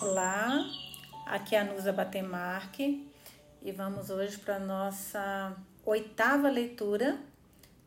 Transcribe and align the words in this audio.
Olá, 0.00 0.66
aqui 1.26 1.54
é 1.54 1.60
a 1.60 1.64
Nusa 1.64 1.92
Batemarque 1.92 3.06
e 3.60 3.70
vamos 3.70 4.08
hoje 4.08 4.38
para 4.38 4.56
a 4.56 4.58
nossa 4.58 5.54
oitava 5.84 6.48
leitura 6.48 7.18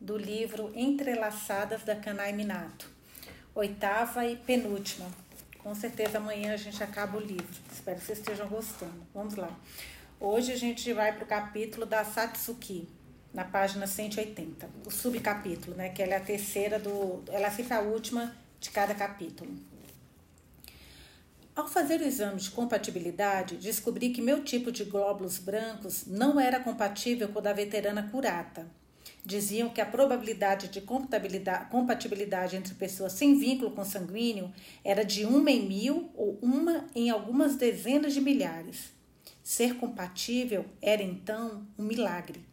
do 0.00 0.16
livro 0.16 0.70
Entrelaçadas 0.76 1.82
da 1.82 1.96
Kanai 1.96 2.32
Minato. 2.32 2.88
Oitava 3.52 4.24
e 4.24 4.36
penúltima. 4.36 5.10
Com 5.58 5.74
certeza 5.74 6.18
amanhã 6.18 6.54
a 6.54 6.56
gente 6.56 6.80
acaba 6.84 7.18
o 7.18 7.20
livro. 7.20 7.60
Espero 7.72 7.98
que 7.98 8.06
vocês 8.06 8.20
estejam 8.20 8.46
gostando. 8.46 9.04
Vamos 9.12 9.34
lá. 9.34 9.50
Hoje 10.20 10.52
a 10.52 10.56
gente 10.56 10.92
vai 10.92 11.12
para 11.12 11.24
o 11.24 11.26
capítulo 11.26 11.84
da 11.84 12.04
Satsuki, 12.04 12.88
na 13.32 13.44
página 13.44 13.88
180. 13.88 14.70
O 14.86 14.90
subcapítulo, 14.90 15.76
né? 15.76 15.88
Que 15.88 16.00
ela 16.00 16.14
é 16.14 16.18
a 16.18 16.20
terceira 16.20 16.78
do. 16.78 17.24
Ela 17.26 17.50
sempre 17.50 17.74
a 17.74 17.80
última 17.80 18.32
de 18.60 18.70
cada 18.70 18.94
capítulo. 18.94 19.73
Ao 21.56 21.68
fazer 21.68 22.00
o 22.00 22.04
exame 22.04 22.40
de 22.40 22.50
compatibilidade, 22.50 23.56
descobri 23.58 24.10
que 24.10 24.20
meu 24.20 24.42
tipo 24.42 24.72
de 24.72 24.82
glóbulos 24.82 25.38
brancos 25.38 26.04
não 26.04 26.40
era 26.40 26.58
compatível 26.58 27.28
com 27.28 27.38
o 27.38 27.42
da 27.42 27.52
veterana 27.52 28.08
curata. 28.10 28.66
Diziam 29.24 29.68
que 29.68 29.80
a 29.80 29.86
probabilidade 29.86 30.66
de 30.66 30.80
compatibilidade 30.80 32.56
entre 32.56 32.74
pessoas 32.74 33.12
sem 33.12 33.38
vínculo 33.38 33.70
consanguíneo 33.70 34.52
era 34.84 35.04
de 35.04 35.24
uma 35.24 35.48
em 35.48 35.64
mil 35.68 36.10
ou 36.16 36.36
uma 36.42 36.86
em 36.92 37.08
algumas 37.08 37.54
dezenas 37.54 38.12
de 38.12 38.20
milhares. 38.20 38.92
Ser 39.40 39.76
compatível 39.76 40.64
era 40.82 41.04
então 41.04 41.64
um 41.78 41.84
milagre. 41.84 42.44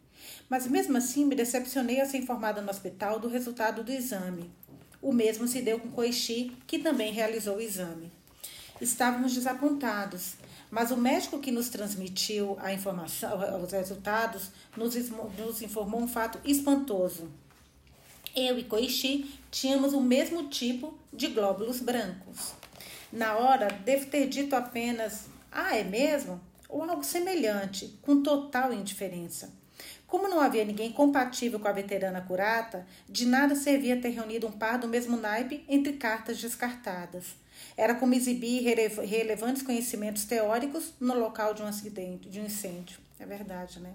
Mas 0.48 0.68
mesmo 0.68 0.96
assim 0.96 1.24
me 1.24 1.34
decepcionei 1.34 2.00
ao 2.00 2.06
ser 2.06 2.18
informada 2.18 2.62
no 2.62 2.70
hospital 2.70 3.18
do 3.18 3.26
resultado 3.26 3.82
do 3.82 3.90
exame. 3.90 4.48
O 5.00 5.12
mesmo 5.12 5.48
se 5.48 5.60
deu 5.60 5.80
com 5.80 5.90
Koichi, 5.90 6.56
que 6.68 6.78
também 6.78 7.12
realizou 7.12 7.56
o 7.56 7.60
exame. 7.60 8.21
Estávamos 8.82 9.32
desapontados, 9.32 10.34
mas 10.68 10.90
o 10.90 10.96
médico 10.96 11.38
que 11.38 11.52
nos 11.52 11.68
transmitiu 11.68 12.58
a 12.60 12.72
informação, 12.72 13.62
os 13.62 13.70
resultados, 13.70 14.50
nos, 14.76 14.96
nos 15.38 15.62
informou 15.62 16.00
um 16.00 16.08
fato 16.08 16.40
espantoso. 16.44 17.30
Eu 18.34 18.58
e 18.58 18.64
Koichi 18.64 19.38
tínhamos 19.52 19.92
o 19.92 20.00
mesmo 20.00 20.48
tipo 20.48 20.98
de 21.12 21.28
glóbulos 21.28 21.78
brancos. 21.78 22.54
Na 23.12 23.36
hora, 23.36 23.68
devo 23.68 24.06
ter 24.06 24.26
dito 24.26 24.56
apenas: 24.56 25.26
Ah, 25.52 25.76
é 25.76 25.84
mesmo? 25.84 26.40
Ou 26.68 26.82
algo 26.82 27.04
semelhante, 27.04 27.96
com 28.02 28.20
total 28.20 28.72
indiferença. 28.72 29.52
Como 30.08 30.26
não 30.26 30.40
havia 30.40 30.64
ninguém 30.64 30.90
compatível 30.90 31.60
com 31.60 31.68
a 31.68 31.72
veterana 31.72 32.20
curata, 32.20 32.84
de 33.08 33.26
nada 33.26 33.54
servia 33.54 34.00
ter 34.00 34.08
reunido 34.08 34.48
um 34.48 34.52
par 34.52 34.76
do 34.76 34.88
mesmo 34.88 35.16
naipe 35.16 35.64
entre 35.68 35.92
cartas 35.92 36.38
descartadas. 36.40 37.40
Era 37.76 37.94
como 37.94 38.14
exibir 38.14 38.62
relevantes 38.62 39.62
conhecimentos 39.62 40.24
teóricos 40.24 40.92
no 41.00 41.14
local 41.14 41.54
de 41.54 41.62
um 41.62 41.66
acidente, 41.66 42.28
de 42.28 42.40
um 42.40 42.46
incêndio. 42.46 42.98
É 43.18 43.26
verdade, 43.26 43.80
né? 43.80 43.94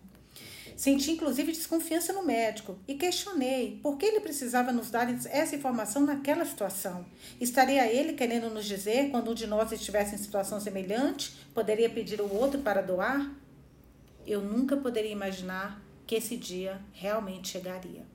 Senti 0.76 1.12
inclusive 1.12 1.52
desconfiança 1.52 2.14
no 2.14 2.24
médico 2.24 2.78
e 2.88 2.94
questionei 2.94 3.80
por 3.82 3.98
que 3.98 4.06
ele 4.06 4.20
precisava 4.20 4.72
nos 4.72 4.92
dar 4.92 5.12
essa 5.28 5.56
informação 5.56 6.04
naquela 6.04 6.46
situação. 6.46 7.04
Estaria 7.42 7.92
ele 7.92 8.14
querendo 8.14 8.50
nos 8.52 8.66
dizer 8.66 9.10
quando 9.10 9.32
um 9.32 9.34
de 9.34 9.48
nós 9.48 9.72
estivesse 9.72 10.14
em 10.14 10.20
situação 10.20 10.60
semelhante, 10.60 11.34
poderia 11.54 11.90
pedir 11.90 12.22
o 12.22 12.32
outro 12.32 12.62
para 12.62 12.82
doar? 12.82 13.34
Eu 14.26 14.40
nunca 14.42 14.78
poderia 14.78 15.12
imaginar 15.12 15.82
que 16.06 16.14
esse 16.14 16.38
dia 16.38 16.80
realmente 16.94 17.48
chegaria. 17.50 18.06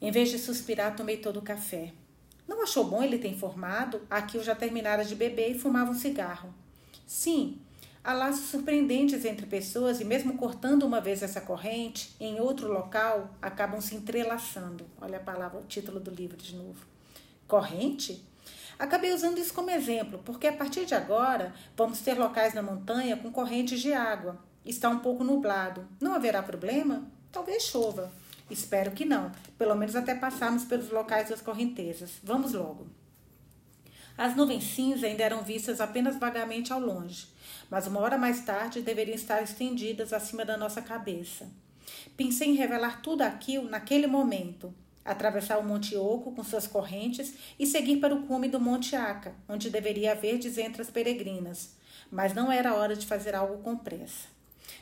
Em 0.00 0.10
vez 0.10 0.28
de 0.28 0.38
suspirar, 0.40 0.96
tomei 0.96 1.18
todo 1.18 1.38
o 1.38 1.42
café. 1.42 1.92
Não 2.46 2.62
achou 2.62 2.84
bom 2.84 3.02
ele 3.02 3.18
ter 3.18 3.28
informado? 3.28 4.00
Aqui 4.08 4.36
eu 4.36 4.42
já 4.42 4.54
terminara 4.54 5.04
de 5.04 5.14
beber 5.14 5.50
e 5.50 5.58
fumava 5.58 5.90
um 5.90 5.94
cigarro. 5.94 6.54
Sim, 7.06 7.60
há 8.04 8.12
laços 8.12 8.46
surpreendentes 8.46 9.24
entre 9.24 9.46
pessoas 9.46 10.00
e 10.00 10.04
mesmo 10.04 10.36
cortando 10.36 10.84
uma 10.84 11.00
vez 11.00 11.22
essa 11.22 11.40
corrente, 11.40 12.14
em 12.20 12.40
outro 12.40 12.72
local 12.72 13.30
acabam 13.42 13.80
se 13.80 13.94
entrelaçando. 13.96 14.86
Olha 15.00 15.18
a 15.18 15.22
palavra, 15.22 15.58
o 15.58 15.64
título 15.64 15.98
do 15.98 16.10
livro 16.10 16.36
de 16.36 16.54
novo. 16.54 16.86
Corrente? 17.48 18.24
Acabei 18.78 19.12
usando 19.12 19.38
isso 19.38 19.54
como 19.54 19.70
exemplo, 19.70 20.20
porque 20.24 20.46
a 20.46 20.52
partir 20.52 20.84
de 20.84 20.94
agora 20.94 21.54
vamos 21.76 22.00
ter 22.00 22.14
locais 22.18 22.52
na 22.52 22.62
montanha 22.62 23.16
com 23.16 23.32
correntes 23.32 23.80
de 23.80 23.92
água. 23.92 24.38
Está 24.64 24.88
um 24.88 24.98
pouco 24.98 25.24
nublado. 25.24 25.86
Não 26.00 26.14
haverá 26.14 26.42
problema? 26.42 27.06
Talvez 27.32 27.62
chova. 27.62 28.12
Espero 28.48 28.92
que 28.92 29.04
não, 29.04 29.32
pelo 29.58 29.74
menos 29.74 29.96
até 29.96 30.14
passarmos 30.14 30.64
pelos 30.64 30.90
locais 30.90 31.30
das 31.30 31.40
correntezas. 31.40 32.12
Vamos 32.22 32.52
logo. 32.52 32.86
As 34.16 34.34
nuvens 34.34 34.64
cinza 34.64 35.06
ainda 35.06 35.24
eram 35.24 35.42
vistas 35.42 35.80
apenas 35.80 36.16
vagamente 36.16 36.72
ao 36.72 36.80
longe, 36.80 37.26
mas 37.68 37.86
uma 37.86 38.00
hora 38.00 38.16
mais 38.16 38.40
tarde 38.44 38.80
deveriam 38.80 39.14
estar 39.14 39.42
estendidas 39.42 40.12
acima 40.12 40.44
da 40.44 40.56
nossa 40.56 40.80
cabeça. 40.80 41.46
Pensei 42.16 42.48
em 42.48 42.54
revelar 42.54 43.02
tudo 43.02 43.22
aquilo 43.22 43.68
naquele 43.68 44.06
momento, 44.06 44.72
atravessar 45.04 45.58
o 45.58 45.64
Monte 45.64 45.96
Oco 45.96 46.32
com 46.32 46.42
suas 46.42 46.66
correntes 46.66 47.34
e 47.58 47.66
seguir 47.66 47.98
para 47.98 48.14
o 48.14 48.22
cume 48.26 48.48
do 48.48 48.60
Monte 48.60 48.96
Aca, 48.96 49.34
onde 49.48 49.70
deveria 49.70 50.12
haver 50.12 50.40
entre 50.60 50.80
as 50.80 50.90
peregrinas, 50.90 51.76
mas 52.10 52.32
não 52.32 52.50
era 52.50 52.74
hora 52.74 52.96
de 52.96 53.06
fazer 53.06 53.34
algo 53.34 53.62
com 53.62 53.76
pressa. 53.76 54.35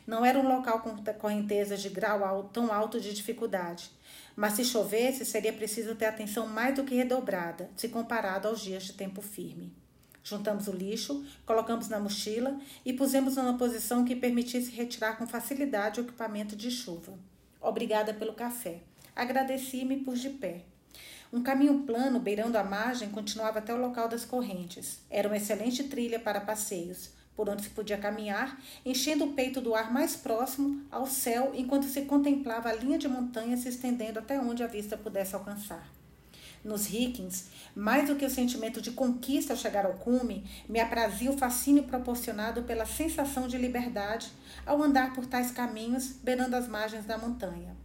Não 0.06 0.25
era 0.25 0.38
um 0.38 0.47
local 0.47 0.81
com 0.81 0.97
correntezas 1.15 1.81
de 1.81 1.88
grau 1.88 2.25
alto, 2.25 2.50
tão 2.50 2.72
alto 2.72 3.00
de 3.00 3.15
dificuldade, 3.15 3.91
mas 4.37 4.53
se 4.53 4.65
chovesse, 4.65 5.25
seria 5.25 5.53
preciso 5.53 5.94
ter 5.94 6.04
atenção 6.04 6.47
mais 6.47 6.75
do 6.75 6.84
que 6.84 6.94
redobrada, 6.94 7.70
se 7.76 7.88
comparado 7.88 8.48
aos 8.48 8.60
dias 8.60 8.82
de 8.82 8.92
tempo 8.92 9.22
firme. 9.22 9.72
Juntamos 10.22 10.69
o 10.69 10.72
lixo, 10.72 11.25
colocamos 11.44 11.88
na 11.88 12.00
mochila 12.00 12.59
e 12.84 12.92
pusemos 12.92 13.37
numa 13.37 13.59
posição 13.59 14.04
que 14.04 14.16
permitisse 14.16 14.70
retirar 14.70 15.16
com 15.19 15.26
facilidade 15.26 16.00
o 16.00 16.04
equipamento 16.04 16.56
de 16.56 16.71
chuva. 16.71 17.12
Obrigada 17.60 18.12
pelo 18.12 18.34
café. 18.34 18.81
Agradeci-me 19.15 19.98
por 19.98 20.15
de 20.15 20.31
pé. 20.31 20.62
Um 21.32 21.42
caminho 21.42 21.82
plano, 21.82 22.21
beirando 22.21 22.56
a 22.56 22.65
margem, 22.65 23.10
continuava 23.10 23.59
até 23.59 23.75
o 23.75 23.81
local 23.81 24.09
das 24.09 24.25
correntes. 24.25 25.00
Era 25.10 25.28
uma 25.28 25.36
excelente 25.36 25.84
trilha 25.84 26.19
para 26.19 26.41
passeios, 26.41 27.10
por 27.37 27.49
onde 27.49 27.62
se 27.62 27.71
podia 27.71 27.99
caminhar, 27.99 28.61
enchendo 28.84 29.25
o 29.25 29.33
peito 29.33 29.61
do 29.61 29.75
ar 29.75 29.93
mais 29.93 30.17
próximo 30.17 30.83
ao 30.91 31.06
céu 31.06 31.53
enquanto 31.55 31.87
se 31.87 32.03
contemplava 32.03 32.69
a 32.69 32.75
linha 32.75 32.99
de 32.99 33.09
montanha 33.09 33.56
se 33.56 33.69
estendendo 33.69 34.19
até 34.19 34.39
onde 34.39 34.62
a 34.62 34.67
vista 34.67 34.97
pudesse 34.97 35.34
alcançar. 35.34 35.89
Nos 36.65 36.87
Rikings, 36.87 37.49
mais 37.75 38.09
do 38.09 38.17
que 38.17 38.25
o 38.25 38.31
sentimento 38.31 38.81
de 38.81 38.93
conquista 38.93 39.53
ao 39.53 39.59
chegar 39.59 39.84
ao 39.84 39.95
cume, 39.95 40.45
me 40.67 40.81
aprazia 40.81 41.31
o 41.31 41.37
fascínio 41.37 41.83
proporcionado 41.83 42.62
pela 42.62 42.87
sensação 42.87 43.47
de 43.47 43.59
liberdade 43.59 44.33
ao 44.65 44.83
andar 44.83 45.12
por 45.12 45.27
tais 45.27 45.51
caminhos 45.51 46.12
beirando 46.22 46.56
as 46.56 46.66
margens 46.66 47.05
da 47.05 47.19
montanha. 47.19 47.77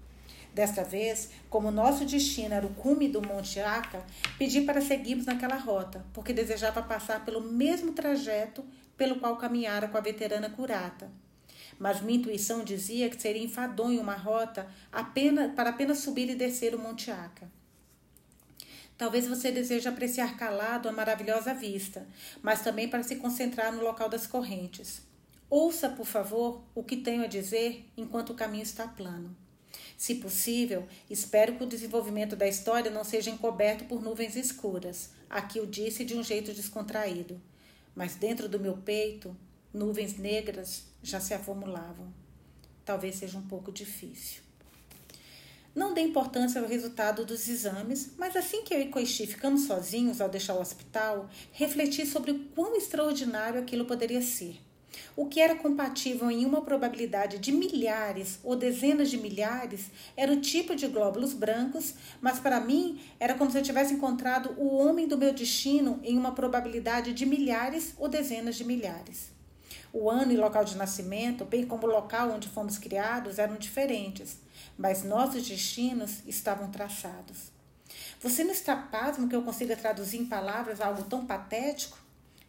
Desta 0.53 0.83
vez, 0.83 1.29
como 1.49 1.71
nosso 1.71 2.05
destino 2.05 2.53
era 2.53 2.65
o 2.65 2.73
cume 2.73 3.07
do 3.07 3.21
Monte 3.21 3.59
Aca, 3.59 4.01
pedi 4.37 4.61
para 4.61 4.81
seguirmos 4.81 5.25
naquela 5.25 5.55
rota, 5.55 6.03
porque 6.13 6.33
desejava 6.33 6.81
passar 6.81 7.23
pelo 7.23 7.41
mesmo 7.41 7.91
trajeto 7.91 8.63
pelo 8.99 9.15
qual 9.15 9.37
caminhara 9.37 9.87
com 9.87 9.97
a 9.97 10.01
veterana 10.01 10.49
curata. 10.49 11.09
Mas 11.79 12.01
minha 12.01 12.19
intuição 12.19 12.65
dizia 12.65 13.09
que 13.09 13.19
seria 13.19 13.41
enfadonho 13.41 14.01
uma 14.01 14.15
rota 14.15 14.69
apenas, 14.91 15.53
para 15.55 15.69
apenas 15.69 15.99
subir 15.99 16.29
e 16.29 16.35
descer 16.35 16.75
o 16.75 16.79
Monte 16.79 17.09
Aca. 17.09 17.49
Talvez 18.97 19.25
você 19.25 19.49
deseje 19.49 19.87
apreciar 19.87 20.35
calado 20.35 20.89
a 20.89 20.91
maravilhosa 20.91 21.53
vista, 21.53 22.05
mas 22.43 22.61
também 22.61 22.89
para 22.89 23.01
se 23.01 23.15
concentrar 23.15 23.71
no 23.71 23.81
local 23.81 24.09
das 24.09 24.27
correntes. 24.27 25.01
Ouça, 25.49 25.87
por 25.87 26.05
favor, 26.05 26.61
o 26.75 26.83
que 26.83 26.97
tenho 26.97 27.23
a 27.23 27.27
dizer 27.27 27.89
enquanto 27.95 28.31
o 28.31 28.35
caminho 28.35 28.63
está 28.63 28.85
plano. 28.85 29.33
Se 29.97 30.15
possível, 30.15 30.85
espero 31.09 31.55
que 31.55 31.63
o 31.63 31.67
desenvolvimento 31.67 32.35
da 32.35 32.47
história 32.47 32.91
não 32.91 33.05
seja 33.05 33.29
encoberto 33.29 33.85
por 33.85 34.01
nuvens 34.01 34.35
escuras. 34.35 35.11
Aqui 35.29 35.57
eu 35.57 35.65
disse 35.65 36.03
de 36.03 36.15
um 36.15 36.23
jeito 36.23 36.51
descontraído 36.53 37.41
mas 37.99 38.15
dentro 38.15 38.47
do 38.47 38.57
meu 38.57 38.77
peito, 38.77 39.35
nuvens 39.73 40.17
negras 40.17 40.85
já 41.03 41.19
se 41.19 41.33
aformulavam. 41.33 42.13
Talvez 42.85 43.15
seja 43.15 43.37
um 43.37 43.45
pouco 43.45 43.73
difícil. 43.73 44.41
Não 45.75 45.93
dei 45.93 46.05
importância 46.05 46.61
ao 46.61 46.67
resultado 46.67 47.25
dos 47.25 47.49
exames, 47.49 48.13
mas 48.17 48.37
assim 48.37 48.63
que 48.63 48.73
eu 48.73 48.79
e 48.79 48.87
Koichi 48.87 49.27
ficamos 49.27 49.63
sozinhos 49.63 50.21
ao 50.21 50.29
deixar 50.29 50.53
o 50.53 50.61
hospital, 50.61 51.29
refleti 51.51 52.05
sobre 52.05 52.31
o 52.31 52.39
quão 52.55 52.73
extraordinário 52.77 53.59
aquilo 53.59 53.83
poderia 53.83 54.21
ser. 54.21 54.61
O 55.15 55.25
que 55.27 55.39
era 55.39 55.55
compatível 55.55 56.29
em 56.31 56.45
uma 56.45 56.61
probabilidade 56.61 57.37
de 57.37 57.51
milhares 57.51 58.39
ou 58.43 58.55
dezenas 58.55 59.09
de 59.09 59.17
milhares 59.17 59.91
era 60.15 60.31
o 60.31 60.41
tipo 60.41 60.75
de 60.75 60.87
glóbulos 60.87 61.33
brancos, 61.33 61.93
mas 62.21 62.39
para 62.39 62.59
mim 62.59 62.99
era 63.19 63.35
como 63.35 63.51
se 63.51 63.57
eu 63.57 63.63
tivesse 63.63 63.93
encontrado 63.93 64.55
o 64.57 64.75
homem 64.77 65.07
do 65.07 65.17
meu 65.17 65.33
destino 65.33 65.99
em 66.03 66.17
uma 66.17 66.31
probabilidade 66.31 67.13
de 67.13 67.25
milhares 67.25 67.93
ou 67.97 68.07
dezenas 68.07 68.55
de 68.55 68.63
milhares. 68.63 69.31
O 69.91 70.09
ano 70.09 70.31
e 70.31 70.37
local 70.37 70.63
de 70.63 70.77
nascimento, 70.77 71.45
bem 71.45 71.65
como 71.65 71.87
o 71.87 71.91
local 71.91 72.31
onde 72.31 72.47
fomos 72.47 72.77
criados, 72.77 73.39
eram 73.39 73.57
diferentes, 73.57 74.37
mas 74.77 75.03
nossos 75.03 75.47
destinos 75.47 76.21
estavam 76.27 76.69
traçados. 76.69 77.51
Você 78.21 78.43
não 78.43 78.51
está 78.51 78.75
pasmo 78.75 79.27
que 79.27 79.35
eu 79.35 79.41
consiga 79.41 79.75
traduzir 79.75 80.17
em 80.17 80.25
palavras 80.25 80.79
algo 80.79 81.03
tão 81.03 81.25
patético? 81.25 81.97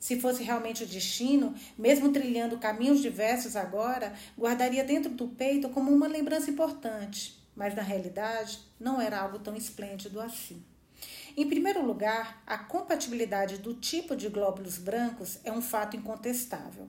Se 0.01 0.19
fosse 0.19 0.43
realmente 0.43 0.83
o 0.83 0.87
destino, 0.87 1.55
mesmo 1.77 2.11
trilhando 2.11 2.59
caminhos 2.59 3.03
diversos 3.03 3.55
agora, 3.55 4.15
guardaria 4.37 4.83
dentro 4.83 5.11
do 5.11 5.29
peito 5.29 5.69
como 5.69 5.93
uma 5.93 6.09
lembrança 6.09 6.51
importante, 6.51 7.39
mas 7.55 7.75
na 7.75 7.83
realidade 7.83 8.61
não 8.81 8.99
era 8.99 9.21
algo 9.21 9.39
tão 9.39 9.55
esplêndido 9.55 10.19
assim. 10.19 10.65
Em 11.37 11.47
primeiro 11.47 11.85
lugar, 11.85 12.43
a 12.47 12.57
compatibilidade 12.57 13.59
do 13.59 13.75
tipo 13.75 14.17
de 14.17 14.31
glóbulos 14.31 14.79
brancos 14.79 15.39
é 15.45 15.53
um 15.53 15.61
fato 15.61 15.97
incontestável. 15.97 16.89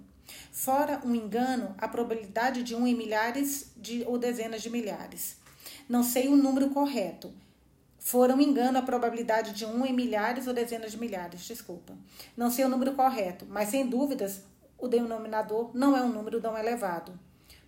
Fora 0.49 1.01
um 1.05 1.13
engano, 1.13 1.75
a 1.77 1.89
probabilidade 1.89 2.63
de 2.63 2.73
um 2.73 2.87
em 2.87 2.95
milhares 2.95 3.73
de, 3.75 4.03
ou 4.05 4.17
dezenas 4.17 4.61
de 4.61 4.69
milhares. 4.69 5.35
Não 5.87 6.01
sei 6.01 6.29
o 6.29 6.37
número 6.37 6.69
correto, 6.69 7.33
Fora 8.03 8.35
um 8.35 8.41
engano 8.41 8.79
a 8.79 8.81
probabilidade 8.81 9.53
de 9.53 9.63
um 9.63 9.85
em 9.85 9.93
milhares 9.93 10.47
ou 10.47 10.55
dezenas 10.55 10.91
de 10.91 10.97
milhares, 10.97 11.41
desculpa. 11.41 11.95
Não 12.35 12.49
sei 12.49 12.65
o 12.65 12.69
número 12.69 12.93
correto, 12.93 13.45
mas 13.47 13.69
sem 13.69 13.87
dúvidas 13.87 14.41
o 14.75 14.87
denominador 14.87 15.69
não 15.75 15.95
é 15.95 16.01
um 16.01 16.11
número 16.11 16.41
tão 16.41 16.57
elevado, 16.57 17.17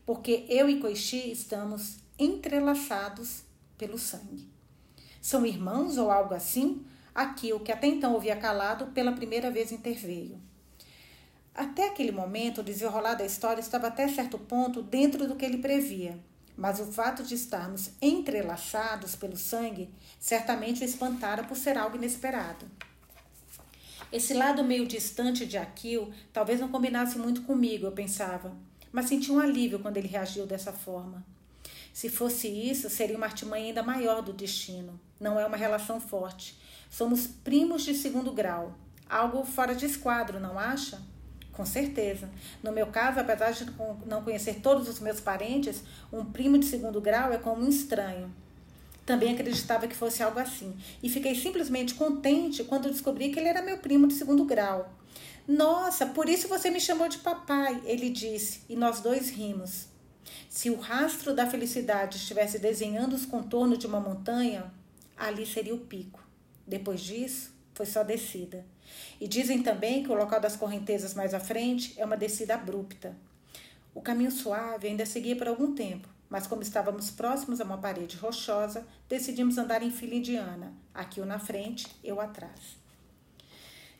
porque 0.03 0.43
eu 0.49 0.67
e 0.67 0.79
Koichi 0.79 1.31
estamos 1.31 1.99
entrelaçados 2.17 3.43
pelo 3.77 3.99
sangue. 3.99 4.49
São 5.21 5.45
irmãos 5.45 5.99
ou 5.99 6.09
algo 6.09 6.33
assim? 6.33 6.83
Aquilo 7.13 7.59
que 7.59 7.71
até 7.71 7.85
então 7.85 8.13
ouvia 8.13 8.35
calado 8.35 8.87
pela 8.87 9.11
primeira 9.11 9.51
vez 9.51 9.71
interveio. 9.71 10.41
Até 11.53 11.89
aquele 11.89 12.11
momento, 12.11 12.61
o 12.61 12.63
desenrolar 12.63 13.13
da 13.13 13.23
história 13.23 13.61
estava 13.61 13.85
até 13.85 14.07
certo 14.07 14.39
ponto 14.39 14.81
dentro 14.81 15.27
do 15.27 15.35
que 15.35 15.45
ele 15.45 15.59
previa. 15.59 16.17
Mas 16.55 16.79
o 16.79 16.85
fato 16.85 17.23
de 17.23 17.35
estarmos 17.35 17.91
entrelaçados 18.01 19.15
pelo 19.15 19.35
sangue 19.35 19.89
certamente 20.19 20.81
o 20.81 20.85
espantara 20.85 21.43
por 21.43 21.57
ser 21.57 21.77
algo 21.77 21.97
inesperado. 21.97 22.65
Esse 24.11 24.33
lado 24.33 24.63
meio 24.63 24.85
distante 24.85 25.45
de 25.45 25.57
Aquil 25.57 26.13
talvez 26.31 26.59
não 26.59 26.69
combinasse 26.69 27.17
muito 27.17 27.41
comigo, 27.41 27.87
eu 27.87 27.91
pensava, 27.91 28.55
mas 28.91 29.07
senti 29.07 29.31
um 29.31 29.39
alívio 29.39 29.79
quando 29.79 29.97
ele 29.97 30.07
reagiu 30.07 30.45
dessa 30.45 30.71
forma. 30.71 31.25
Se 31.91 32.09
fosse 32.09 32.47
isso, 32.47 32.89
seria 32.89 33.17
uma 33.17 33.25
artimanha 33.25 33.67
ainda 33.67 33.81
maior 33.81 34.21
do 34.21 34.33
destino. 34.33 34.99
Não 35.19 35.39
é 35.39 35.45
uma 35.45 35.57
relação 35.57 35.99
forte. 35.99 36.59
Somos 36.89 37.25
primos 37.25 37.83
de 37.83 37.93
segundo 37.93 38.31
grau. 38.31 38.75
Algo 39.09 39.43
fora 39.43 39.75
de 39.75 39.85
esquadro, 39.85 40.39
não 40.39 40.57
acha? 40.57 41.01
Com 41.53 41.65
certeza. 41.65 42.29
No 42.63 42.71
meu 42.71 42.87
caso, 42.87 43.19
apesar 43.19 43.51
de 43.51 43.65
não 44.07 44.23
conhecer 44.23 44.55
todos 44.55 44.89
os 44.89 44.99
meus 44.99 45.19
parentes, 45.19 45.83
um 46.11 46.25
primo 46.25 46.57
de 46.57 46.65
segundo 46.65 46.99
grau 46.99 47.31
é 47.31 47.37
como 47.37 47.63
um 47.63 47.69
estranho. 47.69 48.33
Também 49.05 49.33
acreditava 49.33 49.87
que 49.87 49.95
fosse 49.95 50.23
algo 50.23 50.39
assim. 50.39 50.75
E 51.01 51.09
fiquei 51.09 51.35
simplesmente 51.35 51.93
contente 51.93 52.63
quando 52.63 52.89
descobri 52.89 53.29
que 53.29 53.39
ele 53.39 53.49
era 53.49 53.61
meu 53.61 53.77
primo 53.77 54.07
de 54.07 54.15
segundo 54.15 54.45
grau. 54.45 54.91
Nossa, 55.47 56.07
por 56.07 56.27
isso 56.27 56.47
você 56.47 56.69
me 56.71 56.79
chamou 56.79 57.07
de 57.07 57.17
papai, 57.19 57.81
ele 57.85 58.09
disse, 58.09 58.61
e 58.69 58.75
nós 58.75 59.01
dois 59.01 59.29
rimos. 59.29 59.87
Se 60.49 60.69
o 60.69 60.79
rastro 60.79 61.35
da 61.35 61.49
felicidade 61.49 62.17
estivesse 62.17 62.57
desenhando 62.57 63.13
os 63.13 63.25
contornos 63.25 63.77
de 63.77 63.85
uma 63.85 63.99
montanha, 63.99 64.71
ali 65.17 65.45
seria 65.45 65.75
o 65.75 65.79
pico. 65.79 66.25
Depois 66.65 67.01
disso, 67.01 67.53
foi 67.73 67.85
só 67.85 68.03
descida. 68.03 68.65
E 69.19 69.27
dizem 69.27 69.61
também 69.61 70.03
que 70.03 70.11
o 70.11 70.15
local 70.15 70.39
das 70.39 70.55
correntezas 70.55 71.13
mais 71.13 71.33
à 71.33 71.39
frente 71.39 71.93
é 71.97 72.05
uma 72.05 72.17
descida 72.17 72.55
abrupta. 72.55 73.15
O 73.93 74.01
caminho 74.01 74.31
suave 74.31 74.87
ainda 74.87 75.05
seguia 75.05 75.35
por 75.35 75.47
algum 75.47 75.73
tempo, 75.73 76.07
mas 76.29 76.47
como 76.47 76.63
estávamos 76.63 77.11
próximos 77.11 77.61
a 77.61 77.63
uma 77.63 77.77
parede 77.77 78.17
rochosa, 78.17 78.85
decidimos 79.07 79.57
andar 79.57 79.83
em 79.83 79.91
fila 79.91 80.15
indiana, 80.15 80.73
aqui 80.93 81.19
eu 81.19 81.25
na 81.25 81.37
frente, 81.37 81.87
eu 82.03 82.19
atrás. 82.19 82.81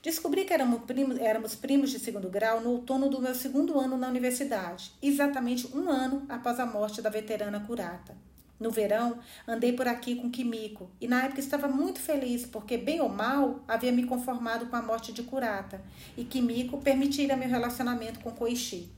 Descobri 0.02 0.44
que 0.44 0.54
éramos 0.54 0.84
primos, 0.84 1.18
éramos 1.18 1.56
primos 1.56 1.92
de 1.92 2.00
segundo 2.00 2.30
grau 2.30 2.60
no 2.60 2.72
outono 2.72 3.08
do 3.08 3.22
meu 3.22 3.34
segundo 3.34 3.80
ano 3.80 3.98
na 3.98 4.10
universidade, 4.10 4.92
exatamente 5.02 5.68
um 5.74 5.90
ano 5.90 6.26
após 6.28 6.60
a 6.60 6.66
morte 6.66 7.02
da 7.02 7.10
veterana 7.10 7.62
Curata. 7.62 8.14
No 8.60 8.72
verão, 8.72 9.20
andei 9.48 9.74
por 9.74 9.88
aqui 9.88 10.16
com 10.16 10.30
Kimiko 10.30 10.90
e 11.02 11.08
na 11.08 11.24
época 11.24 11.40
estava 11.40 11.68
muito 11.68 12.00
feliz 12.00 12.46
porque, 12.46 12.78
bem 12.78 13.02
ou 13.02 13.10
mal, 13.10 13.62
havia 13.68 13.92
me 13.92 14.06
conformado 14.06 14.68
com 14.68 14.76
a 14.76 14.82
morte 14.82 15.12
de 15.12 15.24
Kurata 15.24 15.82
e 16.16 16.24
Kimiko 16.24 16.78
permitira 16.78 17.36
meu 17.36 17.50
relacionamento 17.50 18.20
com 18.20 18.32
Koichi. 18.32 18.92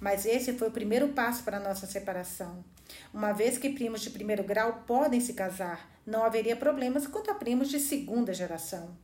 Mas 0.00 0.24
esse 0.26 0.52
foi 0.54 0.68
o 0.68 0.72
primeiro 0.72 1.08
passo 1.08 1.42
para 1.42 1.60
nossa 1.60 1.86
separação. 1.86 2.64
Uma 3.12 3.32
vez 3.32 3.58
que 3.58 3.70
primos 3.70 4.00
de 4.00 4.10
primeiro 4.10 4.44
grau 4.44 4.84
podem 4.86 5.20
se 5.20 5.34
casar, 5.34 5.90
não 6.06 6.24
haveria 6.24 6.56
problemas 6.56 7.06
quanto 7.06 7.30
a 7.30 7.34
primos 7.34 7.68
de 7.68 7.80
segunda 7.80 8.32
geração. 8.32 8.96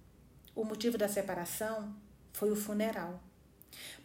O 0.55 0.65
motivo 0.65 0.99
da 0.99 1.09
separação 1.09 1.95
foi 2.33 2.51
o 2.51 2.57
funeral. 2.57 3.21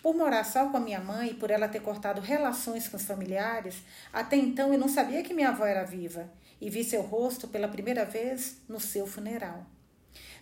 Por 0.06 0.16
morar 0.16 0.44
só 0.44 0.70
com 0.70 0.78
a 0.78 0.80
minha 0.80 1.00
mãe 1.00 1.32
e 1.32 1.34
por 1.34 1.50
ela 1.50 1.68
ter 1.68 1.80
cortado 1.80 2.22
relações 2.22 2.88
com 2.88 2.96
os 2.96 3.06
familiares, 3.06 3.78
até 4.14 4.36
então 4.36 4.72
eu 4.72 4.78
não 4.78 4.88
sabia 4.88 5.24
que 5.24 5.34
minha 5.34 5.50
avó 5.50 5.66
era 5.66 5.84
viva 5.84 6.32
e 6.62 6.70
vi 6.70 6.84
seu 6.84 7.02
rosto 7.02 7.48
pela 7.48 7.68
primeira 7.68 8.06
vez 8.06 8.62
no 8.70 8.80
seu 8.80 9.08
funeral. 9.08 9.66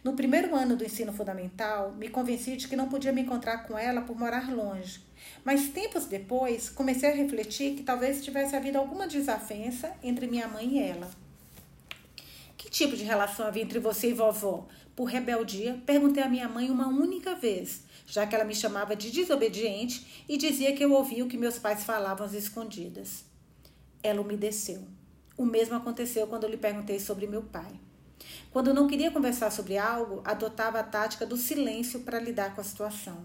No 0.03 0.17
primeiro 0.17 0.53
ano 0.53 0.75
do 0.75 0.83
ensino 0.83 1.13
fundamental, 1.13 1.93
me 1.93 2.09
convenci 2.09 2.57
de 2.57 2.67
que 2.67 2.75
não 2.75 2.89
podia 2.89 3.13
me 3.13 3.21
encontrar 3.21 3.59
com 3.59 3.79
ela 3.79 4.01
por 4.01 4.19
morar 4.19 4.53
longe. 4.53 4.99
Mas 5.45 5.69
tempos 5.69 6.07
depois, 6.07 6.67
comecei 6.67 7.09
a 7.09 7.15
refletir 7.15 7.77
que 7.77 7.83
talvez 7.83 8.21
tivesse 8.21 8.57
havido 8.57 8.77
alguma 8.77 9.07
desavença 9.07 9.95
entre 10.03 10.27
minha 10.27 10.45
mãe 10.45 10.67
e 10.73 10.79
ela. 10.83 11.09
Que 12.57 12.69
tipo 12.69 12.97
de 12.97 13.05
relação 13.05 13.47
havia 13.47 13.63
entre 13.63 13.79
você 13.79 14.09
e 14.09 14.13
vovó? 14.13 14.67
Por 14.93 15.05
rebeldia, 15.05 15.81
perguntei 15.85 16.21
à 16.21 16.27
minha 16.27 16.49
mãe 16.49 16.69
uma 16.69 16.87
única 16.87 17.33
vez, 17.33 17.81
já 18.13 18.27
que 18.27 18.35
ela 18.35 18.43
me 18.43 18.53
chamava 18.53 18.95
de 18.95 19.09
desobediente 19.09 20.23
e 20.29 20.37
dizia 20.37 20.71
que 20.75 20.85
eu 20.85 20.93
ouvia 20.93 21.25
o 21.25 21.27
que 21.27 21.35
meus 21.35 21.57
pais 21.57 21.83
falavam 21.83 22.23
às 22.23 22.33
escondidas. 22.33 23.25
Ela 24.03 24.21
umedeceu. 24.21 24.83
O 25.35 25.43
mesmo 25.43 25.75
aconteceu 25.75 26.27
quando 26.27 26.43
eu 26.43 26.51
lhe 26.51 26.57
perguntei 26.57 26.99
sobre 26.99 27.25
meu 27.25 27.41
pai. 27.41 27.71
Quando 28.51 28.71
não 28.71 28.85
queria 28.85 29.09
conversar 29.09 29.51
sobre 29.51 29.79
algo, 29.79 30.21
adotava 30.23 30.79
a 30.79 30.83
tática 30.83 31.25
do 31.25 31.35
silêncio 31.35 32.01
para 32.01 32.19
lidar 32.19 32.53
com 32.53 32.61
a 32.61 32.63
situação. 32.63 33.17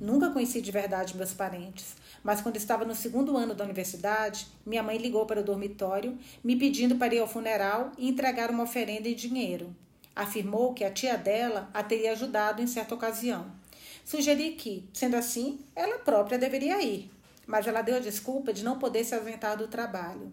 Nunca 0.00 0.30
conheci 0.30 0.60
de 0.60 0.72
verdade 0.72 1.16
meus 1.16 1.32
parentes, 1.32 1.94
mas 2.24 2.40
quando 2.40 2.56
estava 2.56 2.84
no 2.84 2.96
segundo 2.96 3.36
ano 3.36 3.54
da 3.54 3.62
universidade, 3.62 4.48
minha 4.66 4.82
mãe 4.82 4.98
ligou 4.98 5.24
para 5.24 5.40
o 5.40 5.44
dormitório, 5.44 6.18
me 6.42 6.56
pedindo 6.56 6.96
para 6.96 7.14
ir 7.14 7.20
ao 7.20 7.28
funeral 7.28 7.92
e 7.96 8.08
entregar 8.08 8.50
uma 8.50 8.64
oferenda 8.64 9.08
em 9.08 9.14
dinheiro. 9.14 9.72
Afirmou 10.16 10.74
que 10.74 10.82
a 10.82 10.90
tia 10.90 11.16
dela 11.16 11.70
a 11.72 11.80
teria 11.84 12.10
ajudado 12.10 12.60
em 12.60 12.66
certa 12.66 12.92
ocasião. 12.92 13.59
Sugeri 14.04 14.52
que, 14.52 14.88
sendo 14.92 15.16
assim, 15.16 15.60
ela 15.74 15.98
própria 15.98 16.38
deveria 16.38 16.82
ir, 16.82 17.10
mas 17.46 17.66
ela 17.66 17.82
deu 17.82 17.96
a 17.96 18.00
desculpa 18.00 18.52
de 18.52 18.64
não 18.64 18.78
poder 18.78 19.04
se 19.04 19.14
ausentar 19.14 19.56
do 19.56 19.68
trabalho. 19.68 20.32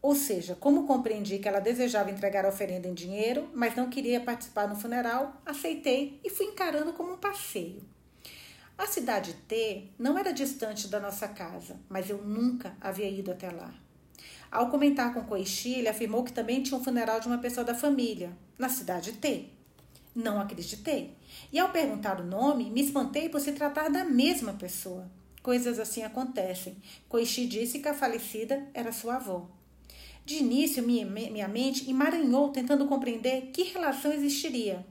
Ou 0.00 0.14
seja, 0.14 0.54
como 0.54 0.86
compreendi 0.86 1.38
que 1.38 1.48
ela 1.48 1.60
desejava 1.60 2.10
entregar 2.10 2.44
a 2.44 2.48
oferenda 2.48 2.86
em 2.86 2.94
dinheiro, 2.94 3.48
mas 3.52 3.74
não 3.74 3.90
queria 3.90 4.20
participar 4.20 4.68
no 4.68 4.76
funeral, 4.76 5.40
aceitei 5.44 6.20
e 6.24 6.30
fui 6.30 6.46
encarando 6.46 6.92
como 6.92 7.14
um 7.14 7.18
passeio. 7.18 7.82
A 8.76 8.86
cidade 8.86 9.34
T 9.48 9.88
não 9.98 10.16
era 10.16 10.32
distante 10.32 10.86
da 10.86 11.00
nossa 11.00 11.26
casa, 11.26 11.80
mas 11.88 12.08
eu 12.08 12.18
nunca 12.18 12.76
havia 12.80 13.10
ido 13.10 13.32
até 13.32 13.50
lá. 13.50 13.74
Ao 14.50 14.70
comentar 14.70 15.12
com 15.12 15.24
Koichi, 15.24 15.74
ele 15.74 15.88
afirmou 15.88 16.22
que 16.22 16.32
também 16.32 16.62
tinha 16.62 16.78
um 16.78 16.84
funeral 16.84 17.18
de 17.18 17.26
uma 17.26 17.38
pessoa 17.38 17.64
da 17.64 17.74
família, 17.74 18.30
na 18.56 18.68
cidade 18.68 19.12
T. 19.14 19.50
Não 20.14 20.40
acreditei. 20.40 21.16
E 21.52 21.58
ao 21.58 21.70
perguntar 21.70 22.20
o 22.20 22.24
nome, 22.24 22.70
me 22.70 22.80
espantei 22.80 23.28
por 23.28 23.40
se 23.40 23.52
tratar 23.52 23.88
da 23.88 24.04
mesma 24.04 24.52
pessoa. 24.54 25.08
Coisas 25.42 25.78
assim 25.78 26.02
acontecem. 26.02 26.76
Koichi 27.08 27.46
disse 27.46 27.78
que 27.78 27.88
a 27.88 27.94
falecida 27.94 28.66
era 28.74 28.92
sua 28.92 29.16
avó. 29.16 29.48
De 30.24 30.36
início, 30.36 30.82
minha, 30.82 31.48
mente 31.48 31.88
emaranhou 31.88 32.50
tentando 32.50 32.86
compreender 32.86 33.50
que 33.52 33.62
relação 33.62 34.12
existiria. 34.12 34.84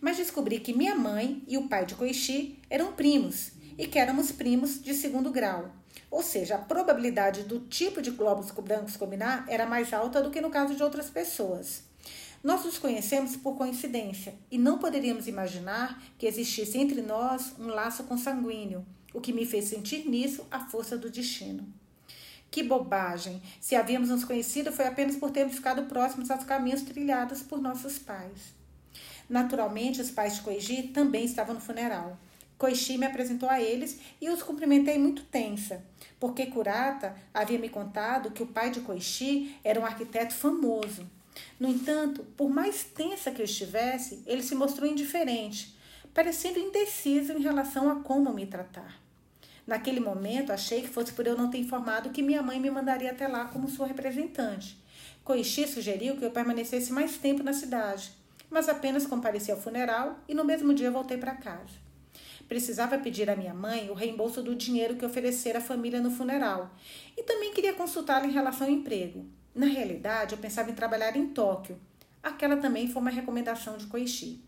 Mas 0.00 0.16
descobri 0.16 0.60
que 0.60 0.72
minha 0.72 0.94
mãe 0.94 1.42
e 1.46 1.58
o 1.58 1.68
pai 1.68 1.84
de 1.84 1.94
Koichi 1.94 2.58
eram 2.70 2.92
primos 2.92 3.52
e 3.76 3.86
que 3.86 3.98
éramos 3.98 4.32
primos 4.32 4.82
de 4.82 4.94
segundo 4.94 5.30
grau. 5.30 5.70
Ou 6.10 6.22
seja, 6.22 6.54
a 6.54 6.58
probabilidade 6.58 7.42
do 7.42 7.60
tipo 7.60 8.00
de 8.00 8.10
glóbulos 8.10 8.50
brancos 8.50 8.96
combinar 8.96 9.44
era 9.48 9.66
mais 9.66 9.92
alta 9.92 10.22
do 10.22 10.30
que 10.30 10.40
no 10.40 10.48
caso 10.48 10.74
de 10.74 10.82
outras 10.82 11.10
pessoas. 11.10 11.82
Nós 12.42 12.64
nos 12.64 12.78
conhecemos 12.78 13.36
por 13.36 13.56
coincidência 13.56 14.34
e 14.48 14.58
não 14.58 14.78
poderíamos 14.78 15.26
imaginar 15.26 16.00
que 16.16 16.26
existisse 16.26 16.78
entre 16.78 17.02
nós 17.02 17.52
um 17.58 17.66
laço 17.66 18.04
consanguíneo, 18.04 18.86
o 19.12 19.20
que 19.20 19.32
me 19.32 19.44
fez 19.44 19.64
sentir 19.64 20.08
nisso 20.08 20.46
a 20.48 20.60
força 20.60 20.96
do 20.96 21.10
destino. 21.10 21.66
Que 22.48 22.62
bobagem! 22.62 23.42
Se 23.60 23.74
havíamos 23.74 24.08
nos 24.08 24.24
conhecido 24.24 24.70
foi 24.70 24.86
apenas 24.86 25.16
por 25.16 25.32
termos 25.32 25.56
ficado 25.56 25.82
próximos 25.86 26.30
aos 26.30 26.44
caminhos 26.44 26.82
trilhados 26.82 27.42
por 27.42 27.60
nossos 27.60 27.98
pais. 27.98 28.54
Naturalmente, 29.28 30.00
os 30.00 30.10
pais 30.10 30.36
de 30.36 30.42
Koichi 30.42 30.84
também 30.84 31.24
estavam 31.24 31.56
no 31.56 31.60
funeral. 31.60 32.16
Koichi 32.56 32.96
me 32.96 33.06
apresentou 33.06 33.50
a 33.50 33.60
eles 33.60 33.98
e 34.20 34.30
os 34.30 34.44
cumprimentei 34.44 34.96
muito 34.96 35.24
tensa, 35.24 35.84
porque 36.20 36.46
Kurata 36.46 37.16
havia 37.34 37.58
me 37.58 37.68
contado 37.68 38.30
que 38.30 38.42
o 38.42 38.46
pai 38.46 38.70
de 38.70 38.80
Koichi 38.80 39.56
era 39.64 39.80
um 39.80 39.84
arquiteto 39.84 40.34
famoso 40.34 41.17
no 41.58 41.68
entanto, 41.68 42.24
por 42.36 42.48
mais 42.48 42.84
tensa 42.84 43.30
que 43.32 43.42
eu 43.42 43.44
estivesse, 43.44 44.22
ele 44.26 44.42
se 44.42 44.54
mostrou 44.54 44.88
indiferente. 44.88 45.76
parecendo 46.14 46.58
indeciso 46.58 47.32
em 47.32 47.42
relação 47.42 47.88
a 47.88 47.96
como 47.96 48.32
me 48.32 48.44
tratar. 48.44 49.00
Naquele 49.64 50.00
momento, 50.00 50.50
achei 50.50 50.80
que 50.80 50.88
fosse 50.88 51.12
por 51.12 51.26
eu 51.26 51.36
não 51.36 51.50
ter 51.50 51.58
informado 51.58 52.10
que 52.10 52.22
minha 52.22 52.42
mãe 52.42 52.58
me 52.58 52.70
mandaria 52.70 53.10
até 53.10 53.28
lá 53.28 53.44
como 53.44 53.68
sua 53.68 53.86
representante. 53.86 54.76
Coixi 55.22 55.68
sugeriu 55.68 56.16
que 56.16 56.24
eu 56.24 56.30
permanecesse 56.30 56.92
mais 56.92 57.18
tempo 57.18 57.42
na 57.42 57.52
cidade, 57.52 58.10
mas 58.50 58.68
apenas 58.68 59.06
compareci 59.06 59.52
ao 59.52 59.60
funeral 59.60 60.18
e 60.26 60.34
no 60.34 60.44
mesmo 60.44 60.74
dia 60.74 60.90
voltei 60.90 61.18
para 61.18 61.34
casa. 61.34 61.74
Precisava 62.48 62.98
pedir 62.98 63.28
à 63.28 63.36
minha 63.36 63.52
mãe 63.52 63.90
o 63.90 63.94
reembolso 63.94 64.42
do 64.42 64.56
dinheiro 64.56 64.96
que 64.96 65.04
oferecera 65.04 65.58
à 65.58 65.62
família 65.62 66.00
no 66.00 66.10
funeral 66.10 66.74
e 67.16 67.22
também 67.22 67.52
queria 67.52 67.74
consultá-la 67.74 68.26
em 68.26 68.32
relação 68.32 68.66
ao 68.66 68.72
emprego. 68.72 69.26
Na 69.54 69.66
realidade, 69.66 70.34
eu 70.34 70.38
pensava 70.38 70.70
em 70.70 70.74
trabalhar 70.74 71.16
em 71.16 71.28
Tóquio. 71.28 71.78
Aquela 72.22 72.56
também 72.56 72.90
foi 72.90 73.00
uma 73.00 73.10
recomendação 73.10 73.76
de 73.76 73.86
Koichi. 73.86 74.42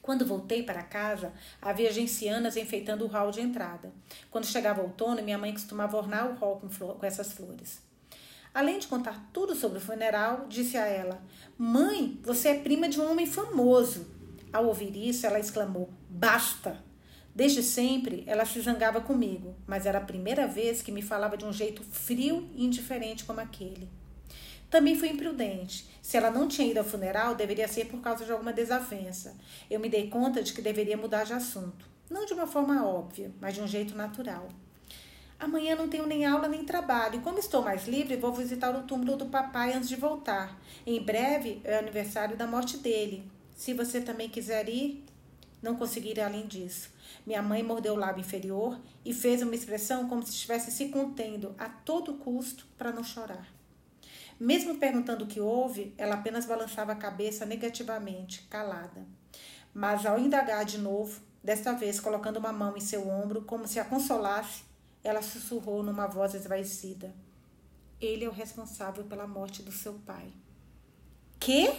Quando 0.00 0.24
voltei 0.24 0.62
para 0.62 0.84
casa, 0.84 1.32
havia 1.60 1.92
gencianas 1.92 2.56
enfeitando 2.56 3.04
o 3.04 3.08
hall 3.08 3.32
de 3.32 3.40
entrada. 3.40 3.92
Quando 4.30 4.46
chegava 4.46 4.80
o 4.80 4.84
outono, 4.84 5.20
minha 5.20 5.36
mãe 5.36 5.52
costumava 5.52 5.96
ornar 5.96 6.30
o 6.30 6.34
hall 6.34 6.60
com, 6.60 6.70
flor, 6.70 6.96
com 6.96 7.04
essas 7.04 7.32
flores. 7.32 7.82
Além 8.54 8.78
de 8.78 8.86
contar 8.86 9.28
tudo 9.32 9.54
sobre 9.56 9.78
o 9.78 9.80
funeral, 9.80 10.46
disse 10.48 10.76
a 10.76 10.86
ela: 10.86 11.20
Mãe, 11.58 12.20
você 12.22 12.50
é 12.50 12.58
prima 12.60 12.88
de 12.88 13.00
um 13.00 13.10
homem 13.10 13.26
famoso. 13.26 14.06
Ao 14.52 14.66
ouvir 14.66 14.96
isso, 14.96 15.26
ela 15.26 15.40
exclamou: 15.40 15.90
Basta! 16.08 16.85
Desde 17.36 17.62
sempre 17.62 18.24
ela 18.26 18.46
se 18.46 18.58
zangava 18.62 18.98
comigo, 18.98 19.54
mas 19.66 19.84
era 19.84 19.98
a 19.98 20.04
primeira 20.04 20.46
vez 20.46 20.80
que 20.80 20.90
me 20.90 21.02
falava 21.02 21.36
de 21.36 21.44
um 21.44 21.52
jeito 21.52 21.84
frio 21.84 22.48
e 22.54 22.64
indiferente 22.64 23.26
como 23.26 23.40
aquele. 23.40 23.90
Também 24.70 24.98
fui 24.98 25.10
imprudente. 25.10 25.86
Se 26.00 26.16
ela 26.16 26.30
não 26.30 26.48
tinha 26.48 26.66
ido 26.66 26.78
ao 26.78 26.84
funeral, 26.84 27.34
deveria 27.34 27.68
ser 27.68 27.88
por 27.88 28.00
causa 28.00 28.24
de 28.24 28.32
alguma 28.32 28.54
desavença. 28.54 29.36
Eu 29.70 29.78
me 29.78 29.90
dei 29.90 30.08
conta 30.08 30.42
de 30.42 30.54
que 30.54 30.62
deveria 30.62 30.96
mudar 30.96 31.24
de 31.24 31.34
assunto. 31.34 31.86
Não 32.08 32.24
de 32.24 32.32
uma 32.32 32.46
forma 32.46 32.86
óbvia, 32.86 33.30
mas 33.38 33.54
de 33.54 33.60
um 33.60 33.68
jeito 33.68 33.94
natural. 33.94 34.48
Amanhã 35.38 35.76
não 35.76 35.88
tenho 35.90 36.06
nem 36.06 36.24
aula 36.24 36.48
nem 36.48 36.64
trabalho. 36.64 37.16
E 37.16 37.22
como 37.22 37.38
estou 37.38 37.60
mais 37.60 37.86
livre, 37.86 38.16
vou 38.16 38.32
visitar 38.32 38.74
o 38.74 38.84
túmulo 38.84 39.14
do 39.14 39.26
papai 39.26 39.74
antes 39.74 39.90
de 39.90 39.96
voltar. 39.96 40.58
Em 40.86 41.02
breve 41.02 41.60
é 41.64 41.76
o 41.76 41.80
aniversário 41.80 42.34
da 42.34 42.46
morte 42.46 42.78
dele. 42.78 43.30
Se 43.54 43.74
você 43.74 44.00
também 44.00 44.30
quiser 44.30 44.70
ir, 44.70 45.04
não 45.62 45.76
conseguirei 45.76 46.24
além 46.24 46.46
disso. 46.46 46.95
Minha 47.26 47.42
mãe 47.42 47.60
mordeu 47.60 47.94
o 47.94 47.98
lábio 47.98 48.20
inferior 48.20 48.80
e 49.04 49.12
fez 49.12 49.42
uma 49.42 49.54
expressão 49.54 50.08
como 50.08 50.22
se 50.22 50.30
estivesse 50.30 50.70
se 50.70 50.88
contendo 50.90 51.56
a 51.58 51.68
todo 51.68 52.14
custo 52.14 52.64
para 52.78 52.92
não 52.92 53.02
chorar. 53.02 53.52
Mesmo 54.38 54.76
perguntando 54.76 55.24
o 55.24 55.26
que 55.26 55.40
houve, 55.40 55.92
ela 55.98 56.14
apenas 56.14 56.46
balançava 56.46 56.92
a 56.92 56.96
cabeça 56.96 57.44
negativamente, 57.44 58.42
calada. 58.42 59.04
Mas 59.74 60.06
ao 60.06 60.20
indagar 60.20 60.64
de 60.64 60.78
novo, 60.78 61.20
desta 61.42 61.72
vez 61.72 61.98
colocando 61.98 62.36
uma 62.36 62.52
mão 62.52 62.76
em 62.76 62.80
seu 62.80 63.08
ombro, 63.08 63.42
como 63.42 63.66
se 63.66 63.80
a 63.80 63.84
consolasse, 63.84 64.62
ela 65.02 65.20
sussurrou 65.20 65.82
numa 65.82 66.06
voz 66.06 66.32
esvaecida: 66.32 67.12
Ele 68.00 68.24
é 68.24 68.28
o 68.28 68.32
responsável 68.32 69.04
pela 69.04 69.26
morte 69.26 69.62
do 69.62 69.72
seu 69.72 69.94
pai. 69.94 70.32
Que? 71.40 71.72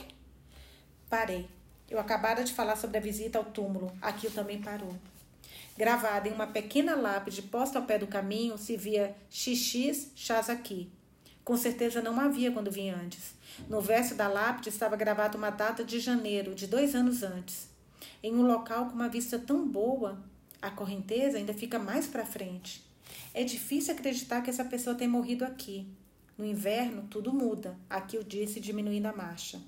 Parei. 1.09 1.47
Eu 1.89 1.99
acabara 1.99 2.43
de 2.43 2.53
falar 2.53 2.75
sobre 2.75 2.97
a 2.97 3.01
visita 3.01 3.37
ao 3.37 3.45
túmulo. 3.45 3.95
Aquilo 4.01 4.33
também 4.33 4.61
parou. 4.61 4.93
Gravada 5.77 6.27
em 6.27 6.33
uma 6.33 6.47
pequena 6.47 6.95
lápide 6.95 7.41
posta 7.43 7.77
ao 7.77 7.85
pé 7.85 7.99
do 7.99 8.07
caminho, 8.07 8.57
se 8.57 8.75
via 8.75 9.15
XX 9.29 10.49
aqui, 10.49 10.91
com 11.47 11.55
certeza 11.55 12.01
não 12.01 12.19
havia 12.19 12.51
quando 12.51 12.69
vim 12.69 12.89
antes. 12.89 13.33
No 13.69 13.79
verso 13.79 14.15
da 14.15 14.27
lápide 14.27 14.67
estava 14.67 14.97
gravada 14.97 15.37
uma 15.37 15.49
data 15.49 15.81
de 15.81 15.97
janeiro, 15.97 16.53
de 16.53 16.67
dois 16.67 16.93
anos 16.93 17.23
antes. 17.23 17.69
Em 18.21 18.35
um 18.35 18.41
local 18.41 18.87
com 18.87 18.95
uma 18.95 19.07
vista 19.07 19.39
tão 19.39 19.65
boa, 19.65 20.21
a 20.61 20.69
correnteza 20.69 21.37
ainda 21.37 21.53
fica 21.53 21.79
mais 21.79 22.05
para 22.05 22.25
frente. 22.25 22.83
É 23.33 23.45
difícil 23.45 23.93
acreditar 23.93 24.41
que 24.41 24.49
essa 24.49 24.65
pessoa 24.65 24.93
tenha 24.93 25.09
morrido 25.09 25.45
aqui. 25.45 25.87
No 26.37 26.43
inverno, 26.43 27.07
tudo 27.09 27.31
muda. 27.31 27.77
Aqui 27.89 28.17
eu 28.17 28.23
disse, 28.23 28.59
diminuindo 28.59 29.05
a 29.05 29.13
marcha. 29.13 29.61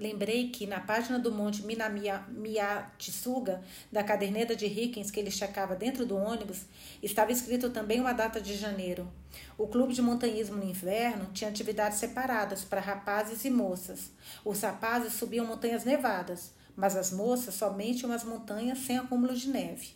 Lembrei 0.00 0.48
que 0.48 0.66
na 0.66 0.80
página 0.80 1.18
do 1.18 1.30
Monte 1.30 1.62
Minamiyatsuga, 1.62 3.62
da 3.92 4.02
caderneta 4.02 4.56
de 4.56 4.64
Hickens 4.64 5.10
que 5.10 5.20
ele 5.20 5.30
checava 5.30 5.76
dentro 5.76 6.06
do 6.06 6.16
ônibus, 6.16 6.62
estava 7.02 7.32
escrito 7.32 7.68
também 7.68 8.00
uma 8.00 8.14
data 8.14 8.40
de 8.40 8.56
janeiro. 8.56 9.06
O 9.58 9.66
clube 9.66 9.92
de 9.92 10.00
montanhismo 10.00 10.56
no 10.56 10.64
inverno 10.64 11.28
tinha 11.34 11.50
atividades 11.50 11.98
separadas 11.98 12.64
para 12.64 12.80
rapazes 12.80 13.44
e 13.44 13.50
moças. 13.50 14.10
Os 14.42 14.62
rapazes 14.62 15.12
subiam 15.12 15.44
montanhas 15.44 15.84
nevadas, 15.84 16.50
mas 16.74 16.96
as 16.96 17.12
moças 17.12 17.54
somente 17.54 18.06
umas 18.06 18.24
montanhas 18.24 18.78
sem 18.78 18.96
acúmulo 18.96 19.34
de 19.34 19.50
neve. 19.50 19.90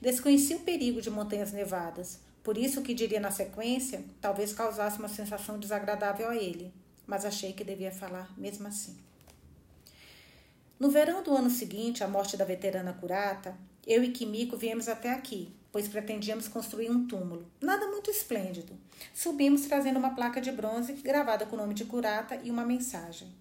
Desconhecia 0.00 0.56
o 0.56 0.60
perigo 0.60 1.02
de 1.02 1.10
montanhas 1.10 1.52
nevadas, 1.52 2.18
por 2.42 2.56
isso 2.56 2.80
o 2.80 2.82
que 2.82 2.94
diria 2.94 3.20
na 3.20 3.30
sequência 3.30 4.02
talvez 4.22 4.54
causasse 4.54 4.98
uma 4.98 5.08
sensação 5.08 5.58
desagradável 5.58 6.30
a 6.30 6.34
ele, 6.34 6.72
mas 7.06 7.26
achei 7.26 7.52
que 7.52 7.62
devia 7.62 7.92
falar 7.92 8.32
mesmo 8.38 8.66
assim. 8.66 8.96
No 10.76 10.90
verão 10.90 11.22
do 11.22 11.32
ano 11.36 11.50
seguinte 11.50 12.02
à 12.02 12.08
morte 12.08 12.36
da 12.36 12.44
veterana 12.44 12.92
Curata, 12.92 13.56
eu 13.86 14.02
e 14.02 14.10
Kimiko 14.10 14.56
viemos 14.56 14.88
até 14.88 15.12
aqui, 15.12 15.54
pois 15.70 15.86
pretendíamos 15.86 16.48
construir 16.48 16.90
um 16.90 17.06
túmulo. 17.06 17.46
Nada 17.60 17.86
muito 17.86 18.10
esplêndido. 18.10 18.76
Subimos 19.14 19.66
trazendo 19.66 20.00
uma 20.00 20.16
placa 20.16 20.40
de 20.40 20.50
bronze 20.50 20.94
gravada 20.94 21.46
com 21.46 21.54
o 21.54 21.58
nome 21.58 21.74
de 21.74 21.84
Curata 21.84 22.40
e 22.42 22.50
uma 22.50 22.64
mensagem. 22.64 23.32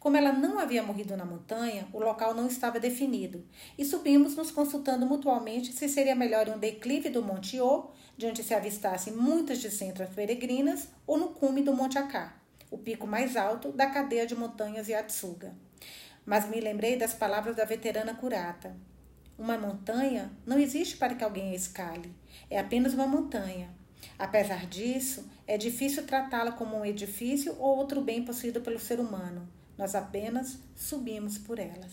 Como 0.00 0.16
ela 0.16 0.32
não 0.32 0.58
havia 0.58 0.82
morrido 0.82 1.16
na 1.16 1.24
montanha, 1.24 1.86
o 1.92 2.00
local 2.00 2.34
não 2.34 2.48
estava 2.48 2.80
definido, 2.80 3.44
e 3.78 3.84
subimos 3.84 4.34
nos 4.34 4.50
consultando 4.50 5.06
mutuamente 5.06 5.72
se 5.72 5.88
seria 5.88 6.16
melhor 6.16 6.48
um 6.48 6.58
declive 6.58 7.08
do 7.08 7.22
Monte 7.22 7.60
O, 7.60 7.90
de 8.16 8.26
onde 8.26 8.42
se 8.42 8.52
avistassem 8.52 9.12
muitas 9.12 9.60
de 9.60 9.70
centras 9.70 10.10
peregrinas, 10.10 10.88
ou 11.06 11.16
no 11.16 11.28
cume 11.28 11.62
do 11.62 11.72
Monte 11.72 11.98
Acá, 11.98 12.36
o 12.68 12.76
pico 12.76 13.06
mais 13.06 13.36
alto 13.36 13.70
da 13.70 13.86
cadeia 13.86 14.26
de 14.26 14.34
montanhas 14.34 14.88
Yatsuga 14.88 15.54
mas 16.24 16.48
me 16.48 16.60
lembrei 16.60 16.96
das 16.96 17.14
palavras 17.14 17.56
da 17.56 17.64
veterana 17.64 18.14
curata. 18.14 18.74
Uma 19.38 19.58
montanha 19.58 20.30
não 20.46 20.58
existe 20.58 20.96
para 20.96 21.14
que 21.14 21.24
alguém 21.24 21.50
a 21.50 21.54
escale, 21.54 22.14
é 22.50 22.58
apenas 22.58 22.94
uma 22.94 23.06
montanha. 23.06 23.68
Apesar 24.18 24.66
disso, 24.66 25.28
é 25.46 25.58
difícil 25.58 26.06
tratá-la 26.06 26.52
como 26.52 26.76
um 26.76 26.84
edifício 26.84 27.56
ou 27.58 27.76
outro 27.76 28.00
bem 28.00 28.24
possuído 28.24 28.60
pelo 28.60 28.78
ser 28.78 29.00
humano. 29.00 29.48
Nós 29.76 29.94
apenas 29.94 30.58
subimos 30.76 31.36
por 31.36 31.58
elas. 31.58 31.92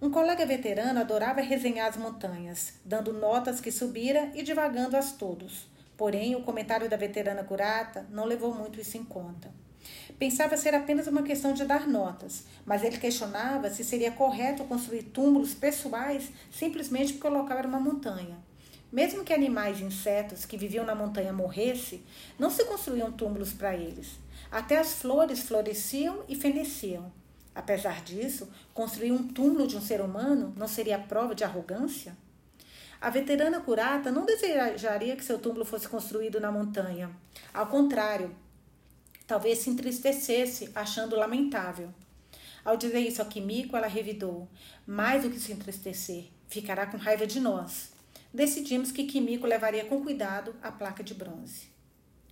Um 0.00 0.10
colega 0.10 0.46
veterano 0.46 1.00
adorava 1.00 1.40
resenhar 1.40 1.88
as 1.88 1.96
montanhas, 1.96 2.74
dando 2.84 3.12
notas 3.12 3.60
que 3.60 3.72
subira 3.72 4.30
e 4.34 4.42
divagando-as 4.42 5.12
todos. 5.12 5.66
Porém, 5.96 6.36
o 6.36 6.42
comentário 6.42 6.88
da 6.88 6.96
veterana 6.96 7.42
curata 7.42 8.06
não 8.10 8.24
levou 8.24 8.54
muito 8.54 8.80
isso 8.80 8.96
em 8.96 9.04
conta. 9.04 9.50
Pensava 10.18 10.56
ser 10.56 10.74
apenas 10.74 11.06
uma 11.06 11.22
questão 11.22 11.52
de 11.52 11.64
dar 11.64 11.86
notas, 11.86 12.44
mas 12.66 12.82
ele 12.82 12.98
questionava 12.98 13.70
se 13.70 13.84
seria 13.84 14.10
correto 14.10 14.64
construir 14.64 15.04
túmulos 15.04 15.54
pessoais 15.54 16.30
simplesmente 16.50 17.12
porque 17.12 17.28
o 17.28 17.30
local 17.30 17.58
era 17.58 17.68
uma 17.68 17.78
montanha. 17.78 18.36
Mesmo 18.90 19.22
que 19.22 19.32
animais 19.32 19.78
e 19.78 19.84
insetos 19.84 20.44
que 20.44 20.56
viviam 20.56 20.84
na 20.84 20.94
montanha 20.94 21.32
morressem, 21.32 22.02
não 22.38 22.50
se 22.50 22.64
construíam 22.64 23.12
túmulos 23.12 23.52
para 23.52 23.76
eles. 23.76 24.18
Até 24.50 24.78
as 24.78 24.94
flores 24.94 25.40
floresciam 25.40 26.24
e 26.28 26.34
feneciam. 26.34 27.12
Apesar 27.54 28.02
disso, 28.02 28.48
construir 28.72 29.12
um 29.12 29.28
túmulo 29.28 29.66
de 29.66 29.76
um 29.76 29.80
ser 29.80 30.00
humano 30.00 30.52
não 30.56 30.66
seria 30.66 30.98
prova 30.98 31.34
de 31.34 31.44
arrogância? 31.44 32.16
A 33.00 33.10
veterana 33.10 33.60
curata 33.60 34.10
não 34.10 34.24
desejaria 34.24 35.14
que 35.14 35.24
seu 35.24 35.38
túmulo 35.38 35.64
fosse 35.64 35.88
construído 35.88 36.40
na 36.40 36.50
montanha. 36.50 37.10
Ao 37.54 37.66
contrário, 37.66 38.34
Talvez 39.28 39.58
se 39.58 39.68
entristecesse, 39.68 40.70
achando 40.74 41.14
lamentável. 41.14 41.92
Ao 42.64 42.78
dizer 42.78 43.00
isso 43.00 43.20
a 43.20 43.26
Kimiko, 43.26 43.76
ela 43.76 43.86
revidou: 43.86 44.48
Mais 44.86 45.22
do 45.22 45.28
que 45.28 45.38
se 45.38 45.52
entristecer, 45.52 46.28
ficará 46.48 46.86
com 46.86 46.96
raiva 46.96 47.26
de 47.26 47.38
nós. 47.38 47.90
Decidimos 48.32 48.90
que 48.90 49.04
Kimiko 49.04 49.46
levaria 49.46 49.84
com 49.84 50.02
cuidado 50.02 50.56
a 50.62 50.72
placa 50.72 51.04
de 51.04 51.12
bronze. 51.12 51.68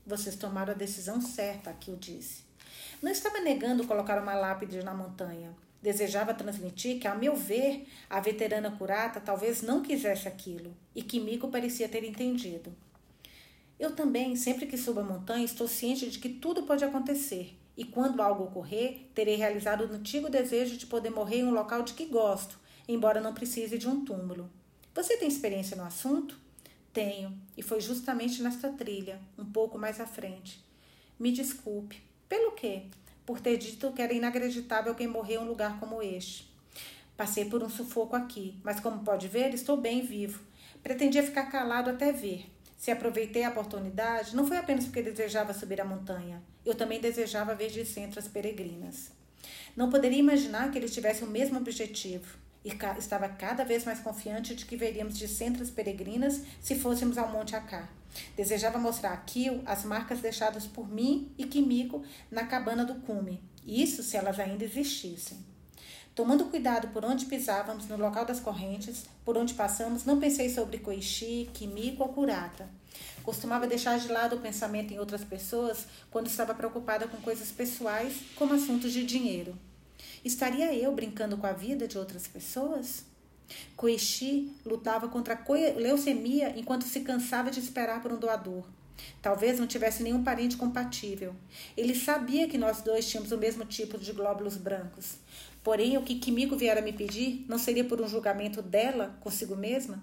Vocês 0.06 0.36
tomaram 0.36 0.72
a 0.72 0.76
decisão 0.76 1.20
certa, 1.20 1.76
eu 1.86 1.96
disse. 1.96 2.44
Não 3.02 3.12
estava 3.12 3.40
negando 3.40 3.86
colocar 3.86 4.18
uma 4.22 4.34
lápide 4.34 4.82
na 4.82 4.94
montanha. 4.94 5.54
Desejava 5.82 6.32
transmitir 6.32 6.98
que, 6.98 7.06
a 7.06 7.14
meu 7.14 7.36
ver, 7.36 7.86
a 8.08 8.20
veterana 8.20 8.70
curata 8.70 9.20
talvez 9.20 9.60
não 9.60 9.82
quisesse 9.82 10.26
aquilo, 10.26 10.74
e 10.94 11.02
Kimiko 11.02 11.48
parecia 11.48 11.90
ter 11.90 12.04
entendido. 12.04 12.74
Eu 13.78 13.94
também, 13.94 14.34
sempre 14.36 14.66
que 14.66 14.78
subo 14.78 15.00
a 15.00 15.04
montanha, 15.04 15.44
estou 15.44 15.68
ciente 15.68 16.08
de 16.08 16.18
que 16.18 16.28
tudo 16.28 16.62
pode 16.62 16.84
acontecer. 16.84 17.54
E 17.76 17.84
quando 17.84 18.22
algo 18.22 18.44
ocorrer, 18.44 19.08
terei 19.14 19.36
realizado 19.36 19.84
o 19.84 19.92
antigo 19.92 20.30
desejo 20.30 20.78
de 20.78 20.86
poder 20.86 21.10
morrer 21.10 21.40
em 21.40 21.44
um 21.44 21.52
local 21.52 21.82
de 21.82 21.92
que 21.92 22.06
gosto, 22.06 22.58
embora 22.88 23.20
não 23.20 23.34
precise 23.34 23.76
de 23.76 23.86
um 23.86 24.02
túmulo. 24.02 24.50
Você 24.94 25.18
tem 25.18 25.28
experiência 25.28 25.76
no 25.76 25.84
assunto? 25.84 26.38
Tenho, 26.90 27.38
e 27.54 27.62
foi 27.62 27.78
justamente 27.82 28.42
nesta 28.42 28.72
trilha, 28.72 29.20
um 29.36 29.44
pouco 29.44 29.78
mais 29.78 30.00
à 30.00 30.06
frente. 30.06 30.64
Me 31.20 31.30
desculpe. 31.30 32.02
Pelo 32.26 32.52
quê? 32.52 32.84
Por 33.26 33.40
ter 33.40 33.58
dito 33.58 33.92
que 33.92 34.00
era 34.00 34.14
inacreditável 34.14 34.92
alguém 34.92 35.06
morrer 35.06 35.34
em 35.34 35.38
um 35.38 35.48
lugar 35.48 35.78
como 35.78 36.00
este. 36.00 36.50
Passei 37.14 37.44
por 37.44 37.62
um 37.62 37.68
sufoco 37.68 38.16
aqui, 38.16 38.58
mas 38.62 38.80
como 38.80 39.04
pode 39.04 39.28
ver, 39.28 39.52
estou 39.52 39.76
bem 39.76 40.00
vivo. 40.00 40.42
Pretendia 40.82 41.22
ficar 41.22 41.50
calado 41.50 41.90
até 41.90 42.10
ver. 42.10 42.55
Se 42.76 42.90
aproveitei 42.90 43.44
a 43.44 43.50
oportunidade, 43.50 44.36
não 44.36 44.46
foi 44.46 44.58
apenas 44.58 44.84
porque 44.84 45.02
desejava 45.02 45.54
subir 45.54 45.80
a 45.80 45.84
montanha. 45.84 46.42
Eu 46.64 46.74
também 46.74 47.00
desejava 47.00 47.54
ver 47.54 47.70
de 47.70 47.84
centro 47.84 48.18
as 48.18 48.28
peregrinas. 48.28 49.10
Não 49.76 49.90
poderia 49.90 50.18
imaginar 50.18 50.70
que 50.70 50.78
eles 50.78 50.92
tivessem 50.92 51.26
o 51.26 51.30
mesmo 51.30 51.58
objetivo 51.58 52.36
e 52.64 52.76
estava 52.98 53.28
cada 53.28 53.64
vez 53.64 53.84
mais 53.84 54.00
confiante 54.00 54.54
de 54.54 54.66
que 54.66 54.76
veríamos 54.76 55.16
de 55.16 55.28
centras 55.28 55.70
peregrinas 55.70 56.42
se 56.60 56.74
fôssemos 56.74 57.16
ao 57.16 57.30
Monte 57.30 57.54
Acá. 57.54 57.88
Desejava 58.36 58.78
mostrar 58.78 59.12
a 59.12 59.70
as 59.70 59.84
marcas 59.84 60.20
deixadas 60.20 60.66
por 60.66 60.88
mim 60.88 61.32
e 61.38 61.44
Kimiko 61.44 62.04
na 62.30 62.44
cabana 62.46 62.84
do 62.84 62.96
cume, 62.96 63.40
isso 63.64 64.02
se 64.02 64.16
elas 64.16 64.38
ainda 64.40 64.64
existissem. 64.64 65.38
Tomando 66.16 66.46
cuidado 66.46 66.88
por 66.88 67.04
onde 67.04 67.26
pisávamos 67.26 67.88
no 67.88 67.96
local 67.98 68.24
das 68.24 68.40
correntes, 68.40 69.04
por 69.22 69.36
onde 69.36 69.52
passamos, 69.52 70.06
não 70.06 70.18
pensei 70.18 70.48
sobre 70.48 70.78
Koichi, 70.78 71.50
Kimiko 71.52 72.02
ou 72.02 72.08
Kurata. 72.08 72.70
Costumava 73.22 73.66
deixar 73.66 73.98
de 73.98 74.08
lado 74.08 74.36
o 74.36 74.40
pensamento 74.40 74.94
em 74.94 74.98
outras 74.98 75.22
pessoas 75.22 75.86
quando 76.10 76.28
estava 76.28 76.54
preocupada 76.54 77.06
com 77.06 77.18
coisas 77.18 77.52
pessoais, 77.52 78.14
como 78.34 78.54
assuntos 78.54 78.94
de 78.94 79.04
dinheiro. 79.04 79.54
Estaria 80.24 80.74
eu 80.74 80.90
brincando 80.94 81.36
com 81.36 81.46
a 81.46 81.52
vida 81.52 81.86
de 81.86 81.98
outras 81.98 82.26
pessoas? 82.26 83.04
Koichi 83.76 84.56
lutava 84.64 85.08
contra 85.08 85.34
a 85.34 85.78
leucemia 85.78 86.58
enquanto 86.58 86.84
se 86.84 87.00
cansava 87.00 87.50
de 87.50 87.60
esperar 87.60 88.00
por 88.00 88.10
um 88.10 88.18
doador. 88.18 88.64
Talvez 89.20 89.60
não 89.60 89.66
tivesse 89.66 90.02
nenhum 90.02 90.24
parente 90.24 90.56
compatível. 90.56 91.34
Ele 91.76 91.94
sabia 91.94 92.48
que 92.48 92.56
nós 92.56 92.80
dois 92.80 93.06
tínhamos 93.06 93.32
o 93.32 93.38
mesmo 93.38 93.66
tipo 93.66 93.98
de 93.98 94.12
glóbulos 94.12 94.56
brancos. 94.56 95.16
Porém, 95.66 95.96
o 95.98 96.02
que 96.02 96.14
Kimiko 96.14 96.56
viera 96.56 96.80
me 96.80 96.92
pedir 96.92 97.44
não 97.48 97.58
seria 97.58 97.82
por 97.82 98.00
um 98.00 98.06
julgamento 98.06 98.62
dela 98.62 99.18
consigo 99.18 99.56
mesma? 99.56 100.00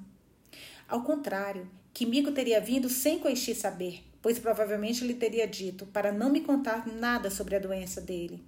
Ao 0.89 1.03
contrário, 1.03 1.71
Kimiko 1.93 2.33
teria 2.33 2.59
vindo 2.59 2.89
sem 2.89 3.17
Koichi 3.17 3.55
saber, 3.55 4.03
pois 4.21 4.37
provavelmente 4.37 5.05
lhe 5.05 5.13
teria 5.13 5.47
dito 5.47 5.85
para 5.85 6.11
não 6.11 6.29
me 6.29 6.41
contar 6.41 6.85
nada 6.85 7.29
sobre 7.29 7.55
a 7.55 7.59
doença 7.59 8.01
dele, 8.01 8.43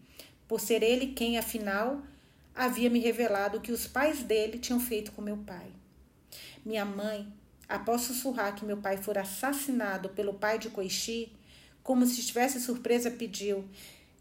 por 0.46 0.60
ser 0.60 0.84
ele 0.84 1.14
quem, 1.14 1.38
afinal, 1.38 2.02
havia 2.54 2.90
me 2.90 3.00
revelado 3.00 3.60
o 3.60 3.62
que 3.62 3.72
os 3.72 3.88
pais 3.88 4.22
dele 4.22 4.60
tinham 4.60 4.82
feito 4.82 5.14
com 5.14 5.22
meu 5.22 5.38
pai. 5.38 5.68
Minha 6.66 6.84
mãe, 6.84 7.32
após 7.70 8.02
sussurrar 8.02 8.56
que 8.56 8.66
meu 8.66 8.76
pai 8.76 8.98
fora 8.98 9.22
assassinado 9.22 10.10
pelo 10.10 10.34
pai 10.34 10.60
de 10.60 10.70
Koichi, 10.70 11.32
como 11.82 12.06
se 12.06 12.20
estivesse 12.20 12.60
surpresa, 12.60 13.10
pediu: 13.10 13.64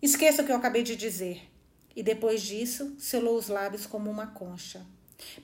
Esqueça 0.00 0.42
o 0.42 0.46
que 0.46 0.52
eu 0.52 0.56
acabei 0.56 0.84
de 0.84 0.94
dizer. 0.94 1.53
E 1.94 2.02
depois 2.02 2.42
disso, 2.42 2.94
selou 2.98 3.36
os 3.36 3.48
lábios 3.48 3.86
como 3.86 4.10
uma 4.10 4.26
concha. 4.26 4.84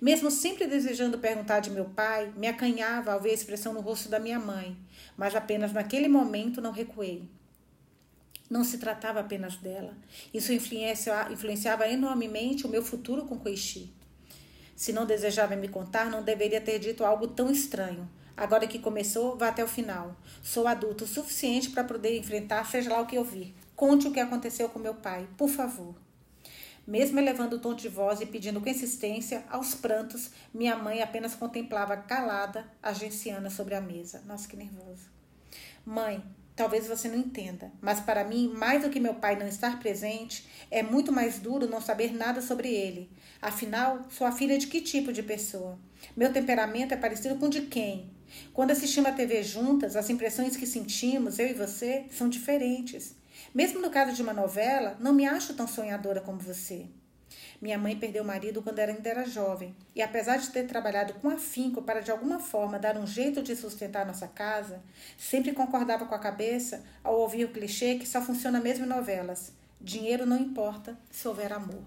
Mesmo 0.00 0.30
sempre 0.30 0.66
desejando 0.66 1.18
perguntar 1.18 1.60
de 1.60 1.70
meu 1.70 1.84
pai, 1.84 2.32
me 2.36 2.48
acanhava 2.48 3.12
ao 3.12 3.20
ver 3.20 3.30
a 3.30 3.34
expressão 3.34 3.72
no 3.72 3.80
rosto 3.80 4.08
da 4.08 4.18
minha 4.18 4.38
mãe, 4.38 4.76
mas 5.16 5.34
apenas 5.34 5.72
naquele 5.72 6.08
momento 6.08 6.60
não 6.60 6.72
recuei. 6.72 7.28
Não 8.48 8.64
se 8.64 8.78
tratava 8.78 9.20
apenas 9.20 9.56
dela. 9.56 9.96
Isso 10.34 10.52
influenciava 10.52 11.88
enormemente 11.88 12.66
o 12.66 12.68
meu 12.68 12.82
futuro 12.82 13.24
com 13.24 13.38
Koichi. 13.38 13.94
Se 14.74 14.92
não 14.92 15.06
desejava 15.06 15.54
me 15.54 15.68
contar, 15.68 16.10
não 16.10 16.22
deveria 16.24 16.60
ter 16.60 16.80
dito 16.80 17.04
algo 17.04 17.28
tão 17.28 17.50
estranho. 17.50 18.10
Agora 18.36 18.66
que 18.66 18.78
começou, 18.78 19.36
vá 19.36 19.48
até 19.48 19.62
o 19.62 19.68
final. 19.68 20.16
Sou 20.42 20.66
adulto 20.66 21.04
o 21.04 21.06
suficiente 21.06 21.70
para 21.70 21.84
poder 21.84 22.18
enfrentar, 22.18 22.68
seja 22.68 22.90
lá 22.90 23.00
o 23.00 23.06
que 23.06 23.16
eu 23.16 23.22
vir. 23.22 23.54
Conte 23.76 24.08
o 24.08 24.12
que 24.12 24.18
aconteceu 24.18 24.68
com 24.68 24.78
meu 24.78 24.94
pai, 24.94 25.28
por 25.36 25.48
favor. 25.48 25.94
Mesmo 26.90 27.20
elevando 27.20 27.54
o 27.54 27.58
tom 27.60 27.72
de 27.72 27.88
voz 27.88 28.20
e 28.20 28.26
pedindo 28.26 28.60
com 28.60 28.68
insistência, 28.68 29.44
aos 29.48 29.76
prantos, 29.76 30.32
minha 30.52 30.74
mãe 30.74 31.00
apenas 31.00 31.36
contemplava 31.36 31.96
calada 31.96 32.66
a 32.82 32.92
genciana 32.92 33.48
sobre 33.48 33.76
a 33.76 33.80
mesa. 33.80 34.24
Nossa, 34.26 34.48
que 34.48 34.56
nervoso. 34.56 35.04
Mãe, 35.86 36.20
Talvez 36.56 36.86
você 36.86 37.08
não 37.08 37.16
entenda, 37.16 37.72
mas 37.80 38.00
para 38.00 38.22
mim, 38.22 38.52
mais 38.54 38.82
do 38.82 38.90
que 38.90 39.00
meu 39.00 39.14
pai 39.14 39.34
não 39.34 39.48
estar 39.48 39.78
presente, 39.78 40.46
é 40.70 40.82
muito 40.82 41.10
mais 41.10 41.38
duro 41.38 41.66
não 41.66 41.80
saber 41.80 42.12
nada 42.12 42.42
sobre 42.42 42.68
ele. 42.68 43.08
Afinal, 43.40 44.04
sou 44.10 44.26
a 44.26 44.32
filha 44.32 44.58
de 44.58 44.66
que 44.66 44.82
tipo 44.82 45.10
de 45.10 45.22
pessoa? 45.22 45.78
Meu 46.14 46.30
temperamento 46.30 46.92
é 46.92 46.98
parecido 46.98 47.36
com 47.36 47.46
o 47.46 47.48
de 47.50 47.62
quem? 47.62 48.10
Quando 48.52 48.72
assistimos 48.72 49.08
a 49.08 49.14
TV 49.14 49.42
juntas, 49.42 49.96
as 49.96 50.10
impressões 50.10 50.54
que 50.54 50.66
sentimos, 50.66 51.38
eu 51.38 51.48
e 51.48 51.54
você, 51.54 52.04
são 52.10 52.28
diferentes. 52.28 53.16
Mesmo 53.52 53.80
no 53.80 53.90
caso 53.90 54.14
de 54.14 54.22
uma 54.22 54.32
novela, 54.32 54.96
não 55.00 55.12
me 55.12 55.26
acho 55.26 55.54
tão 55.54 55.66
sonhadora 55.66 56.20
como 56.20 56.38
você. 56.38 56.86
Minha 57.60 57.76
mãe 57.76 57.96
perdeu 57.96 58.22
o 58.22 58.26
marido 58.26 58.62
quando 58.62 58.78
ainda 58.78 59.08
era 59.08 59.24
jovem, 59.24 59.74
e 59.94 60.00
apesar 60.00 60.38
de 60.38 60.50
ter 60.50 60.66
trabalhado 60.66 61.14
com 61.14 61.28
afinco 61.28 61.82
para 61.82 62.00
de 62.00 62.10
alguma 62.10 62.38
forma 62.38 62.78
dar 62.78 62.96
um 62.96 63.06
jeito 63.06 63.42
de 63.42 63.56
sustentar 63.56 64.06
nossa 64.06 64.28
casa, 64.28 64.80
sempre 65.18 65.52
concordava 65.52 66.06
com 66.06 66.14
a 66.14 66.18
cabeça 66.18 66.84
ao 67.02 67.18
ouvir 67.18 67.44
o 67.44 67.52
clichê 67.52 67.96
que 67.96 68.06
só 68.06 68.22
funciona 68.22 68.60
mesmo 68.60 68.84
em 68.84 68.88
novelas: 68.88 69.52
dinheiro 69.80 70.24
não 70.24 70.38
importa 70.38 70.96
se 71.10 71.26
houver 71.26 71.52
amor. 71.52 71.82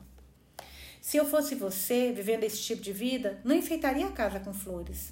Se 1.02 1.18
eu 1.18 1.26
fosse 1.26 1.56
você, 1.56 2.12
vivendo 2.12 2.44
esse 2.44 2.60
tipo 2.60 2.82
de 2.82 2.94
vida, 2.94 3.40
não 3.44 3.56
enfeitaria 3.56 4.06
a 4.06 4.12
casa 4.12 4.40
com 4.40 4.54
flores. 4.54 5.12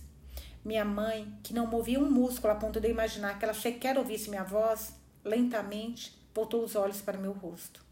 Minha 0.63 0.85
mãe, 0.85 1.27
que 1.43 1.53
não 1.53 1.65
movia 1.65 1.99
um 1.99 2.09
músculo 2.09 2.53
a 2.53 2.55
ponto 2.55 2.79
de 2.79 2.89
imaginar 2.89 3.39
que 3.39 3.43
ela 3.43 3.53
sequer 3.53 3.97
ouvisse 3.97 4.29
minha 4.29 4.43
voz, 4.43 4.93
lentamente 5.25 6.20
voltou 6.33 6.63
os 6.63 6.75
olhos 6.75 7.01
para 7.01 7.17
meu 7.17 7.31
rosto. 7.31 7.83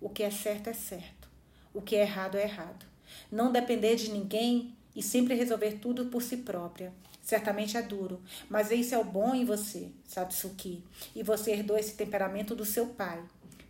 O 0.00 0.08
que 0.08 0.22
é 0.22 0.30
certo 0.30 0.68
é 0.68 0.72
certo. 0.72 1.28
O 1.74 1.82
que 1.82 1.96
é 1.96 2.02
errado 2.02 2.36
é 2.36 2.42
errado. 2.42 2.86
Não 3.30 3.52
depender 3.52 3.96
de 3.96 4.10
ninguém 4.10 4.74
e 4.94 5.02
sempre 5.02 5.34
resolver 5.34 5.78
tudo 5.80 6.06
por 6.06 6.22
si 6.22 6.38
própria. 6.38 6.92
Certamente 7.22 7.76
é 7.76 7.82
duro, 7.82 8.22
mas 8.48 8.70
isso 8.70 8.94
é 8.94 8.98
o 8.98 9.04
bom 9.04 9.34
em 9.34 9.44
você, 9.44 9.90
Satsuki. 10.06 10.82
E 11.14 11.22
você 11.22 11.52
herdou 11.52 11.76
esse 11.76 11.94
temperamento 11.94 12.54
do 12.54 12.64
seu 12.64 12.86
pai. 12.86 13.22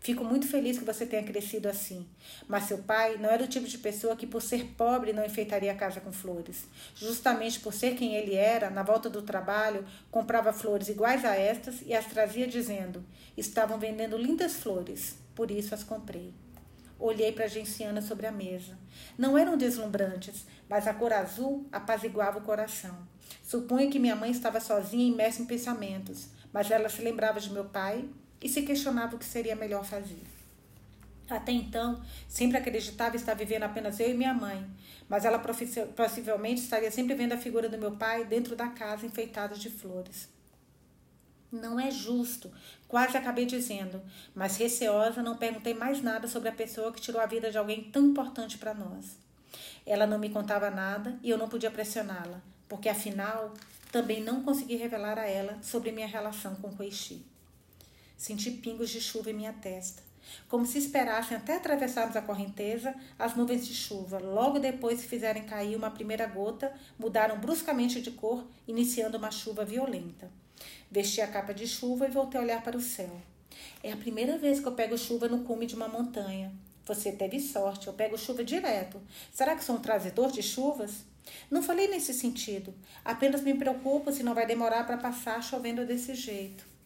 Fico 0.09 0.25
muito 0.25 0.49
feliz 0.49 0.79
que 0.79 0.87
você 0.87 1.05
tenha 1.05 1.23
crescido 1.23 1.69
assim. 1.69 2.09
Mas 2.49 2.65
seu 2.65 2.79
pai 2.79 3.19
não 3.19 3.29
era 3.29 3.45
o 3.45 3.47
tipo 3.47 3.67
de 3.67 3.77
pessoa 3.77 4.17
que, 4.17 4.27
por 4.27 4.41
ser 4.41 4.65
pobre, 4.69 5.13
não 5.13 5.23
enfeitaria 5.23 5.71
a 5.71 5.75
casa 5.75 6.01
com 6.01 6.11
flores. 6.11 6.65
Justamente 6.95 7.61
por 7.61 7.75
ser 7.75 7.95
quem 7.95 8.15
ele 8.15 8.35
era, 8.35 8.71
na 8.71 8.83
volta 8.83 9.11
do 9.11 9.21
trabalho, 9.21 9.85
comprava 10.11 10.51
flores 10.51 10.89
iguais 10.89 11.27
a 11.27 11.37
estas 11.37 11.83
e 11.85 11.93
as 11.93 12.07
trazia 12.07 12.47
dizendo: 12.47 13.05
estavam 13.37 13.79
vendendo 13.79 14.17
lindas 14.17 14.55
flores, 14.55 15.19
por 15.35 15.51
isso 15.51 15.75
as 15.75 15.85
comprei. 15.85 16.33
Olhei 16.99 17.31
para 17.31 17.45
a 17.45 17.49
genciana 17.49 18.01
sobre 18.01 18.27
a 18.27 18.33
mesa. 18.33 18.79
Não 19.19 19.37
eram 19.37 19.59
deslumbrantes, 19.59 20.47
mas 20.71 20.87
a 20.87 20.95
cor 20.95 21.13
azul 21.13 21.69
apaziguava 21.71 22.39
o 22.39 22.43
coração. 22.45 22.97
Supunha 23.43 23.91
que 23.91 23.99
minha 23.99 24.17
mãe 24.17 24.31
estava 24.31 24.59
sozinha 24.59 25.07
imersa 25.07 25.43
em 25.43 25.45
pensamentos, 25.45 26.29
mas 26.51 26.71
ela 26.71 26.89
se 26.89 27.03
lembrava 27.03 27.39
de 27.39 27.53
meu 27.53 27.67
pai 27.67 28.09
e 28.41 28.49
se 28.49 28.63
questionava 28.63 29.17
o 29.17 29.19
que 29.19 29.25
seria 29.25 29.57
melhor 29.57 29.85
fazer. 29.85 30.23
Até 31.29 31.53
então, 31.53 32.03
sempre 32.27 32.57
acreditava 32.57 33.15
estar 33.15 33.35
vivendo 33.35 33.65
apenas 33.65 34.01
eu 34.01 34.11
e 34.11 34.15
minha 34.15 34.33
mãe, 34.33 34.67
mas 35.09 35.25
ela 35.25 35.39
possivelmente 35.39 36.63
estaria 36.63 36.91
sempre 36.91 37.15
vendo 37.15 37.33
a 37.33 37.39
figura 37.39 37.69
do 37.69 37.77
meu 37.77 37.93
pai 37.93 38.25
dentro 38.25 38.57
da 38.57 38.69
casa 38.69 39.05
enfeitada 39.05 39.55
de 39.55 39.69
flores. 39.69 40.29
Não 41.51 41.79
é 41.81 41.91
justo, 41.91 42.51
quase 42.87 43.17
acabei 43.17 43.47
dizendo, 43.47 44.03
mas 44.35 44.57
receosa 44.57 45.23
não 45.23 45.37
perguntei 45.37 45.75
mais 45.75 46.03
nada 46.03 46.29
sobre 46.29 46.49
a 46.49 46.53
pessoa 46.53 46.93
que 46.93 47.01
tirou 47.01 47.21
a 47.21 47.27
vida 47.27 47.51
de 47.51 47.59
alguém 47.59 47.91
tão 47.91 48.07
importante 48.07 48.59
para 48.59 48.75
nós. 48.75 49.17
Ela 49.87 50.07
não 50.07 50.19
me 50.19 50.29
contava 50.29 50.71
nada 50.71 51.19
e 51.23 51.31
eu 51.31 51.39
não 51.39 51.49
podia 51.49 51.71
pressioná-la, 51.71 52.43
porque 52.69 52.89
afinal 52.89 53.55
também 53.91 54.23
não 54.23 54.43
consegui 54.43 54.77
revelar 54.77 55.19
a 55.19 55.27
ela 55.27 55.59
sobre 55.63 55.91
minha 55.91 56.07
relação 56.07 56.55
com 56.57 56.71
Koichi. 56.71 57.25
Senti 58.19 58.51
pingos 58.51 58.91
de 58.91 59.01
chuva 59.01 59.31
em 59.31 59.35
minha 59.35 59.53
testa, 59.53 60.03
como 60.49 60.67
se 60.67 60.79
esperassem 60.79 61.37
até 61.37 61.57
atravessarmos 61.57 62.17
a 62.17 62.23
correnteza, 62.23 62.95
as 63.19 63.37
nuvens 63.37 63.67
de 63.67 63.73
chuva, 63.73 64.19
logo 64.19 64.59
depois 64.59 65.01
se 65.01 65.07
fizerem 65.07 65.45
cair 65.45 65.77
uma 65.77 65.91
primeira 65.91 66.27
gota, 66.27 66.73
mudaram 66.99 67.39
bruscamente 67.39 68.01
de 68.01 68.11
cor, 68.11 68.45
iniciando 68.67 69.17
uma 69.17 69.31
chuva 69.31 69.65
violenta. 69.65 70.31
Vesti 70.91 71.21
a 71.21 71.29
capa 71.29 71.55
de 71.55 71.67
chuva 71.67 72.07
e 72.07 72.11
voltei 72.11 72.41
a 72.41 72.43
olhar 72.43 72.63
para 72.63 72.77
o 72.77 72.81
céu. 72.81 73.21
É 73.83 73.93
a 73.93 73.97
primeira 73.97 74.37
vez 74.37 74.61
que 74.61 74.67
eu 74.67 74.73
pego 74.73 74.99
chuva 74.99 75.29
no 75.29 75.45
cume 75.45 75.65
de 75.65 75.75
uma 75.75 75.89
montanha. 75.89 76.53
Você 76.87 77.13
teve 77.13 77.39
sorte, 77.39 77.87
eu 77.87 77.93
pego 77.93 78.19
chuva 78.19 78.43
direto. 78.43 79.01
Será 79.33 79.55
que 79.55 79.63
sou 79.63 79.77
um 79.77 79.81
trazedor 79.81 80.33
de 80.33 80.43
chuvas? 80.43 81.05
Não 81.51 81.63
falei 81.63 81.87
nesse 81.87 82.13
sentido. 82.13 82.75
Apenas 83.05 83.43
me 83.43 83.55
preocupo 83.55 84.11
se 84.11 84.23
não 84.23 84.35
vai 84.35 84.47
demorar 84.47 84.85
para 84.85 84.97
passar 84.97 85.43
chovendo 85.43 85.87
desse 85.87 86.15
jeito. 86.15 86.78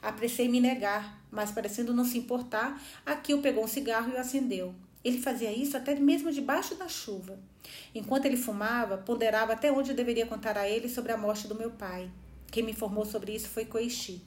Apressei 0.00 0.48
me 0.48 0.60
negar, 0.60 1.22
mas 1.30 1.50
parecendo 1.50 1.92
não 1.92 2.04
se 2.04 2.18
importar, 2.18 2.80
Aquilo 3.04 3.42
pegou 3.42 3.64
um 3.64 3.68
cigarro 3.68 4.10
e 4.10 4.14
o 4.14 4.18
acendeu. 4.18 4.74
Ele 5.04 5.20
fazia 5.20 5.52
isso 5.52 5.76
até 5.76 5.94
mesmo 5.94 6.32
debaixo 6.32 6.74
da 6.74 6.88
chuva. 6.88 7.38
Enquanto 7.94 8.26
ele 8.26 8.36
fumava, 8.36 8.98
ponderava 8.98 9.52
até 9.52 9.70
onde 9.72 9.94
deveria 9.94 10.26
contar 10.26 10.56
a 10.56 10.68
ele 10.68 10.88
sobre 10.88 11.12
a 11.12 11.16
morte 11.16 11.46
do 11.46 11.54
meu 11.54 11.70
pai. 11.70 12.10
Quem 12.50 12.62
me 12.62 12.72
informou 12.72 13.04
sobre 13.04 13.34
isso 13.34 13.48
foi 13.48 13.64
Koichi. 13.64 14.22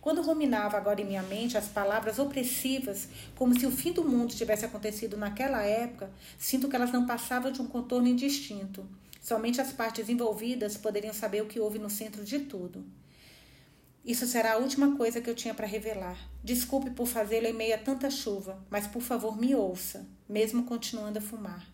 Quando 0.00 0.22
ruminava 0.22 0.76
agora 0.76 1.00
em 1.00 1.04
minha 1.04 1.22
mente 1.22 1.58
as 1.58 1.66
palavras 1.66 2.18
opressivas, 2.18 3.08
como 3.34 3.58
se 3.58 3.66
o 3.66 3.70
fim 3.70 3.92
do 3.92 4.04
mundo 4.04 4.34
tivesse 4.34 4.64
acontecido 4.64 5.16
naquela 5.16 5.62
época, 5.62 6.10
sinto 6.38 6.68
que 6.68 6.76
elas 6.76 6.92
não 6.92 7.06
passavam 7.06 7.50
de 7.50 7.60
um 7.60 7.66
contorno 7.66 8.06
indistinto. 8.06 8.86
Somente 9.20 9.60
as 9.60 9.72
partes 9.72 10.08
envolvidas 10.08 10.76
poderiam 10.76 11.12
saber 11.12 11.42
o 11.42 11.46
que 11.46 11.58
houve 11.58 11.80
no 11.80 11.90
centro 11.90 12.24
de 12.24 12.38
tudo. 12.40 12.84
Isso 14.06 14.24
será 14.24 14.52
a 14.52 14.58
última 14.58 14.96
coisa 14.96 15.20
que 15.20 15.28
eu 15.28 15.34
tinha 15.34 15.52
para 15.52 15.66
revelar. 15.66 16.16
Desculpe 16.44 16.90
por 16.90 17.08
fazê-lo 17.08 17.48
em 17.48 17.52
meio 17.52 17.74
a 17.74 17.78
tanta 17.78 18.08
chuva, 18.08 18.64
mas 18.70 18.86
por 18.86 19.02
favor 19.02 19.36
me 19.36 19.52
ouça, 19.52 20.06
mesmo 20.28 20.62
continuando 20.62 21.18
a 21.18 21.20
fumar. 21.20 21.68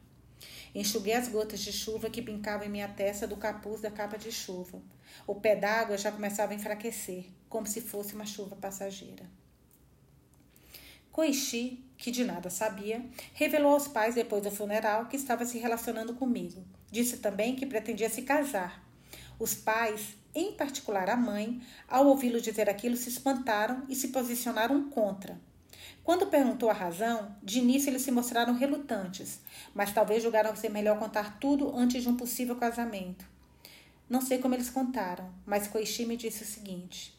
Enxuguei 0.74 1.12
as 1.12 1.28
gotas 1.28 1.60
de 1.60 1.70
chuva 1.70 2.08
que 2.08 2.22
pincavam 2.22 2.66
em 2.66 2.70
minha 2.70 2.88
testa 2.88 3.26
do 3.26 3.36
capuz 3.36 3.82
da 3.82 3.90
capa 3.90 4.16
de 4.16 4.32
chuva. 4.32 4.80
O 5.26 5.34
pé 5.34 5.54
d'água 5.54 5.98
já 5.98 6.10
começava 6.10 6.52
a 6.52 6.56
enfraquecer, 6.56 7.26
como 7.50 7.66
se 7.66 7.82
fosse 7.82 8.14
uma 8.14 8.24
chuva 8.24 8.56
passageira. 8.56 9.28
Koichi, 11.10 11.84
que 11.98 12.10
de 12.10 12.24
nada 12.24 12.48
sabia, 12.48 13.04
revelou 13.34 13.74
aos 13.74 13.86
pais 13.86 14.14
depois 14.14 14.42
do 14.42 14.50
funeral 14.50 15.04
que 15.04 15.16
estava 15.16 15.44
se 15.44 15.58
relacionando 15.58 16.14
comigo. 16.14 16.64
Disse 16.90 17.18
também 17.18 17.54
que 17.54 17.66
pretendia 17.66 18.08
se 18.08 18.22
casar. 18.22 18.82
Os 19.38 19.54
pais, 19.54 20.14
em 20.34 20.52
particular 20.52 21.10
a 21.10 21.16
mãe, 21.16 21.60
ao 21.88 22.06
ouvi-lo 22.06 22.40
dizer 22.40 22.68
aquilo, 22.68 22.96
se 22.96 23.08
espantaram 23.08 23.84
e 23.88 23.94
se 23.94 24.08
posicionaram 24.08 24.88
contra. 24.88 25.40
Quando 26.04 26.26
perguntou 26.26 26.68
a 26.68 26.74
razão, 26.74 27.36
de 27.42 27.58
início 27.58 27.90
eles 27.90 28.02
se 28.02 28.10
mostraram 28.10 28.54
relutantes, 28.54 29.40
mas 29.74 29.92
talvez 29.92 30.22
julgaram 30.22 30.56
ser 30.56 30.68
melhor 30.68 30.98
contar 30.98 31.38
tudo 31.38 31.76
antes 31.76 32.02
de 32.02 32.08
um 32.08 32.16
possível 32.16 32.56
casamento. 32.56 33.24
Não 34.08 34.20
sei 34.20 34.38
como 34.38 34.54
eles 34.54 34.68
contaram, 34.68 35.32
mas 35.46 35.68
Koichi 35.68 36.04
me 36.04 36.16
disse 36.16 36.42
o 36.42 36.46
seguinte: 36.46 37.14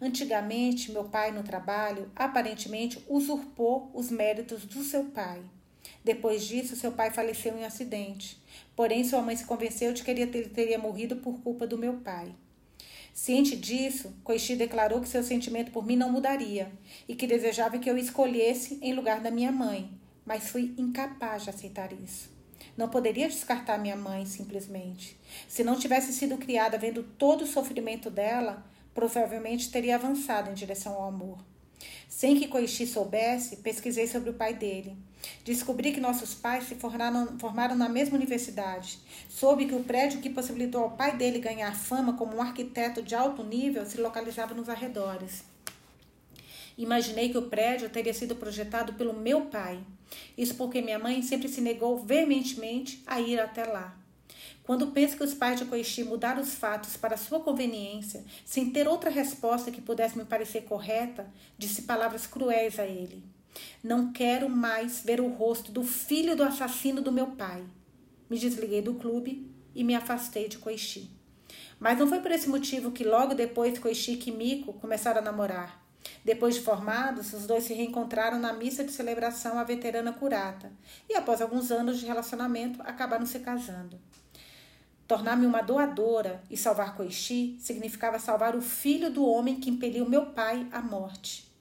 Antigamente, 0.00 0.92
meu 0.92 1.04
pai 1.04 1.32
no 1.32 1.42
trabalho 1.42 2.10
aparentemente 2.14 3.04
usurpou 3.08 3.90
os 3.94 4.10
méritos 4.10 4.64
do 4.64 4.82
seu 4.82 5.04
pai. 5.06 5.42
Depois 6.02 6.44
disso, 6.44 6.76
seu 6.76 6.92
pai 6.92 7.10
faleceu 7.10 7.56
em 7.56 7.62
um 7.62 7.66
acidente. 7.66 8.42
Porém, 8.76 9.04
sua 9.04 9.22
mãe 9.22 9.36
se 9.36 9.44
convenceu 9.44 9.92
de 9.92 10.02
que 10.02 10.10
ele 10.10 10.26
teria 10.26 10.78
morrido 10.78 11.16
por 11.16 11.40
culpa 11.40 11.66
do 11.66 11.78
meu 11.78 11.94
pai. 11.94 12.34
Ciente 13.12 13.54
disso, 13.54 14.12
Koichi 14.24 14.56
declarou 14.56 15.00
que 15.00 15.08
seu 15.08 15.22
sentimento 15.22 15.70
por 15.70 15.86
mim 15.86 15.94
não 15.94 16.10
mudaria 16.10 16.72
e 17.08 17.14
que 17.14 17.28
desejava 17.28 17.78
que 17.78 17.88
eu 17.88 17.96
escolhesse 17.96 18.78
em 18.82 18.92
lugar 18.92 19.20
da 19.20 19.30
minha 19.30 19.52
mãe, 19.52 19.88
mas 20.26 20.48
fui 20.48 20.74
incapaz 20.76 21.44
de 21.44 21.50
aceitar 21.50 21.92
isso. 21.92 22.28
Não 22.76 22.88
poderia 22.88 23.28
descartar 23.28 23.78
minha 23.78 23.94
mãe 23.94 24.26
simplesmente. 24.26 25.16
Se 25.48 25.62
não 25.62 25.78
tivesse 25.78 26.12
sido 26.12 26.36
criada 26.36 26.76
vendo 26.76 27.04
todo 27.04 27.42
o 27.42 27.46
sofrimento 27.46 28.10
dela, 28.10 28.66
provavelmente 28.92 29.70
teria 29.70 29.94
avançado 29.94 30.50
em 30.50 30.54
direção 30.54 30.94
ao 30.94 31.06
amor. 31.06 31.38
Sem 32.08 32.36
que 32.36 32.48
Koichi 32.48 32.84
soubesse, 32.84 33.58
pesquisei 33.58 34.08
sobre 34.08 34.30
o 34.30 34.34
pai 34.34 34.54
dele. 34.54 34.96
Descobri 35.44 35.92
que 35.92 36.00
nossos 36.00 36.34
pais 36.34 36.64
se 36.64 36.74
formaram, 36.74 37.38
formaram 37.38 37.76
na 37.76 37.88
mesma 37.88 38.16
universidade. 38.16 38.98
Soube 39.28 39.66
que 39.66 39.74
o 39.74 39.84
prédio 39.84 40.20
que 40.20 40.30
possibilitou 40.30 40.82
ao 40.82 40.90
pai 40.92 41.16
dele 41.16 41.38
ganhar 41.38 41.74
fama 41.74 42.14
como 42.14 42.36
um 42.36 42.42
arquiteto 42.42 43.02
de 43.02 43.14
alto 43.14 43.42
nível 43.42 43.84
se 43.86 44.00
localizava 44.00 44.54
nos 44.54 44.68
arredores. 44.68 45.44
Imaginei 46.76 47.28
que 47.28 47.38
o 47.38 47.48
prédio 47.48 47.88
teria 47.88 48.12
sido 48.12 48.34
projetado 48.34 48.94
pelo 48.94 49.12
meu 49.12 49.42
pai. 49.42 49.80
Isso 50.36 50.54
porque 50.54 50.82
minha 50.82 50.98
mãe 50.98 51.22
sempre 51.22 51.48
se 51.48 51.60
negou 51.60 51.98
veementemente 51.98 53.02
a 53.06 53.20
ir 53.20 53.38
até 53.38 53.64
lá. 53.64 53.96
Quando 54.64 54.88
penso 54.88 55.16
que 55.16 55.22
os 55.22 55.34
pais 55.34 55.60
de 55.60 55.66
Koichi 55.66 56.02
mudaram 56.04 56.40
os 56.40 56.54
fatos 56.54 56.96
para 56.96 57.18
sua 57.18 57.38
conveniência, 57.40 58.24
sem 58.46 58.70
ter 58.70 58.88
outra 58.88 59.10
resposta 59.10 59.70
que 59.70 59.80
pudesse 59.80 60.16
me 60.16 60.24
parecer 60.24 60.62
correta, 60.62 61.30
disse 61.58 61.82
palavras 61.82 62.26
cruéis 62.26 62.78
a 62.78 62.86
ele. 62.86 63.22
Não 63.82 64.12
quero 64.12 64.48
mais 64.48 65.02
ver 65.02 65.20
o 65.20 65.28
rosto 65.28 65.70
do 65.70 65.82
filho 65.82 66.36
do 66.36 66.42
assassino 66.42 67.00
do 67.00 67.12
meu 67.12 67.28
pai. 67.28 67.64
Me 68.28 68.38
desliguei 68.38 68.82
do 68.82 68.94
clube 68.94 69.50
e 69.74 69.84
me 69.84 69.94
afastei 69.94 70.48
de 70.48 70.58
Koichi. 70.58 71.10
Mas 71.78 71.98
não 71.98 72.06
foi 72.06 72.20
por 72.20 72.30
esse 72.30 72.48
motivo 72.48 72.92
que 72.92 73.04
logo 73.04 73.34
depois 73.34 73.78
Koichi 73.78 74.20
e 74.26 74.30
Miko 74.32 74.72
começaram 74.74 75.20
a 75.20 75.24
namorar. 75.24 75.84
Depois 76.24 76.54
de 76.54 76.60
formados, 76.62 77.32
os 77.32 77.46
dois 77.46 77.64
se 77.64 77.74
reencontraram 77.74 78.38
na 78.38 78.52
missa 78.52 78.84
de 78.84 78.92
celebração 78.92 79.58
à 79.58 79.64
veterana 79.64 80.12
curata 80.12 80.72
e, 81.08 81.14
após 81.14 81.40
alguns 81.40 81.70
anos 81.70 81.98
de 81.98 82.06
relacionamento, 82.06 82.80
acabaram 82.82 83.26
se 83.26 83.38
casando. 83.40 83.98
Tornar-me 85.06 85.44
uma 85.44 85.60
doadora 85.60 86.42
e 86.50 86.56
salvar 86.56 86.96
Koichi 86.96 87.58
significava 87.60 88.18
salvar 88.18 88.56
o 88.56 88.62
filho 88.62 89.10
do 89.10 89.26
homem 89.26 89.56
que 89.56 89.68
impeliu 89.68 90.08
meu 90.08 90.26
pai 90.26 90.66
à 90.72 90.80
morte. 90.80 91.53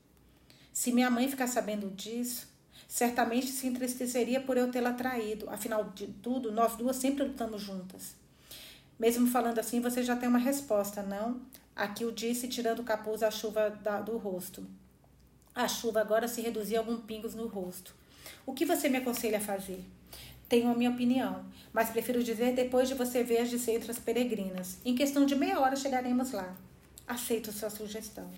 Se 0.83 0.91
minha 0.91 1.09
mãe 1.09 1.29
ficar 1.29 1.47
sabendo 1.47 1.89
disso, 1.91 2.45
certamente 2.89 3.47
se 3.47 3.65
entristeceria 3.67 4.41
por 4.41 4.57
eu 4.57 4.69
tê-la 4.69 4.91
traído. 4.91 5.49
Afinal 5.49 5.85
de 5.95 6.07
tudo, 6.07 6.51
nós 6.51 6.75
duas 6.75 6.97
sempre 6.97 7.23
lutamos 7.23 7.61
juntas. 7.61 8.15
Mesmo 8.99 9.25
falando 9.27 9.59
assim, 9.59 9.79
você 9.79 10.03
já 10.03 10.13
tem 10.13 10.27
uma 10.27 10.37
resposta, 10.37 11.01
não? 11.01 11.39
Aqui 11.73 12.03
o 12.03 12.11
disse, 12.11 12.49
tirando 12.49 12.79
o 12.79 12.83
capuz 12.83 13.21
da 13.21 13.31
chuva 13.31 13.69
da, 13.69 14.01
do 14.01 14.17
rosto. 14.17 14.67
A 15.55 15.69
chuva 15.69 16.01
agora 16.01 16.27
se 16.27 16.41
reduzia 16.41 16.79
a 16.79 16.81
alguns 16.81 17.05
pingos 17.05 17.33
no 17.33 17.47
rosto. 17.47 17.95
O 18.45 18.53
que 18.53 18.65
você 18.65 18.89
me 18.89 18.97
aconselha 18.97 19.37
a 19.37 19.41
fazer? 19.41 19.85
Tenho 20.49 20.69
a 20.69 20.75
minha 20.75 20.89
opinião, 20.89 21.45
mas 21.71 21.91
prefiro 21.91 22.21
dizer 22.21 22.55
depois 22.55 22.89
de 22.89 22.93
você 22.93 23.23
ver 23.23 23.37
as 23.37 23.49
de 23.49 23.57
centras 23.57 23.99
peregrinas. 23.99 24.79
Em 24.83 24.93
questão 24.93 25.25
de 25.25 25.33
meia 25.33 25.61
hora 25.61 25.77
chegaremos 25.77 26.33
lá. 26.33 26.53
Aceito 27.07 27.53
sua 27.53 27.69
sugestão. 27.69 28.29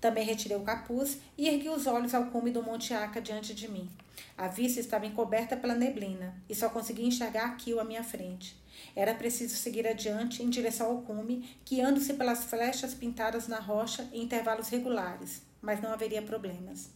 Também 0.00 0.24
retirei 0.24 0.56
o 0.56 0.62
capuz 0.62 1.18
e 1.36 1.48
ergui 1.48 1.68
os 1.68 1.86
olhos 1.86 2.14
ao 2.14 2.26
cume 2.26 2.50
do 2.50 2.62
Monte 2.62 2.94
Aca 2.94 3.20
diante 3.20 3.54
de 3.54 3.68
mim. 3.68 3.88
A 4.36 4.48
vista 4.48 4.80
estava 4.80 5.06
encoberta 5.06 5.56
pela 5.56 5.74
neblina 5.74 6.34
e 6.48 6.54
só 6.54 6.68
conseguia 6.68 7.06
enxergar 7.06 7.46
aquilo 7.46 7.80
à 7.80 7.84
minha 7.84 8.04
frente. 8.04 8.56
Era 8.94 9.14
preciso 9.14 9.56
seguir 9.56 9.86
adiante 9.86 10.42
em 10.42 10.48
direção 10.48 10.86
ao 10.86 11.02
cume, 11.02 11.56
guiando-se 11.66 12.14
pelas 12.14 12.44
flechas 12.44 12.94
pintadas 12.94 13.48
na 13.48 13.58
rocha 13.58 14.08
em 14.12 14.22
intervalos 14.22 14.68
regulares, 14.68 15.42
mas 15.60 15.80
não 15.80 15.92
haveria 15.92 16.22
problemas. 16.22 16.90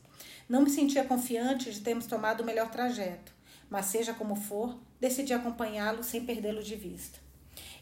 Não 0.48 0.62
me 0.62 0.70
sentia 0.70 1.04
confiante 1.04 1.72
de 1.72 1.80
termos 1.80 2.06
tomado 2.06 2.42
o 2.42 2.46
melhor 2.46 2.70
trajeto 2.70 3.32
mas 3.72 3.86
seja 3.86 4.12
como 4.12 4.36
for, 4.36 4.78
decidi 5.00 5.32
acompanhá-lo 5.32 6.04
sem 6.04 6.26
perdê-lo 6.26 6.62
de 6.62 6.76
vista. 6.76 7.18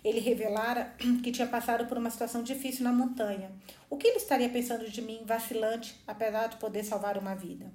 Ele 0.03 0.21
revelara 0.21 0.95
que 1.23 1.33
tinha 1.33 1.47
passado 1.47 1.87
por 1.87 1.99
uma 1.99 2.11
situação 2.11 2.43
difícil 2.43 2.85
na 2.85 2.93
montanha. 2.93 3.51
O 3.89 3.97
que 3.97 4.07
ele 4.07 4.17
estaria 4.17 4.49
pensando 4.49 4.89
de 4.89 5.03
mim, 5.03 5.23
vacilante, 5.25 6.01
apesar 6.07 6.49
de 6.49 6.57
poder 6.57 6.85
salvar 6.85 7.19
uma 7.19 7.35
vida? 7.35 7.73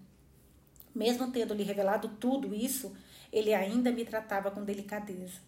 Mesmo 0.93 1.31
tendo 1.31 1.53
lhe 1.53 1.63
revelado 1.63 2.07
tudo 2.19 2.53
isso, 2.53 2.95
ele 3.31 3.53
ainda 3.53 3.91
me 3.91 4.05
tratava 4.05 4.49
com 4.49 4.63
delicadeza. 4.63 5.39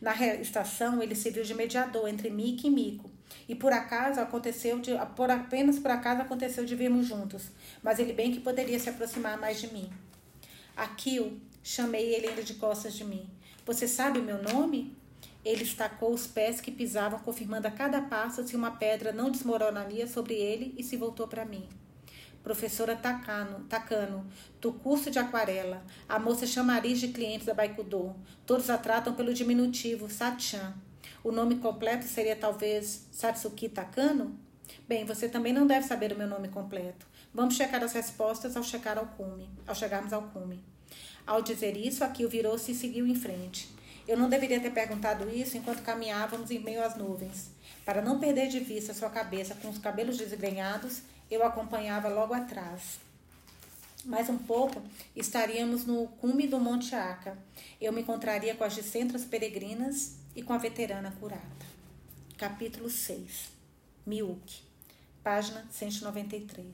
Na 0.00 0.14
estação, 0.36 1.02
ele 1.02 1.14
serviu 1.14 1.44
de 1.44 1.54
mediador 1.54 2.08
entre 2.08 2.28
Mick 2.28 2.66
e 2.66 2.70
Mico. 2.70 3.10
E 3.48 3.54
por 3.54 3.72
acaso 3.72 4.20
aconteceu 4.20 4.80
de, 4.80 4.92
por 5.14 5.30
apenas 5.30 5.78
por 5.78 5.90
acaso 5.90 6.22
aconteceu 6.22 6.64
de 6.64 6.74
virmos 6.74 7.06
juntos, 7.06 7.50
mas 7.82 8.00
ele 8.00 8.12
bem 8.12 8.32
que 8.32 8.40
poderia 8.40 8.78
se 8.78 8.90
aproximar 8.90 9.38
mais 9.38 9.60
de 9.60 9.72
mim. 9.72 9.88
Akio 10.76 11.40
Chamei 11.62 12.14
ele 12.14 12.28
ainda 12.28 12.42
de 12.42 12.54
costas 12.54 12.94
de 12.94 13.04
mim. 13.04 13.28
Você 13.66 13.86
sabe 13.86 14.20
meu 14.20 14.42
nome? 14.42 14.96
Ele 15.44 15.62
estacou 15.62 16.12
os 16.12 16.26
pés 16.26 16.60
que 16.60 16.70
pisavam, 16.70 17.18
confirmando 17.20 17.66
a 17.66 17.70
cada 17.70 18.02
passo 18.02 18.46
se 18.46 18.54
uma 18.54 18.72
pedra 18.72 19.12
não 19.12 19.30
desmoronaria 19.30 20.06
sobre 20.06 20.34
ele 20.34 20.74
e 20.76 20.82
se 20.82 20.96
voltou 20.96 21.26
para 21.26 21.44
mim. 21.44 21.66
Professora 22.42 22.96
Takano, 22.96 23.66
Takano, 23.68 24.26
do 24.60 24.72
curso 24.72 25.10
de 25.10 25.18
aquarela. 25.18 25.84
A 26.08 26.18
moça 26.18 26.46
chamariz 26.46 26.98
de 26.98 27.08
clientes 27.08 27.46
da 27.46 27.54
Baikudô. 27.54 28.14
Todos 28.46 28.70
a 28.70 28.78
tratam 28.78 29.14
pelo 29.14 29.34
diminutivo, 29.34 30.08
Satchan. 30.10 30.74
O 31.22 31.30
nome 31.30 31.56
completo 31.56 32.06
seria 32.06 32.34
talvez 32.34 33.06
Satsuki 33.12 33.68
Takano? 33.68 34.38
Bem, 34.88 35.04
você 35.04 35.28
também 35.28 35.52
não 35.52 35.66
deve 35.66 35.86
saber 35.86 36.12
o 36.12 36.16
meu 36.16 36.26
nome 36.26 36.48
completo. 36.48 37.06
Vamos 37.32 37.56
checar 37.56 37.82
as 37.84 37.92
respostas 37.92 38.56
ao 38.56 38.62
checar 38.62 38.98
ao 38.98 39.06
cume, 39.06 39.48
ao 39.66 39.74
chegarmos 39.74 40.12
ao 40.12 40.22
cume. 40.22 40.64
Ao 41.26 41.42
dizer 41.42 41.76
isso, 41.76 42.02
Akio 42.02 42.28
virou-se 42.28 42.72
e 42.72 42.74
seguiu 42.74 43.06
em 43.06 43.14
frente. 43.14 43.68
Eu 44.10 44.16
não 44.16 44.28
deveria 44.28 44.58
ter 44.58 44.72
perguntado 44.72 45.30
isso 45.30 45.56
enquanto 45.56 45.84
caminhávamos 45.84 46.50
em 46.50 46.58
meio 46.58 46.84
às 46.84 46.96
nuvens. 46.96 47.48
Para 47.84 48.02
não 48.02 48.18
perder 48.18 48.48
de 48.48 48.58
vista 48.58 48.92
sua 48.92 49.08
cabeça 49.08 49.54
com 49.54 49.68
os 49.68 49.78
cabelos 49.78 50.18
desgrenhados, 50.18 51.02
eu 51.30 51.46
acompanhava 51.46 52.08
logo 52.08 52.34
atrás. 52.34 52.98
Mais 54.04 54.28
um 54.28 54.36
pouco, 54.36 54.82
estaríamos 55.14 55.86
no 55.86 56.08
cume 56.20 56.48
do 56.48 56.58
Monte 56.58 56.92
Aca. 56.92 57.38
Eu 57.80 57.92
me 57.92 58.00
encontraria 58.00 58.52
com 58.56 58.64
as 58.64 58.74
discentras 58.74 59.24
peregrinas 59.24 60.16
e 60.34 60.42
com 60.42 60.52
a 60.52 60.58
veterana 60.58 61.14
curada. 61.20 61.44
Capítulo 62.36 62.90
6 62.90 63.52
Miuk, 64.04 64.60
página 65.22 65.64
193 65.70 66.66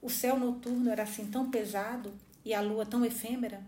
O 0.00 0.08
céu 0.08 0.38
noturno 0.38 0.88
era 0.88 1.02
assim 1.02 1.26
tão 1.26 1.50
pesado 1.50 2.14
e 2.44 2.54
a 2.54 2.60
lua 2.60 2.86
tão 2.86 3.04
efêmera? 3.04 3.60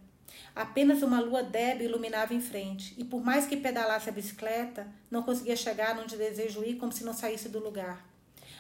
Apenas 0.54 1.02
uma 1.02 1.20
lua 1.20 1.42
débil 1.42 1.88
iluminava 1.88 2.32
em 2.32 2.40
frente, 2.40 2.94
e 2.96 3.04
por 3.04 3.24
mais 3.24 3.46
que 3.46 3.56
pedalasse 3.56 4.08
a 4.08 4.12
bicicleta, 4.12 4.86
não 5.10 5.22
conseguia 5.22 5.56
chegar 5.56 5.98
onde 5.98 6.16
desejo 6.16 6.64
ir 6.64 6.76
como 6.76 6.92
se 6.92 7.04
não 7.04 7.12
saísse 7.12 7.48
do 7.48 7.58
lugar. 7.58 8.06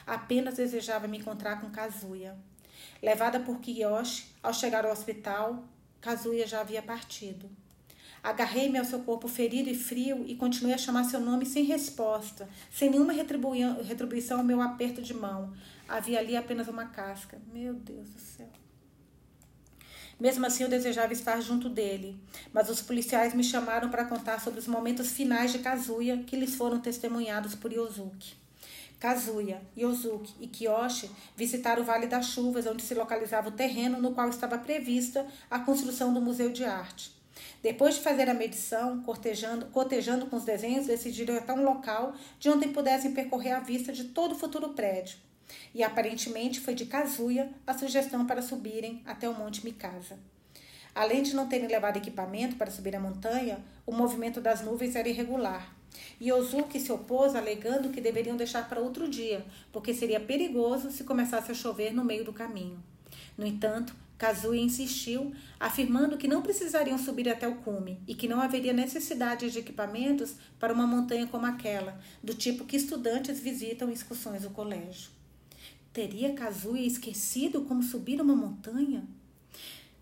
Apenas 0.06 0.56
desejava 0.56 1.06
me 1.06 1.18
encontrar 1.18 1.60
com 1.60 1.70
Kazuya. 1.70 2.36
Levada 3.02 3.40
por 3.40 3.60
Kiyoshi, 3.60 4.26
ao 4.42 4.52
chegar 4.52 4.84
ao 4.84 4.92
hospital, 4.92 5.64
Kazuya 6.00 6.46
já 6.46 6.60
havia 6.60 6.82
partido. 6.82 7.48
Agarrei-me 8.22 8.78
ao 8.78 8.84
seu 8.84 9.00
corpo 9.00 9.28
ferido 9.28 9.68
e 9.68 9.74
frio 9.74 10.24
e 10.26 10.34
continuei 10.34 10.74
a 10.74 10.78
chamar 10.78 11.04
seu 11.04 11.20
nome 11.20 11.44
sem 11.44 11.62
resposta, 11.64 12.48
sem 12.70 12.90
nenhuma 12.90 13.12
retribuição 13.12 14.38
ao 14.38 14.44
meu 14.44 14.62
aperto 14.62 15.02
de 15.02 15.12
mão. 15.12 15.52
Havia 15.86 16.18
ali 16.18 16.34
apenas 16.34 16.66
uma 16.66 16.86
casca. 16.86 17.38
Meu 17.52 17.74
Deus 17.74 18.08
do 18.08 18.18
céu. 18.18 18.63
Mesmo 20.18 20.46
assim, 20.46 20.62
eu 20.62 20.68
desejava 20.68 21.12
estar 21.12 21.40
junto 21.40 21.68
dele, 21.68 22.16
mas 22.52 22.68
os 22.70 22.80
policiais 22.80 23.34
me 23.34 23.42
chamaram 23.42 23.90
para 23.90 24.04
contar 24.04 24.40
sobre 24.40 24.60
os 24.60 24.66
momentos 24.66 25.10
finais 25.10 25.52
de 25.52 25.58
Kazuya 25.58 26.18
que 26.26 26.36
lhes 26.36 26.54
foram 26.54 26.80
testemunhados 26.80 27.54
por 27.54 27.72
Yosuke. 27.72 28.34
Kazuya, 29.00 29.60
Yosuke 29.76 30.32
e 30.40 30.46
Kiyoshi 30.46 31.10
visitaram 31.36 31.82
o 31.82 31.84
Vale 31.84 32.06
das 32.06 32.26
Chuvas, 32.26 32.66
onde 32.66 32.82
se 32.82 32.94
localizava 32.94 33.48
o 33.48 33.52
terreno 33.52 34.00
no 34.00 34.12
qual 34.14 34.30
estava 34.30 34.56
prevista 34.56 35.26
a 35.50 35.58
construção 35.58 36.14
do 36.14 36.20
Museu 36.20 36.50
de 36.50 36.64
Arte. 36.64 37.12
Depois 37.62 37.96
de 37.96 38.00
fazer 38.00 38.30
a 38.30 38.34
medição, 38.34 39.02
cortejando, 39.02 39.66
cotejando 39.66 40.26
com 40.26 40.36
os 40.36 40.44
desenhos, 40.44 40.86
decidiram 40.86 41.36
até 41.36 41.52
um 41.52 41.64
local 41.64 42.14
de 42.38 42.48
onde 42.48 42.68
pudessem 42.68 43.12
percorrer 43.12 43.52
a 43.52 43.60
vista 43.60 43.92
de 43.92 44.04
todo 44.04 44.32
o 44.32 44.38
futuro 44.38 44.70
prédio. 44.70 45.18
E 45.74 45.82
aparentemente 45.82 46.60
foi 46.60 46.74
de 46.74 46.86
Kazuya 46.86 47.50
a 47.66 47.76
sugestão 47.76 48.26
para 48.26 48.42
subirem 48.42 49.02
até 49.04 49.28
o 49.28 49.34
Monte 49.34 49.64
Mikasa. 49.64 50.18
Além 50.94 51.22
de 51.22 51.34
não 51.34 51.48
terem 51.48 51.66
levado 51.66 51.96
equipamento 51.96 52.56
para 52.56 52.70
subir 52.70 52.94
a 52.94 53.00
montanha, 53.00 53.58
o 53.84 53.92
movimento 53.92 54.40
das 54.40 54.62
nuvens 54.62 54.94
era 54.94 55.08
irregular. 55.08 55.74
E 56.20 56.32
Ozuki 56.32 56.78
se 56.78 56.92
opôs, 56.92 57.34
alegando 57.34 57.90
que 57.90 58.00
deveriam 58.00 58.36
deixar 58.36 58.68
para 58.68 58.80
outro 58.80 59.08
dia, 59.08 59.44
porque 59.72 59.92
seria 59.92 60.20
perigoso 60.20 60.90
se 60.90 61.04
começasse 61.04 61.50
a 61.50 61.54
chover 61.54 61.92
no 61.92 62.04
meio 62.04 62.24
do 62.24 62.32
caminho. 62.32 62.82
No 63.36 63.44
entanto, 63.44 63.94
Kazuya 64.16 64.60
insistiu, 64.60 65.32
afirmando 65.58 66.16
que 66.16 66.28
não 66.28 66.42
precisariam 66.42 66.96
subir 66.96 67.28
até 67.28 67.48
o 67.48 67.56
cume 67.56 68.00
e 68.06 68.14
que 68.14 68.28
não 68.28 68.40
haveria 68.40 68.72
necessidade 68.72 69.50
de 69.50 69.58
equipamentos 69.58 70.36
para 70.58 70.72
uma 70.72 70.86
montanha 70.86 71.26
como 71.26 71.46
aquela, 71.46 72.00
do 72.22 72.34
tipo 72.34 72.64
que 72.64 72.76
estudantes 72.76 73.40
visitam 73.40 73.90
em 73.90 73.92
excursões 73.92 74.42
do 74.42 74.50
colégio. 74.50 75.10
Teria 75.94 76.34
Kazuya 76.34 76.84
esquecido 76.84 77.62
como 77.66 77.80
subir 77.80 78.20
uma 78.20 78.34
montanha? 78.34 79.04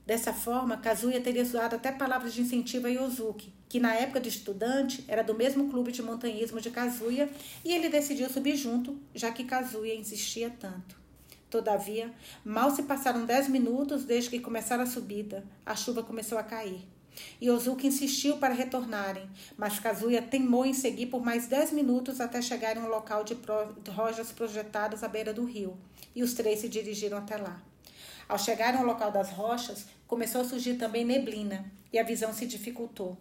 Dessa 0.06 0.32
forma, 0.32 0.78
Kazuya 0.78 1.20
teria 1.20 1.42
usado 1.42 1.76
até 1.76 1.92
palavras 1.92 2.32
de 2.32 2.40
incentivo 2.40 2.86
a 2.86 2.90
Yosuke, 2.90 3.52
que 3.68 3.78
na 3.78 3.94
época 3.94 4.18
de 4.18 4.30
estudante 4.30 5.04
era 5.06 5.22
do 5.22 5.34
mesmo 5.34 5.68
clube 5.68 5.92
de 5.92 6.02
montanhismo 6.02 6.62
de 6.62 6.70
Kazuya, 6.70 7.28
e 7.62 7.72
ele 7.72 7.90
decidiu 7.90 8.30
subir 8.30 8.56
junto, 8.56 8.98
já 9.14 9.30
que 9.32 9.44
Kazuya 9.44 9.94
insistia 9.94 10.48
tanto. 10.48 10.96
Todavia, 11.50 12.10
mal 12.42 12.70
se 12.70 12.84
passaram 12.84 13.26
dez 13.26 13.46
minutos 13.46 14.06
desde 14.06 14.30
que 14.30 14.40
começaram 14.40 14.84
a 14.84 14.86
subida. 14.86 15.44
A 15.66 15.76
chuva 15.76 16.02
começou 16.02 16.38
a 16.38 16.42
cair. 16.42 16.80
Yosuke 17.40 17.86
insistiu 17.86 18.36
para 18.38 18.54
retornarem, 18.54 19.28
mas 19.56 19.78
Kazuya 19.78 20.22
teimou 20.22 20.64
em 20.64 20.72
seguir 20.72 21.06
por 21.06 21.22
mais 21.22 21.46
dez 21.46 21.72
minutos 21.72 22.20
até 22.20 22.40
chegarem 22.40 22.82
a 22.82 22.86
um 22.86 22.88
local 22.88 23.24
de 23.24 23.34
rochas 23.90 24.32
projetadas 24.32 25.02
à 25.02 25.08
beira 25.08 25.32
do 25.32 25.44
rio, 25.44 25.76
e 26.14 26.22
os 26.22 26.34
três 26.34 26.60
se 26.60 26.68
dirigiram 26.68 27.18
até 27.18 27.36
lá. 27.36 27.62
Ao 28.28 28.38
chegarem 28.38 28.80
ao 28.80 28.86
local 28.86 29.10
das 29.10 29.30
rochas, 29.30 29.86
começou 30.06 30.40
a 30.40 30.44
surgir 30.44 30.74
também 30.74 31.04
neblina, 31.04 31.70
e 31.92 31.98
a 31.98 32.02
visão 32.02 32.32
se 32.32 32.46
dificultou. 32.46 33.18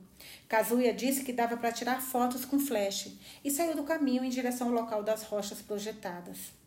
Kazuya 0.48 0.94
disse 0.94 1.24
que 1.24 1.34
dava 1.34 1.58
para 1.58 1.72
tirar 1.72 2.02
fotos 2.02 2.46
com 2.46 2.60
flash, 2.60 3.18
e 3.44 3.52
saiu 3.52 3.76
do 3.76 3.84
caminho 3.84 4.24
em 4.24 4.30
direção 4.30 4.68
ao 4.68 4.74
local 4.74 5.04
das 5.04 5.24
rochas 5.24 5.62
projetadas. 5.62 6.61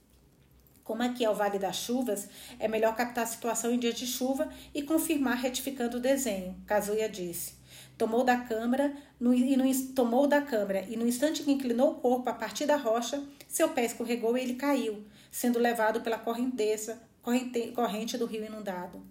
Como 0.84 1.02
aqui 1.02 1.24
é 1.24 1.30
o 1.30 1.34
Vale 1.34 1.58
das 1.58 1.76
Chuvas, 1.76 2.28
é 2.58 2.68
melhor 2.68 2.94
captar 2.94 3.24
a 3.24 3.26
situação 3.26 3.72
em 3.72 3.78
dia 3.78 3.92
de 3.92 4.06
chuva 4.06 4.50
e 4.74 4.82
confirmar 4.82 5.38
retificando 5.38 5.96
o 5.96 6.00
desenho, 6.00 6.54
Kazuya 6.66 7.08
disse. 7.08 7.54
Tomou 7.96 8.22
da 8.22 8.36
câmera 8.36 8.94
no, 9.18 9.32
e 9.32 9.56
no, 9.56 9.64
tomou 9.94 10.26
da 10.26 10.44
e 10.86 10.96
no 10.96 11.06
instante 11.06 11.42
que 11.42 11.50
inclinou 11.50 11.92
o 11.92 11.94
corpo 11.94 12.28
a 12.28 12.34
partir 12.34 12.66
da 12.66 12.76
rocha, 12.76 13.22
seu 13.48 13.70
pé 13.70 13.86
escorregou 13.86 14.36
e 14.36 14.42
ele 14.42 14.56
caiu, 14.56 15.02
sendo 15.30 15.58
levado 15.58 16.02
pela 16.02 16.18
correnteza, 16.18 17.00
corrente, 17.22 17.68
corrente 17.68 18.18
do 18.18 18.26
rio 18.26 18.44
inundado. 18.44 19.02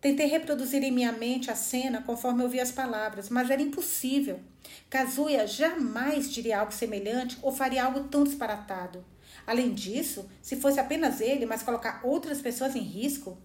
Tentei 0.00 0.26
reproduzir 0.26 0.82
em 0.82 0.92
minha 0.92 1.12
mente 1.12 1.50
a 1.50 1.56
cena 1.56 2.02
conforme 2.02 2.42
ouvi 2.42 2.58
as 2.58 2.70
palavras, 2.70 3.28
mas 3.28 3.50
era 3.50 3.60
impossível. 3.60 4.40
Kazuya 4.88 5.46
jamais 5.46 6.32
diria 6.32 6.60
algo 6.60 6.72
semelhante 6.72 7.36
ou 7.42 7.52
faria 7.52 7.84
algo 7.84 8.04
tão 8.04 8.24
disparatado. 8.24 9.04
Além 9.46 9.72
disso, 9.72 10.28
se 10.42 10.56
fosse 10.56 10.80
apenas 10.80 11.20
ele, 11.20 11.46
mas 11.46 11.62
colocar 11.62 12.00
outras 12.02 12.40
pessoas 12.40 12.74
em 12.74 12.80
risco, 12.80 13.38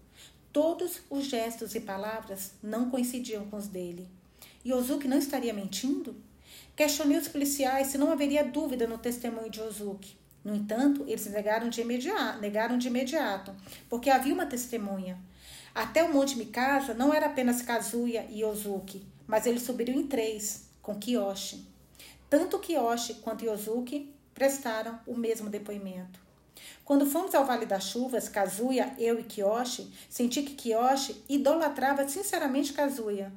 todos 0.52 1.02
os 1.10 1.26
gestos 1.26 1.76
e 1.76 1.80
palavras 1.80 2.54
não 2.64 2.90
coincidiam 2.90 3.46
com 3.46 3.58
os 3.58 3.68
dele. 3.68 4.10
E 4.66 4.74
Ozuki 4.74 5.08
não 5.08 5.18
estaria 5.18 5.54
mentindo? 5.54 6.16
Questionei 6.76 7.18
os 7.18 7.28
policiais 7.28 7.88
se 7.88 7.98
não 7.98 8.12
haveria 8.12 8.44
dúvida 8.44 8.88
no 8.88 8.98
testemunho 8.98 9.50
de 9.50 9.62
Ozuki. 9.62 10.18
No 10.44 10.56
entanto, 10.56 11.04
eles 11.08 11.28
negaram 11.28 11.70
de 11.70 11.82
imediato, 11.82 12.42
negaram 12.42 12.78
de 12.78 12.88
imediato 12.88 13.56
porque 13.88 14.10
havia 14.10 14.34
uma 14.34 14.46
testemunha. 14.46 15.20
Até 15.74 16.04
o 16.04 16.12
Monte 16.12 16.38
Mikasa 16.38 16.94
não 16.94 17.14
era 17.14 17.28
apenas 17.28 17.62
Kazuya 17.62 18.26
e 18.30 18.44
Ozuki, 18.44 19.06
mas 19.28 19.46
eles 19.46 19.62
subiram 19.62 19.94
em 19.94 20.08
três, 20.08 20.70
com 20.82 20.96
Kiyoshi. 20.96 21.68
Tanto 22.30 22.60
Kiyoshi 22.60 23.16
quanto 23.16 23.46
Yosuke 23.46 24.14
prestaram 24.34 25.00
o 25.06 25.16
mesmo 25.16 25.50
depoimento. 25.50 26.20
Quando 26.84 27.06
fomos 27.06 27.34
ao 27.34 27.46
Vale 27.46 27.66
das 27.66 27.86
Chuvas, 27.86 28.28
Kazuya, 28.28 28.94
eu 28.98 29.20
e 29.20 29.24
Kiyoshi, 29.24 29.92
senti 30.10 30.44
que 30.44 30.56
Kiyoshi 30.56 31.24
idolatrava 31.30 32.08
sinceramente 32.08 32.74
Kazuya. 32.74 33.32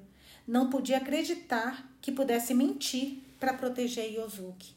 Não 0.46 0.68
podia 0.68 0.98
acreditar 0.98 1.88
que 2.00 2.12
pudesse 2.12 2.52
mentir 2.52 3.22
para 3.38 3.54
proteger 3.54 4.12
Yosuke. 4.12 4.74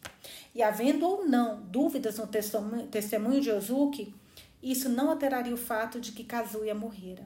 E 0.54 0.62
havendo 0.62 1.06
ou 1.06 1.28
não 1.28 1.62
dúvidas 1.62 2.18
no 2.18 2.28
testemunho 2.28 3.42
de 3.42 3.50
Yosuke, 3.50 4.14
isso 4.62 4.90
não 4.90 5.10
alteraria 5.10 5.54
o 5.54 5.58
fato 5.58 6.00
de 6.00 6.12
que 6.12 6.24
Kazuya 6.24 6.76
morrera. 6.76 7.26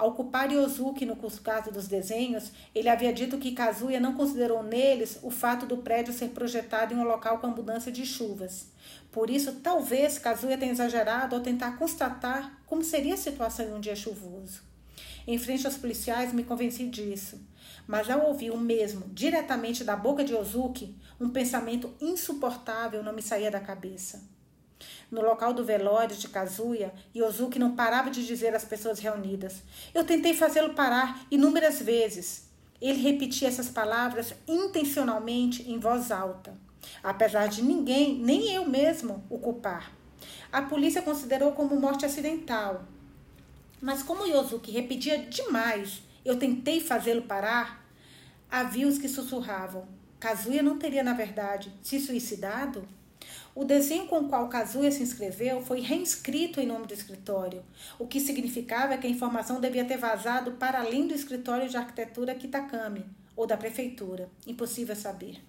Ao 0.00 0.14
culpar 0.14 0.50
Yosuke 0.50 1.04
no 1.04 1.14
caso 1.42 1.70
dos 1.70 1.86
desenhos, 1.86 2.52
ele 2.74 2.88
havia 2.88 3.12
dito 3.12 3.36
que 3.36 3.52
Kazuya 3.52 4.00
não 4.00 4.14
considerou 4.14 4.62
neles 4.62 5.18
o 5.22 5.30
fato 5.30 5.66
do 5.66 5.76
prédio 5.76 6.14
ser 6.14 6.28
projetado 6.28 6.94
em 6.94 6.96
um 6.96 7.04
local 7.04 7.38
com 7.38 7.48
abundância 7.48 7.92
de 7.92 8.06
chuvas. 8.06 8.68
Por 9.12 9.28
isso, 9.28 9.56
talvez 9.56 10.18
Kazuya 10.18 10.56
tenha 10.56 10.72
exagerado 10.72 11.36
ao 11.36 11.42
tentar 11.42 11.76
constatar 11.76 12.62
como 12.64 12.82
seria 12.82 13.12
a 13.12 13.18
situação 13.18 13.66
em 13.66 13.74
um 13.74 13.78
dia 13.78 13.94
chuvoso. 13.94 14.62
Em 15.26 15.36
frente 15.36 15.66
aos 15.66 15.76
policiais, 15.76 16.32
me 16.32 16.44
convenci 16.44 16.86
disso. 16.86 17.38
Mas 17.86 18.08
ao 18.08 18.26
ouvir 18.26 18.52
o 18.52 18.56
mesmo 18.56 19.04
diretamente 19.12 19.84
da 19.84 19.96
boca 19.96 20.24
de 20.24 20.32
Yosuke, 20.32 20.96
um 21.20 21.28
pensamento 21.28 21.92
insuportável 22.00 23.02
não 23.02 23.12
me 23.12 23.20
saía 23.20 23.50
da 23.50 23.60
cabeça. 23.60 24.29
No 25.10 25.22
local 25.22 25.52
do 25.52 25.64
velório 25.64 26.14
de 26.14 26.28
Kazuya, 26.28 26.94
Yosuke 27.14 27.58
não 27.58 27.74
parava 27.74 28.10
de 28.10 28.24
dizer 28.24 28.54
às 28.54 28.64
pessoas 28.64 29.00
reunidas: 29.00 29.62
Eu 29.92 30.04
tentei 30.04 30.34
fazê-lo 30.34 30.74
parar 30.74 31.26
inúmeras 31.30 31.80
vezes. 31.82 32.48
Ele 32.80 33.00
repetia 33.00 33.48
essas 33.48 33.68
palavras 33.68 34.32
intencionalmente 34.46 35.68
em 35.68 35.78
voz 35.78 36.10
alta, 36.10 36.56
apesar 37.02 37.48
de 37.48 37.62
ninguém, 37.62 38.18
nem 38.18 38.52
eu 38.52 38.66
mesmo, 38.66 39.24
o 39.28 39.38
culpar. 39.38 39.92
A 40.52 40.62
polícia 40.62 41.02
considerou 41.02 41.52
como 41.52 41.78
morte 41.78 42.06
acidental. 42.06 42.84
Mas 43.80 44.02
como 44.02 44.26
Yosuke 44.26 44.70
repetia 44.70 45.18
demais, 45.18 46.02
eu 46.24 46.38
tentei 46.38 46.80
fazê-lo 46.80 47.22
parar, 47.22 47.84
havia 48.50 48.86
os 48.86 48.98
que 48.98 49.08
sussurravam. 49.08 49.88
Kazuya 50.18 50.62
não 50.62 50.78
teria, 50.78 51.02
na 51.02 51.14
verdade, 51.14 51.72
se 51.82 51.98
suicidado? 51.98 52.86
O 53.54 53.64
desenho 53.64 54.06
com 54.06 54.20
o 54.20 54.28
qual 54.28 54.48
Kazuya 54.48 54.92
se 54.92 55.02
inscreveu 55.02 55.60
foi 55.60 55.80
reinscrito 55.80 56.60
em 56.60 56.66
nome 56.66 56.86
do 56.86 56.94
escritório, 56.94 57.64
o 57.98 58.06
que 58.06 58.20
significava 58.20 58.96
que 58.96 59.06
a 59.06 59.10
informação 59.10 59.60
devia 59.60 59.84
ter 59.84 59.96
vazado 59.96 60.52
para 60.52 60.80
além 60.80 61.08
do 61.08 61.14
escritório 61.14 61.68
de 61.68 61.76
arquitetura 61.76 62.34
Kitakami 62.34 63.04
ou 63.34 63.46
da 63.46 63.56
prefeitura. 63.56 64.28
Impossível 64.46 64.94
saber. 64.94 65.40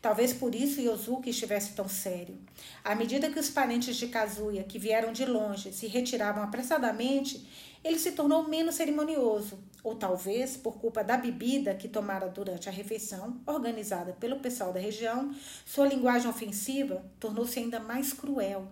Talvez 0.00 0.32
por 0.32 0.54
isso 0.54 0.80
Yosuke 0.80 1.30
estivesse 1.30 1.72
tão 1.72 1.88
sério. 1.88 2.38
À 2.84 2.94
medida 2.94 3.30
que 3.30 3.38
os 3.38 3.50
parentes 3.50 3.96
de 3.96 4.08
Kazuya, 4.08 4.62
que 4.64 4.78
vieram 4.78 5.12
de 5.12 5.24
longe, 5.24 5.72
se 5.72 5.86
retiravam 5.86 6.42
apressadamente, 6.42 7.46
ele 7.82 7.98
se 7.98 8.12
tornou 8.12 8.48
menos 8.48 8.74
cerimonioso, 8.74 9.58
ou 9.82 9.96
talvez 9.96 10.56
por 10.56 10.78
culpa 10.78 11.02
da 11.02 11.16
bebida 11.16 11.74
que 11.74 11.88
tomara 11.88 12.28
durante 12.28 12.68
a 12.68 12.72
refeição, 12.72 13.40
organizada 13.46 14.12
pelo 14.12 14.38
pessoal 14.38 14.72
da 14.72 14.78
região, 14.78 15.34
sua 15.66 15.86
linguagem 15.86 16.28
ofensiva 16.28 17.04
tornou-se 17.18 17.58
ainda 17.58 17.80
mais 17.80 18.12
cruel. 18.12 18.68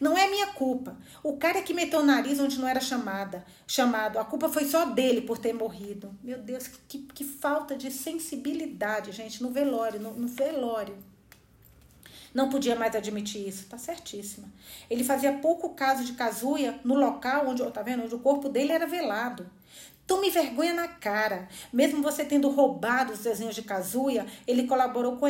Não 0.00 0.16
é 0.16 0.28
minha 0.30 0.48
culpa. 0.48 0.96
O 1.22 1.36
cara 1.36 1.60
que 1.60 1.74
meteu 1.74 2.00
o 2.00 2.04
nariz 2.04 2.38
onde 2.38 2.58
não 2.58 2.68
era 2.68 2.80
chamada, 2.80 3.44
chamado. 3.66 4.18
A 4.18 4.24
culpa 4.24 4.48
foi 4.48 4.64
só 4.64 4.84
dele 4.86 5.20
por 5.20 5.38
ter 5.38 5.52
morrido. 5.52 6.14
Meu 6.22 6.38
Deus, 6.38 6.68
que, 6.88 6.98
que 6.98 7.24
falta 7.24 7.76
de 7.76 7.90
sensibilidade, 7.90 9.12
gente, 9.12 9.42
no 9.42 9.50
velório, 9.50 10.00
no, 10.00 10.14
no 10.14 10.28
velório. 10.28 10.96
Não 12.32 12.48
podia 12.48 12.74
mais 12.74 12.96
admitir 12.96 13.46
isso, 13.46 13.66
tá 13.66 13.78
certíssima. 13.78 14.48
Ele 14.90 15.04
fazia 15.04 15.32
pouco 15.34 15.70
caso 15.70 16.04
de 16.04 16.14
Kazuya 16.14 16.80
no 16.84 16.94
local 16.94 17.48
onde, 17.48 17.62
tá 17.70 17.80
vendo, 17.80 18.04
onde 18.04 18.14
o 18.14 18.18
corpo 18.18 18.48
dele 18.48 18.72
era 18.72 18.86
velado. 18.86 19.48
Tome 20.06 20.28
vergonha 20.30 20.74
na 20.74 20.86
cara. 20.86 21.48
Mesmo 21.72 22.02
você 22.02 22.24
tendo 22.24 22.50
roubado 22.50 23.12
os 23.12 23.20
desenhos 23.20 23.54
de 23.54 23.62
Kazuya, 23.62 24.26
ele 24.46 24.66
colaborou 24.66 25.16
com, 25.16 25.26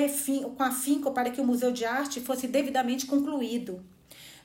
com 0.57 0.63
a 0.63 0.71
Finco 0.73 1.13
para 1.13 1.31
que 1.31 1.41
o 1.41 1.45
Museu 1.45 1.71
de 1.71 1.85
Arte 1.85 2.21
fosse 2.21 2.49
devidamente 2.49 3.07
concluído. 3.07 3.85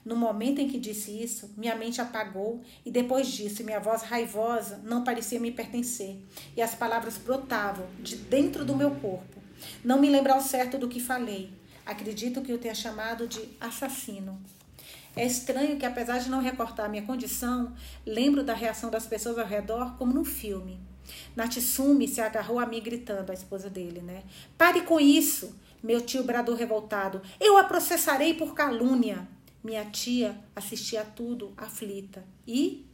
No 0.05 0.15
momento 0.15 0.59
em 0.59 0.67
que 0.67 0.79
disse 0.79 1.11
isso, 1.11 1.51
minha 1.57 1.75
mente 1.75 1.99
apagou 1.99 2.61
e 2.85 2.91
depois 2.91 3.27
disso 3.27 3.63
minha 3.63 3.79
voz 3.79 4.01
raivosa 4.03 4.79
não 4.83 5.03
parecia 5.03 5.39
me 5.39 5.51
pertencer 5.51 6.17
e 6.55 6.61
as 6.61 6.73
palavras 6.73 7.17
brotavam 7.17 7.85
de 7.99 8.15
dentro 8.15 8.63
do 8.63 8.75
meu 8.75 8.91
corpo. 8.91 9.39
Não 9.83 9.99
me 9.99 10.09
lembro 10.09 10.33
ao 10.33 10.41
certo 10.41 10.77
do 10.77 10.87
que 10.87 11.01
falei. 11.01 11.51
Acredito 11.85 12.41
que 12.41 12.51
eu 12.51 12.57
tenha 12.57 12.73
chamado 12.73 13.27
de 13.27 13.49
assassino. 13.59 14.39
É 15.15 15.25
estranho 15.25 15.77
que, 15.77 15.85
apesar 15.85 16.19
de 16.19 16.29
não 16.29 16.41
recortar 16.41 16.89
minha 16.89 17.03
condição, 17.03 17.73
lembro 18.05 18.43
da 18.43 18.53
reação 18.53 18.89
das 18.89 19.07
pessoas 19.07 19.37
ao 19.37 19.45
redor 19.45 19.97
como 19.97 20.13
num 20.13 20.25
filme. 20.25 20.79
Natsumi 21.35 22.07
se 22.07 22.21
agarrou 22.21 22.59
a 22.59 22.65
mim 22.65 22.81
gritando, 22.81 23.31
a 23.31 23.33
esposa 23.33 23.69
dele, 23.69 24.01
né? 24.01 24.23
Pare 24.57 24.81
com 24.81 24.99
isso! 24.99 25.55
Meu 25.81 26.01
tio 26.01 26.23
bradou 26.23 26.55
revoltado. 26.55 27.21
Eu 27.39 27.57
a 27.57 27.63
processarei 27.63 28.33
por 28.33 28.53
calúnia. 28.53 29.27
Minha 29.63 29.85
tia 29.85 30.37
assistia 30.55 31.01
a 31.01 31.05
tudo, 31.05 31.53
aflita. 31.55 32.23
E 32.45 32.85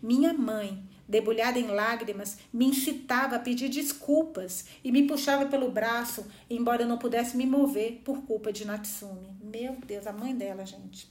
minha 0.00 0.32
mãe, 0.32 0.82
debulhada 1.08 1.58
em 1.58 1.66
lágrimas, 1.66 2.38
me 2.52 2.66
incitava 2.66 3.36
a 3.36 3.40
pedir 3.40 3.68
desculpas 3.68 4.64
e 4.84 4.92
me 4.92 5.06
puxava 5.06 5.46
pelo 5.46 5.70
braço, 5.70 6.24
embora 6.48 6.82
eu 6.82 6.88
não 6.88 6.98
pudesse 6.98 7.36
me 7.36 7.46
mover 7.46 8.00
por 8.04 8.22
culpa 8.22 8.52
de 8.52 8.64
Natsumi. 8.64 9.36
Meu 9.42 9.76
Deus, 9.84 10.06
a 10.06 10.12
mãe 10.12 10.34
dela, 10.34 10.64
gente. 10.64 11.10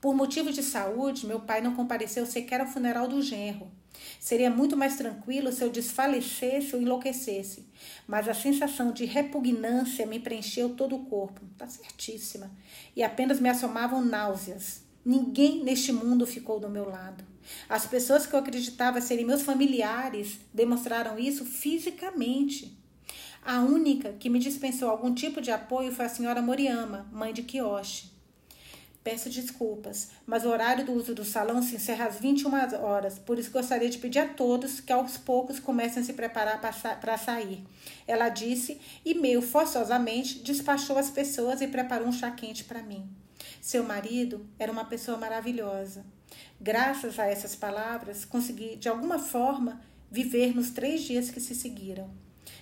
Por 0.00 0.14
motivo 0.14 0.52
de 0.52 0.62
saúde, 0.62 1.26
meu 1.26 1.40
pai 1.40 1.60
não 1.60 1.74
compareceu 1.74 2.24
sequer 2.24 2.60
ao 2.60 2.66
funeral 2.66 3.08
do 3.08 3.20
genro. 3.20 3.68
Seria 4.20 4.48
muito 4.48 4.76
mais 4.76 4.96
tranquilo 4.96 5.50
se 5.50 5.62
eu 5.62 5.70
desfalecesse 5.70 6.74
ou 6.76 6.80
enlouquecesse, 6.80 7.66
mas 8.06 8.28
a 8.28 8.34
sensação 8.34 8.92
de 8.92 9.04
repugnância 9.04 10.06
me 10.06 10.20
preencheu 10.20 10.70
todo 10.70 10.94
o 10.94 11.04
corpo. 11.06 11.40
Tá 11.56 11.66
certíssima. 11.66 12.50
E 12.94 13.02
apenas 13.02 13.40
me 13.40 13.48
assomavam 13.48 14.04
náuseas. 14.04 14.82
Ninguém 15.04 15.64
neste 15.64 15.92
mundo 15.92 16.26
ficou 16.26 16.60
do 16.60 16.68
meu 16.68 16.88
lado. 16.88 17.24
As 17.68 17.86
pessoas 17.86 18.26
que 18.26 18.34
eu 18.34 18.38
acreditava 18.38 19.00
serem 19.00 19.24
meus 19.24 19.42
familiares 19.42 20.38
demonstraram 20.52 21.18
isso 21.18 21.44
fisicamente. 21.44 22.78
A 23.44 23.60
única 23.60 24.12
que 24.12 24.28
me 24.28 24.38
dispensou 24.38 24.90
algum 24.90 25.14
tipo 25.14 25.40
de 25.40 25.50
apoio 25.50 25.92
foi 25.92 26.04
a 26.04 26.08
senhora 26.08 26.42
Moriyama, 26.42 27.08
mãe 27.10 27.32
de 27.32 27.42
Kiyoshi. 27.42 28.17
Peço 29.02 29.30
desculpas, 29.30 30.10
mas 30.26 30.44
o 30.44 30.48
horário 30.48 30.84
do 30.84 30.92
uso 30.92 31.14
do 31.14 31.24
salão 31.24 31.62
se 31.62 31.76
encerra 31.76 32.06
às 32.06 32.18
21 32.18 32.50
horas, 32.82 33.18
por 33.18 33.38
isso 33.38 33.50
gostaria 33.50 33.88
de 33.88 33.98
pedir 33.98 34.18
a 34.18 34.28
todos 34.28 34.80
que 34.80 34.92
aos 34.92 35.16
poucos 35.16 35.58
comecem 35.58 36.02
a 36.02 36.04
se 36.04 36.12
preparar 36.12 36.60
para 36.60 37.16
sair. 37.16 37.64
Ela 38.06 38.28
disse 38.28 38.78
e, 39.04 39.14
meio 39.14 39.40
forçosamente, 39.40 40.40
despachou 40.40 40.98
as 40.98 41.10
pessoas 41.10 41.60
e 41.60 41.68
preparou 41.68 42.08
um 42.08 42.12
chá 42.12 42.30
quente 42.30 42.64
para 42.64 42.82
mim. 42.82 43.08
Seu 43.62 43.82
marido 43.82 44.46
era 44.58 44.70
uma 44.70 44.84
pessoa 44.84 45.16
maravilhosa. 45.16 46.04
Graças 46.60 47.18
a 47.18 47.26
essas 47.26 47.54
palavras, 47.54 48.24
consegui, 48.24 48.76
de 48.76 48.88
alguma 48.88 49.18
forma, 49.18 49.80
viver 50.10 50.54
nos 50.54 50.70
três 50.70 51.02
dias 51.02 51.30
que 51.30 51.40
se 51.40 51.54
seguiram. 51.54 52.10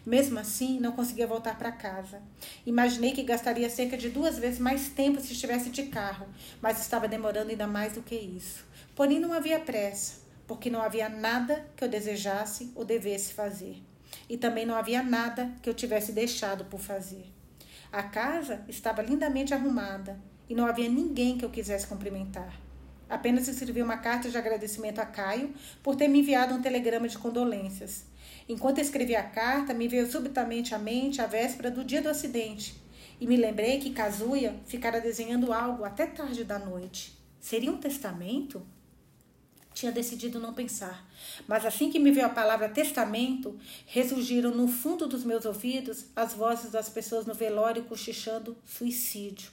Mesmo 0.07 0.39
assim, 0.39 0.79
não 0.79 0.93
conseguia 0.93 1.27
voltar 1.27 1.59
para 1.59 1.73
casa. 1.73 2.23
Imaginei 2.65 3.11
que 3.11 3.25
gastaria 3.25 3.69
cerca 3.69 3.97
de 3.97 4.09
duas 4.09 4.39
vezes 4.39 4.61
mais 4.61 4.89
tempo 4.89 5.21
se 5.21 5.33
estivesse 5.33 5.69
de 5.69 5.87
carro, 5.87 6.29
mas 6.63 6.81
estava 6.81 7.09
demorando 7.09 7.51
ainda 7.51 7.67
mais 7.67 7.95
do 7.95 8.03
que 8.03 8.15
isso. 8.15 8.65
Porém, 8.95 9.19
não 9.19 9.33
havia 9.33 9.59
pressa, 9.59 10.21
porque 10.47 10.71
não 10.71 10.81
havia 10.81 11.09
nada 11.09 11.67
que 11.77 11.83
eu 11.83 11.89
desejasse 11.89 12.71
ou 12.77 12.85
devesse 12.85 13.35
fazer. 13.35 13.83
E 14.31 14.39
também 14.39 14.65
não 14.65 14.77
havia 14.77 15.03
nada 15.03 15.51
que 15.61 15.69
eu 15.69 15.75
tivesse 15.75 16.13
deixado 16.13 16.65
por 16.67 16.79
fazer. 16.79 17.27
A 17.91 18.05
casa 18.05 18.65
estava 18.69 19.03
lindamente 19.03 19.53
arrumada 19.53 20.21
e 20.49 20.55
não 20.55 20.67
havia 20.67 20.89
ninguém 20.89 21.37
que 21.37 21.45
eu 21.45 21.51
quisesse 21.51 21.85
cumprimentar. 21.85 22.61
Apenas 23.09 23.49
escrevi 23.49 23.83
uma 23.83 23.97
carta 23.99 24.31
de 24.31 24.39
agradecimento 24.39 25.01
a 25.01 25.07
Caio 25.07 25.53
por 25.83 25.97
ter 25.97 26.07
me 26.07 26.21
enviado 26.21 26.55
um 26.55 26.63
telegrama 26.63 27.09
de 27.09 27.19
condolências. 27.19 28.05
Enquanto 28.49 28.79
escrevia 28.79 29.21
a 29.21 29.25
carta, 29.25 29.75
me 29.75 29.89
veio 29.89 30.11
subitamente 30.11 30.75
à 30.75 30.79
mente 30.79 31.21
a 31.21 31.27
véspera 31.27 31.71
do 31.71 31.85
dia 31.85 32.01
do 32.01 32.09
acidente 32.09 32.87
e 33.21 33.27
me 33.27 33.37
lembrei 33.37 33.79
que 33.79 33.91
Kazuya 33.91 34.61
ficara 34.67 35.01
desenhando 35.01 35.53
algo 35.53 35.85
até 35.85 36.07
tarde 36.07 36.45
da 36.45 36.59
noite. 36.59 37.17
Seria 37.41 37.73
um 37.73 37.79
testamento? 37.79 38.65
Tinha 39.73 39.93
decidido 39.93 40.41
não 40.41 40.55
pensar, 40.55 41.07
mas 41.47 41.67
assim 41.67 41.91
que 41.91 41.99
me 41.99 42.11
veio 42.11 42.27
a 42.27 42.31
palavra 42.31 42.69
testamento, 42.69 43.59
ressurgiram 43.85 44.51
no 44.51 44.69
fundo 44.69 45.07
dos 45.07 45.23
meus 45.23 45.45
ouvidos 45.45 46.07
as 46.17 46.33
vozes 46.33 46.71
das 46.71 46.89
pessoas 46.89 47.27
no 47.27 47.35
velório 47.35 47.85
cochichando 47.85 48.57
suicídio, 48.65 49.51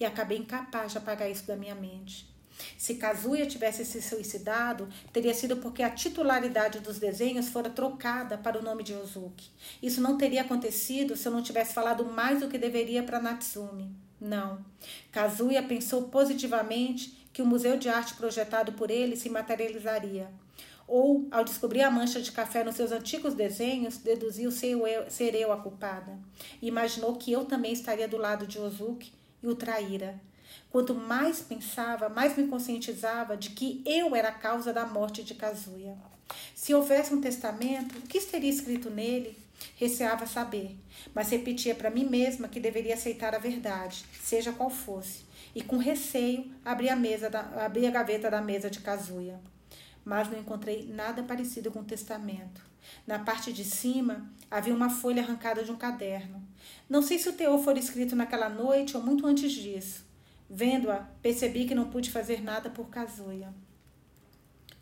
e 0.00 0.04
acabei 0.04 0.38
incapaz 0.38 0.92
de 0.92 0.98
apagar 0.98 1.30
isso 1.30 1.46
da 1.46 1.56
minha 1.56 1.74
mente. 1.74 2.28
Se 2.76 2.94
Kazuya 2.94 3.46
tivesse 3.46 3.84
se 3.84 4.00
suicidado, 4.02 4.88
teria 5.12 5.34
sido 5.34 5.56
porque 5.56 5.82
a 5.82 5.90
titularidade 5.90 6.80
dos 6.80 6.98
desenhos 6.98 7.48
fora 7.48 7.70
trocada 7.70 8.38
para 8.38 8.58
o 8.58 8.62
nome 8.62 8.82
de 8.82 8.94
Ozuki. 8.94 9.50
Isso 9.82 10.00
não 10.00 10.18
teria 10.18 10.42
acontecido 10.42 11.16
se 11.16 11.26
eu 11.26 11.32
não 11.32 11.42
tivesse 11.42 11.74
falado 11.74 12.04
mais 12.04 12.40
do 12.40 12.48
que 12.48 12.58
deveria 12.58 13.02
para 13.02 13.20
Natsumi. 13.20 13.90
Não. 14.20 14.64
Kazuya 15.10 15.62
pensou 15.62 16.04
positivamente 16.04 17.28
que 17.32 17.40
o 17.42 17.46
museu 17.46 17.78
de 17.78 17.88
arte 17.88 18.14
projetado 18.14 18.72
por 18.72 18.90
ele 18.90 19.16
se 19.16 19.30
materializaria. 19.30 20.28
Ou, 20.86 21.28
ao 21.30 21.44
descobrir 21.44 21.82
a 21.82 21.90
mancha 21.90 22.20
de 22.20 22.32
café 22.32 22.64
nos 22.64 22.74
seus 22.74 22.90
antigos 22.90 23.32
desenhos, 23.32 23.98
deduziu 23.98 24.50
ser 24.50 24.72
eu, 24.72 25.08
ser 25.08 25.36
eu 25.36 25.52
a 25.52 25.56
culpada. 25.56 26.18
E 26.60 26.66
imaginou 26.66 27.14
que 27.14 27.30
eu 27.30 27.44
também 27.44 27.72
estaria 27.72 28.08
do 28.08 28.16
lado 28.16 28.46
de 28.46 28.58
Ozuki 28.58 29.12
e 29.40 29.46
o 29.46 29.54
traíra. 29.54 30.20
Quanto 30.70 30.94
mais 30.94 31.40
pensava, 31.40 32.08
mais 32.08 32.36
me 32.36 32.46
conscientizava 32.46 33.36
de 33.36 33.50
que 33.50 33.82
eu 33.84 34.14
era 34.14 34.28
a 34.28 34.32
causa 34.32 34.72
da 34.72 34.86
morte 34.86 35.22
de 35.22 35.34
Kazuya. 35.34 35.96
Se 36.54 36.74
houvesse 36.74 37.12
um 37.12 37.20
testamento, 37.20 37.98
o 37.98 38.02
que 38.02 38.18
estaria 38.18 38.50
escrito 38.50 38.88
nele? 38.90 39.36
Receava 39.76 40.26
saber, 40.26 40.76
mas 41.14 41.30
repetia 41.30 41.74
para 41.74 41.90
mim 41.90 42.04
mesma 42.04 42.48
que 42.48 42.60
deveria 42.60 42.94
aceitar 42.94 43.34
a 43.34 43.38
verdade, 43.38 44.04
seja 44.22 44.52
qual 44.52 44.70
fosse, 44.70 45.24
e 45.54 45.62
com 45.62 45.76
receio 45.76 46.50
abri 46.64 46.88
a, 46.88 46.96
mesa 46.96 47.28
da, 47.28 47.40
abri 47.64 47.86
a 47.86 47.90
gaveta 47.90 48.30
da 48.30 48.40
mesa 48.40 48.70
de 48.70 48.80
Kazuya. 48.80 49.40
Mas 50.04 50.30
não 50.30 50.38
encontrei 50.38 50.86
nada 50.86 51.22
parecido 51.22 51.70
com 51.70 51.80
um 51.80 51.84
testamento. 51.84 52.62
Na 53.06 53.18
parte 53.18 53.52
de 53.52 53.64
cima 53.64 54.30
havia 54.50 54.74
uma 54.74 54.88
folha 54.88 55.22
arrancada 55.22 55.62
de 55.62 55.70
um 55.70 55.76
caderno. 55.76 56.42
Não 56.88 57.02
sei 57.02 57.18
se 57.18 57.28
o 57.28 57.32
teor 57.34 57.62
foi 57.62 57.78
escrito 57.78 58.16
naquela 58.16 58.48
noite 58.48 58.96
ou 58.96 59.02
muito 59.02 59.26
antes 59.26 59.52
disso. 59.52 60.09
Vendo-a, 60.52 61.08
percebi 61.22 61.64
que 61.64 61.76
não 61.76 61.88
pude 61.90 62.10
fazer 62.10 62.42
nada 62.42 62.68
por 62.68 62.88
Kazuya. 62.88 63.54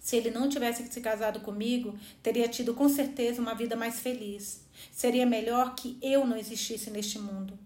Se 0.01 0.17
ele 0.17 0.31
não 0.31 0.49
tivesse 0.49 0.91
se 0.91 1.01
casado 1.03 1.41
comigo, 1.41 1.95
teria 2.23 2.49
tido 2.49 2.73
com 2.73 2.89
certeza 2.89 3.43
uma 3.43 3.55
vida 3.55 3.77
mais 3.77 4.01
feliz. 4.01 4.63
Seria 4.91 5.27
melhor 5.27 5.75
que 5.75 5.99
eu 6.01 6.27
não 6.27 6.39
existisse 6.39 6.91
neste 6.91 7.19
mundo. 7.19 7.59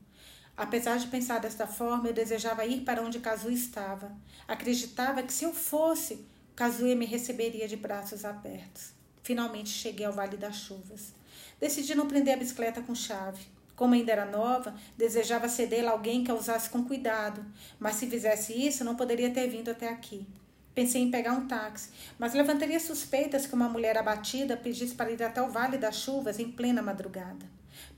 Apesar 0.57 0.99
de 0.99 1.07
pensar 1.07 1.39
desta 1.39 1.69
forma, 1.69 2.09
eu 2.09 2.13
desejava 2.13 2.67
ir 2.67 2.81
para 2.81 3.03
onde 3.03 3.21
Kazuya 3.21 3.55
estava. 3.55 4.11
Acreditava 4.49 5.23
que 5.23 5.33
se 5.33 5.45
eu 5.45 5.55
fosse, 5.55 6.27
Kazuya 6.57 6.97
me 6.97 7.07
receberia 7.07 7.69
de 7.69 7.77
braços 7.77 8.25
abertos. 8.25 8.91
Finalmente 9.23 9.71
cheguei 9.71 10.05
ao 10.05 10.13
Vale 10.13 10.37
das 10.37 10.57
Chuvas. 10.57 11.15
Decidi 11.61 11.95
não 11.95 12.09
prender 12.09 12.35
a 12.35 12.39
bicicleta 12.39 12.83
com 12.83 12.97
chave. 12.97 13.47
Como 13.75 13.95
ainda 13.95 14.13
era 14.13 14.25
nova, 14.25 14.75
desejava 14.97 15.49
cedê-la 15.49 15.91
a 15.91 15.93
alguém 15.93 16.23
que 16.23 16.31
a 16.31 16.35
usasse 16.35 16.69
com 16.71 16.85
cuidado, 16.85 17.45
mas 17.79 17.97
se 17.97 18.07
fizesse 18.07 18.53
isso, 18.53 18.85
não 18.85 18.95
poderia 18.95 19.31
ter 19.31 19.49
vindo 19.49 19.71
até 19.71 19.89
aqui. 19.89 20.27
Pensei 20.75 21.03
em 21.03 21.11
pegar 21.11 21.33
um 21.33 21.47
táxi, 21.47 21.91
mas 22.19 22.33
levantaria 22.33 22.81
suspeitas 22.81 23.47
que 23.47 23.55
uma 23.55 23.69
mulher 23.69 23.97
abatida 23.99 24.57
pedisse 24.57 24.95
para 24.95 25.11
ir 25.11 25.23
até 25.23 25.43
o 25.43 25.51
Vale 25.51 25.77
das 25.77 25.97
Chuvas 25.97 26.39
em 26.39 26.51
plena 26.51 26.81
madrugada. 26.81 27.45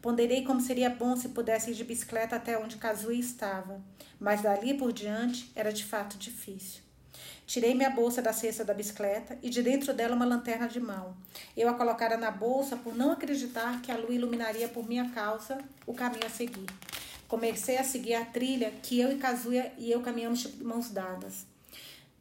Ponderei 0.00 0.44
como 0.44 0.60
seria 0.60 0.90
bom 0.90 1.16
se 1.16 1.30
pudesse 1.30 1.70
ir 1.70 1.74
de 1.74 1.84
bicicleta 1.84 2.36
até 2.36 2.58
onde 2.58 2.76
Kazuya 2.76 3.18
estava, 3.18 3.80
mas 4.18 4.42
dali 4.42 4.74
por 4.74 4.92
diante 4.92 5.50
era 5.54 5.72
de 5.72 5.84
fato 5.84 6.18
difícil. 6.18 6.83
Tirei 7.46 7.74
minha 7.74 7.90
bolsa 7.90 8.22
da 8.22 8.32
cesta 8.32 8.64
da 8.64 8.72
bicicleta 8.72 9.38
e 9.42 9.50
de 9.50 9.62
dentro 9.62 9.92
dela 9.92 10.16
uma 10.16 10.24
lanterna 10.24 10.66
de 10.66 10.80
mão. 10.80 11.14
Eu 11.56 11.68
a 11.68 11.74
colocara 11.74 12.16
na 12.16 12.30
bolsa 12.30 12.76
por 12.76 12.96
não 12.96 13.12
acreditar 13.12 13.82
que 13.82 13.92
a 13.92 13.96
lua 13.96 14.14
iluminaria 14.14 14.68
por 14.68 14.88
minha 14.88 15.10
causa 15.10 15.58
o 15.86 15.92
caminho 15.92 16.26
a 16.26 16.30
seguir. 16.30 16.66
Comecei 17.28 17.76
a 17.76 17.84
seguir 17.84 18.14
a 18.14 18.24
trilha 18.24 18.70
que 18.82 18.98
eu 18.98 19.12
e 19.12 19.16
Kazuya 19.16 19.72
e 19.76 19.90
eu 19.90 20.00
caminhamos 20.00 20.40
de 20.40 20.64
mãos 20.64 20.90
dadas. 20.90 21.46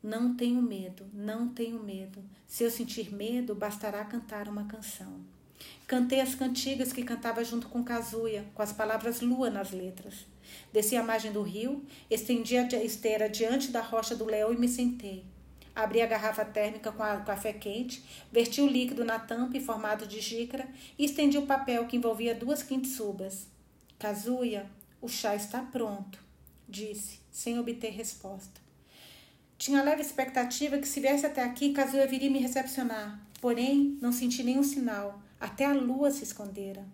Não 0.01 0.35
tenho 0.35 0.61
medo, 0.61 1.05
não 1.13 1.47
tenho 1.47 1.81
medo. 1.81 2.21
Se 2.45 2.63
eu 2.63 2.69
sentir 2.69 3.13
medo, 3.13 3.55
bastará 3.55 4.03
cantar 4.03 4.49
uma 4.49 4.65
canção. 4.65 5.21
Cantei 5.87 6.19
as 6.19 6.35
cantigas 6.35 6.91
que 6.91 7.03
cantava 7.03 7.43
junto 7.43 7.69
com 7.69 7.83
Kazuya, 7.83 8.45
com 8.53 8.61
as 8.61 8.73
palavras 8.73 9.21
lua 9.21 9.49
nas 9.49 9.71
letras. 9.71 10.25
Desci 10.71 10.95
a 10.95 11.03
margem 11.03 11.31
do 11.31 11.41
rio, 11.41 11.83
estendi 12.09 12.57
a 12.57 12.83
esteira 12.83 13.29
diante 13.29 13.71
da 13.71 13.81
rocha 13.81 14.15
do 14.15 14.25
leão 14.25 14.53
e 14.53 14.57
me 14.57 14.67
sentei. 14.67 15.23
Abri 15.75 16.01
a 16.01 16.05
garrafa 16.05 16.45
térmica 16.45 16.91
com 16.91 17.01
o 17.01 17.23
café 17.23 17.51
quente, 17.51 18.03
verti 18.31 18.61
o 18.61 18.67
líquido 18.67 19.03
na 19.03 19.17
tampa 19.17 19.57
em 19.57 19.61
formato 19.61 20.05
de 20.05 20.21
xícara 20.21 20.67
e 20.99 21.05
estendi 21.05 21.37
o 21.37 21.47
papel 21.47 21.87
que 21.87 21.97
envolvia 21.97 22.35
duas 22.35 22.61
quintessubas. 22.61 23.47
Kazuya, 23.97 24.69
o 25.01 25.07
chá 25.07 25.35
está 25.35 25.61
pronto, 25.61 26.19
disse, 26.69 27.19
sem 27.31 27.57
obter 27.57 27.91
resposta. 27.91 28.61
Tinha 29.57 29.81
leve 29.81 30.01
expectativa 30.01 30.77
que 30.77 30.87
se 30.87 30.99
viesse 30.99 31.25
até 31.25 31.43
aqui, 31.43 31.71
Kazuya 31.73 32.05
viria 32.05 32.29
me 32.29 32.39
recepcionar. 32.39 33.19
Porém, 33.41 33.97
não 34.01 34.11
senti 34.11 34.43
nenhum 34.43 34.63
sinal. 34.63 35.21
Até 35.39 35.65
a 35.65 35.73
lua 35.73 36.11
se 36.11 36.23
escondera. 36.23 36.85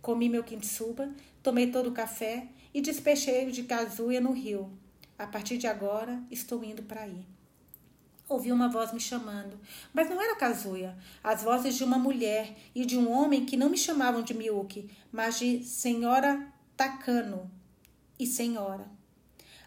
Comi 0.00 0.28
meu 0.28 0.42
kintsuba, 0.42 1.10
tomei 1.42 1.70
todo 1.70 1.88
o 1.88 1.92
café 1.92 2.48
e 2.74 2.80
despechei 2.80 3.50
de 3.50 3.62
Kazuya 3.64 4.20
no 4.20 4.32
rio. 4.32 4.70
A 5.18 5.26
partir 5.26 5.58
de 5.58 5.66
agora, 5.66 6.22
estou 6.30 6.64
indo 6.64 6.82
para 6.82 7.02
aí. 7.02 7.24
Ouvi 8.28 8.50
uma 8.50 8.68
voz 8.68 8.92
me 8.92 9.00
chamando, 9.00 9.60
mas 9.92 10.08
não 10.08 10.20
era 10.20 10.36
Kazuya. 10.36 10.96
As 11.22 11.42
vozes 11.42 11.74
de 11.74 11.84
uma 11.84 11.98
mulher 11.98 12.56
e 12.74 12.84
de 12.86 12.96
um 12.96 13.10
homem 13.10 13.44
que 13.44 13.56
não 13.56 13.68
me 13.68 13.76
chamavam 13.76 14.22
de 14.22 14.32
Miyuki, 14.32 14.88
mas 15.12 15.38
de 15.38 15.62
Senhora 15.62 16.46
Takano 16.76 17.50
e 18.18 18.26
Senhora. 18.26 18.86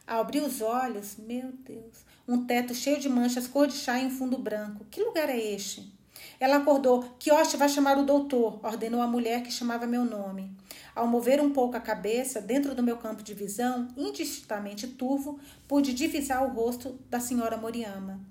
Ao 0.08 0.22
abrir 0.22 0.42
os 0.42 0.62
olhos, 0.62 1.16
meu 1.18 1.52
Deus, 1.52 2.06
um 2.28 2.46
teto 2.46 2.74
cheio 2.74 3.00
de 3.00 3.10
manchas 3.10 3.48
cor 3.48 3.68
de 3.68 3.74
chá 3.74 4.00
em 4.00 4.08
um 4.08 4.12
fundo 4.12 4.38
branco. 4.38 4.86
Que 4.90 5.04
lugar 5.04 5.30
é 5.30 5.38
este? 5.38 5.94
Ela 6.40 6.58
acordou. 6.58 7.04
Kioshi 7.20 7.58
vai 7.58 7.70
chamar 7.70 7.98
o 7.98 8.06
doutor, 8.06 8.60
ordenou 8.64 9.02
a 9.02 9.08
mulher 9.08 9.44
que 9.44 9.52
chamava 9.52 9.86
meu 9.86 10.04
nome. 10.04 10.52
Ao 10.96 11.06
mover 11.06 11.42
um 11.42 11.52
pouco 11.52 11.76
a 11.76 11.82
cabeça, 11.82 12.40
dentro 12.40 12.74
do 12.74 12.82
meu 12.82 12.96
campo 12.96 13.22
de 13.22 13.34
visão, 13.34 13.90
indistintamente 13.98 14.88
turvo, 14.88 15.38
pude 15.68 15.94
divisar 15.94 16.46
o 16.46 16.54
rosto 16.54 16.98
da 17.10 17.20
senhora 17.20 17.58
Moriyama. 17.58 18.22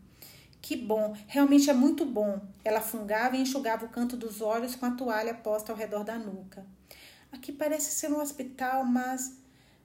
Que 0.62 0.74
bom, 0.74 1.14
realmente 1.26 1.68
é 1.68 1.74
muito 1.74 2.06
bom. 2.06 2.40
Ela 2.64 2.80
fungava 2.80 3.36
e 3.36 3.42
enxugava 3.42 3.84
o 3.84 3.90
canto 3.90 4.16
dos 4.16 4.40
olhos 4.40 4.74
com 4.74 4.86
a 4.86 4.92
toalha 4.92 5.34
posta 5.34 5.72
ao 5.72 5.76
redor 5.76 6.04
da 6.04 6.18
nuca. 6.18 6.64
Aqui 7.30 7.52
parece 7.52 7.90
ser 7.90 8.10
um 8.10 8.18
hospital, 8.18 8.82
mas 8.82 9.36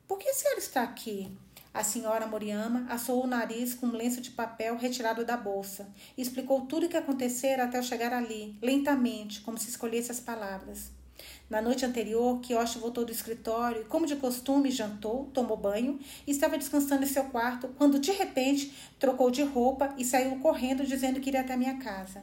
por 0.08 0.18
que 0.18 0.30
a 0.30 0.34
senhora 0.34 0.60
está 0.60 0.82
aqui? 0.82 1.38
A 1.74 1.84
senhora 1.84 2.28
Moriyama 2.28 2.86
assou 2.90 3.22
o 3.22 3.28
nariz 3.28 3.74
com 3.74 3.88
um 3.88 3.92
lenço 3.92 4.22
de 4.22 4.32
papel 4.32 4.78
retirado 4.78 5.26
da 5.26 5.36
bolsa 5.36 5.90
e 6.18 6.22
explicou 6.22 6.62
tudo 6.62 6.86
o 6.86 6.90
que 6.90 6.96
acontecera 6.96 7.66
até 7.66 7.78
eu 7.78 7.84
chegar 7.84 8.14
ali, 8.14 8.58
lentamente, 8.62 9.42
como 9.42 9.58
se 9.58 9.70
escolhesse 9.70 10.12
as 10.12 10.22
palavras. 10.22 10.98
Na 11.50 11.64
noite 11.64 11.84
anterior, 11.84 12.40
Kiyoshi 12.42 12.78
voltou 12.78 13.04
do 13.04 13.12
escritório 13.12 13.82
e, 13.82 13.86
como 13.86 14.06
de 14.06 14.16
costume, 14.18 14.70
jantou, 14.70 15.32
tomou 15.34 15.58
banho 15.58 16.00
e 16.28 16.32
estava 16.32 16.56
descansando 16.60 17.04
em 17.04 17.08
seu 17.08 17.24
quarto 17.24 17.70
quando, 17.76 17.98
de 17.98 18.12
repente, 18.12 18.72
trocou 19.00 19.32
de 19.32 19.42
roupa 19.42 19.92
e 19.98 20.06
saiu 20.06 20.38
correndo 20.38 20.86
dizendo 20.86 21.20
que 21.20 21.30
iria 21.30 21.42
até 21.42 21.58
minha 21.58 21.80
casa. 21.80 22.22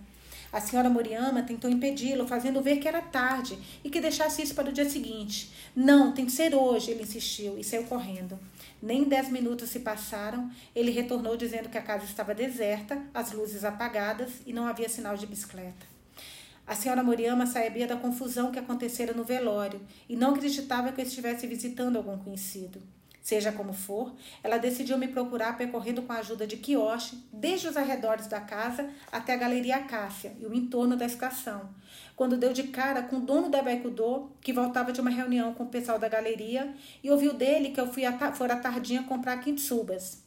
A 0.52 0.60
senhora 0.60 0.88
Moriyama 0.88 1.42
tentou 1.42 1.68
impedi-lo, 1.68 2.28
fazendo 2.28 2.62
ver 2.62 2.76
que 2.76 2.86
era 2.86 3.02
tarde 3.02 3.58
e 3.82 3.90
que 3.90 4.00
deixasse 4.00 4.42
isso 4.42 4.54
para 4.54 4.70
o 4.70 4.72
dia 4.72 4.88
seguinte. 4.88 5.50
Não, 5.74 6.12
tem 6.12 6.24
que 6.24 6.30
ser 6.32 6.54
hoje, 6.54 6.92
ele 6.92 7.02
insistiu 7.02 7.58
e 7.58 7.64
saiu 7.64 7.82
correndo. 7.82 8.38
Nem 8.80 9.02
dez 9.02 9.28
minutos 9.28 9.70
se 9.70 9.80
passaram, 9.80 10.48
ele 10.72 10.92
retornou 10.92 11.36
dizendo 11.36 11.68
que 11.68 11.76
a 11.76 11.82
casa 11.82 12.04
estava 12.04 12.32
deserta, 12.32 13.02
as 13.12 13.32
luzes 13.32 13.64
apagadas 13.64 14.30
e 14.46 14.52
não 14.52 14.66
havia 14.66 14.88
sinal 14.88 15.16
de 15.16 15.26
bicicleta. 15.26 15.95
A 16.66 16.74
senhora 16.74 17.02
Moriyama 17.02 17.46
sabia 17.46 17.86
da 17.86 17.96
confusão 17.96 18.50
que 18.50 18.58
acontecera 18.58 19.12
no 19.12 19.22
velório 19.22 19.80
e 20.08 20.16
não 20.16 20.34
acreditava 20.34 20.90
que 20.90 21.00
eu 21.00 21.06
estivesse 21.06 21.46
visitando 21.46 21.96
algum 21.96 22.18
conhecido. 22.18 22.82
Seja 23.22 23.50
como 23.50 23.72
for, 23.72 24.14
ela 24.42 24.56
decidiu 24.56 24.98
me 24.98 25.08
procurar 25.08 25.56
percorrendo 25.56 26.02
com 26.02 26.12
a 26.12 26.18
ajuda 26.18 26.46
de 26.46 26.56
Kiyoshi, 26.56 27.24
desde 27.32 27.66
os 27.66 27.76
arredores 27.76 28.28
da 28.28 28.40
casa 28.40 28.88
até 29.10 29.34
a 29.34 29.36
Galeria 29.36 29.76
Acácia 29.76 30.36
e 30.40 30.46
o 30.46 30.54
entorno 30.54 30.96
da 30.96 31.06
estação, 31.06 31.70
quando 32.14 32.36
deu 32.36 32.52
de 32.52 32.64
cara 32.64 33.02
com 33.02 33.16
o 33.16 33.20
dono 33.20 33.48
da 33.48 33.62
Baikudo, 33.62 34.30
que 34.40 34.52
voltava 34.52 34.92
de 34.92 35.00
uma 35.00 35.10
reunião 35.10 35.54
com 35.54 35.64
o 35.64 35.68
pessoal 35.68 35.98
da 35.98 36.08
galeria, 36.08 36.72
e 37.02 37.10
ouviu 37.10 37.32
dele 37.32 37.70
que 37.70 37.80
eu 37.80 37.92
fui 37.92 38.04
a, 38.04 38.32
fora 38.32 38.54
à 38.54 38.58
tardinha 38.58 39.02
comprar 39.02 39.38
quintsubas. 39.38 40.24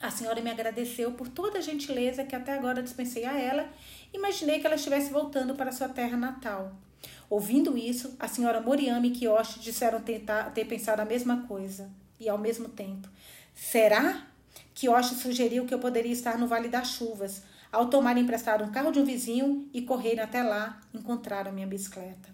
A 0.00 0.10
senhora 0.10 0.40
me 0.40 0.50
agradeceu 0.50 1.12
por 1.12 1.28
toda 1.28 1.58
a 1.58 1.62
gentileza 1.62 2.24
que 2.24 2.36
até 2.36 2.52
agora 2.52 2.82
dispensei 2.82 3.24
a 3.24 3.38
ela. 3.40 3.68
Imaginei 4.14 4.60
que 4.60 4.66
ela 4.66 4.76
estivesse 4.76 5.10
voltando 5.10 5.56
para 5.56 5.72
sua 5.72 5.88
terra 5.88 6.16
natal. 6.16 6.72
Ouvindo 7.28 7.76
isso, 7.76 8.14
a 8.20 8.28
senhora 8.28 8.60
Moriami 8.60 9.08
e 9.08 9.10
Kiyoshi 9.10 9.58
disseram 9.58 10.00
tentar, 10.00 10.50
ter 10.52 10.64
pensado 10.66 11.02
a 11.02 11.04
mesma 11.04 11.42
coisa 11.48 11.90
e 12.20 12.28
ao 12.28 12.38
mesmo 12.38 12.68
tempo. 12.68 13.08
Será? 13.52 14.24
Kiyoshi 14.72 15.16
sugeriu 15.16 15.66
que 15.66 15.74
eu 15.74 15.80
poderia 15.80 16.12
estar 16.12 16.38
no 16.38 16.46
Vale 16.46 16.68
das 16.68 16.92
Chuvas. 16.92 17.42
Ao 17.72 17.90
tomar 17.90 18.16
emprestado 18.16 18.62
um 18.62 18.70
carro 18.70 18.92
de 18.92 19.00
um 19.00 19.04
vizinho 19.04 19.68
e 19.74 19.82
correr 19.82 20.20
até 20.20 20.44
lá, 20.44 20.80
encontraram 20.94 21.50
minha 21.50 21.66
bicicleta. 21.66 22.32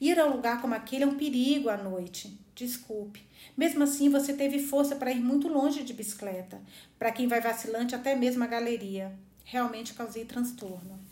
Ir 0.00 0.20
a 0.20 0.26
um 0.26 0.34
lugar 0.36 0.60
como 0.60 0.74
aquele 0.74 1.02
é 1.02 1.06
um 1.06 1.16
perigo 1.16 1.68
à 1.68 1.76
noite. 1.76 2.38
Desculpe. 2.54 3.26
Mesmo 3.56 3.82
assim, 3.82 4.08
você 4.08 4.32
teve 4.32 4.60
força 4.60 4.94
para 4.94 5.10
ir 5.10 5.20
muito 5.20 5.48
longe 5.48 5.82
de 5.82 5.92
bicicleta. 5.92 6.60
Para 6.96 7.10
quem 7.10 7.26
vai 7.26 7.40
vacilante, 7.40 7.96
até 7.96 8.14
mesmo 8.14 8.44
a 8.44 8.46
galeria. 8.46 9.12
Realmente 9.44 9.94
causei 9.94 10.24
transtorno. 10.24 11.07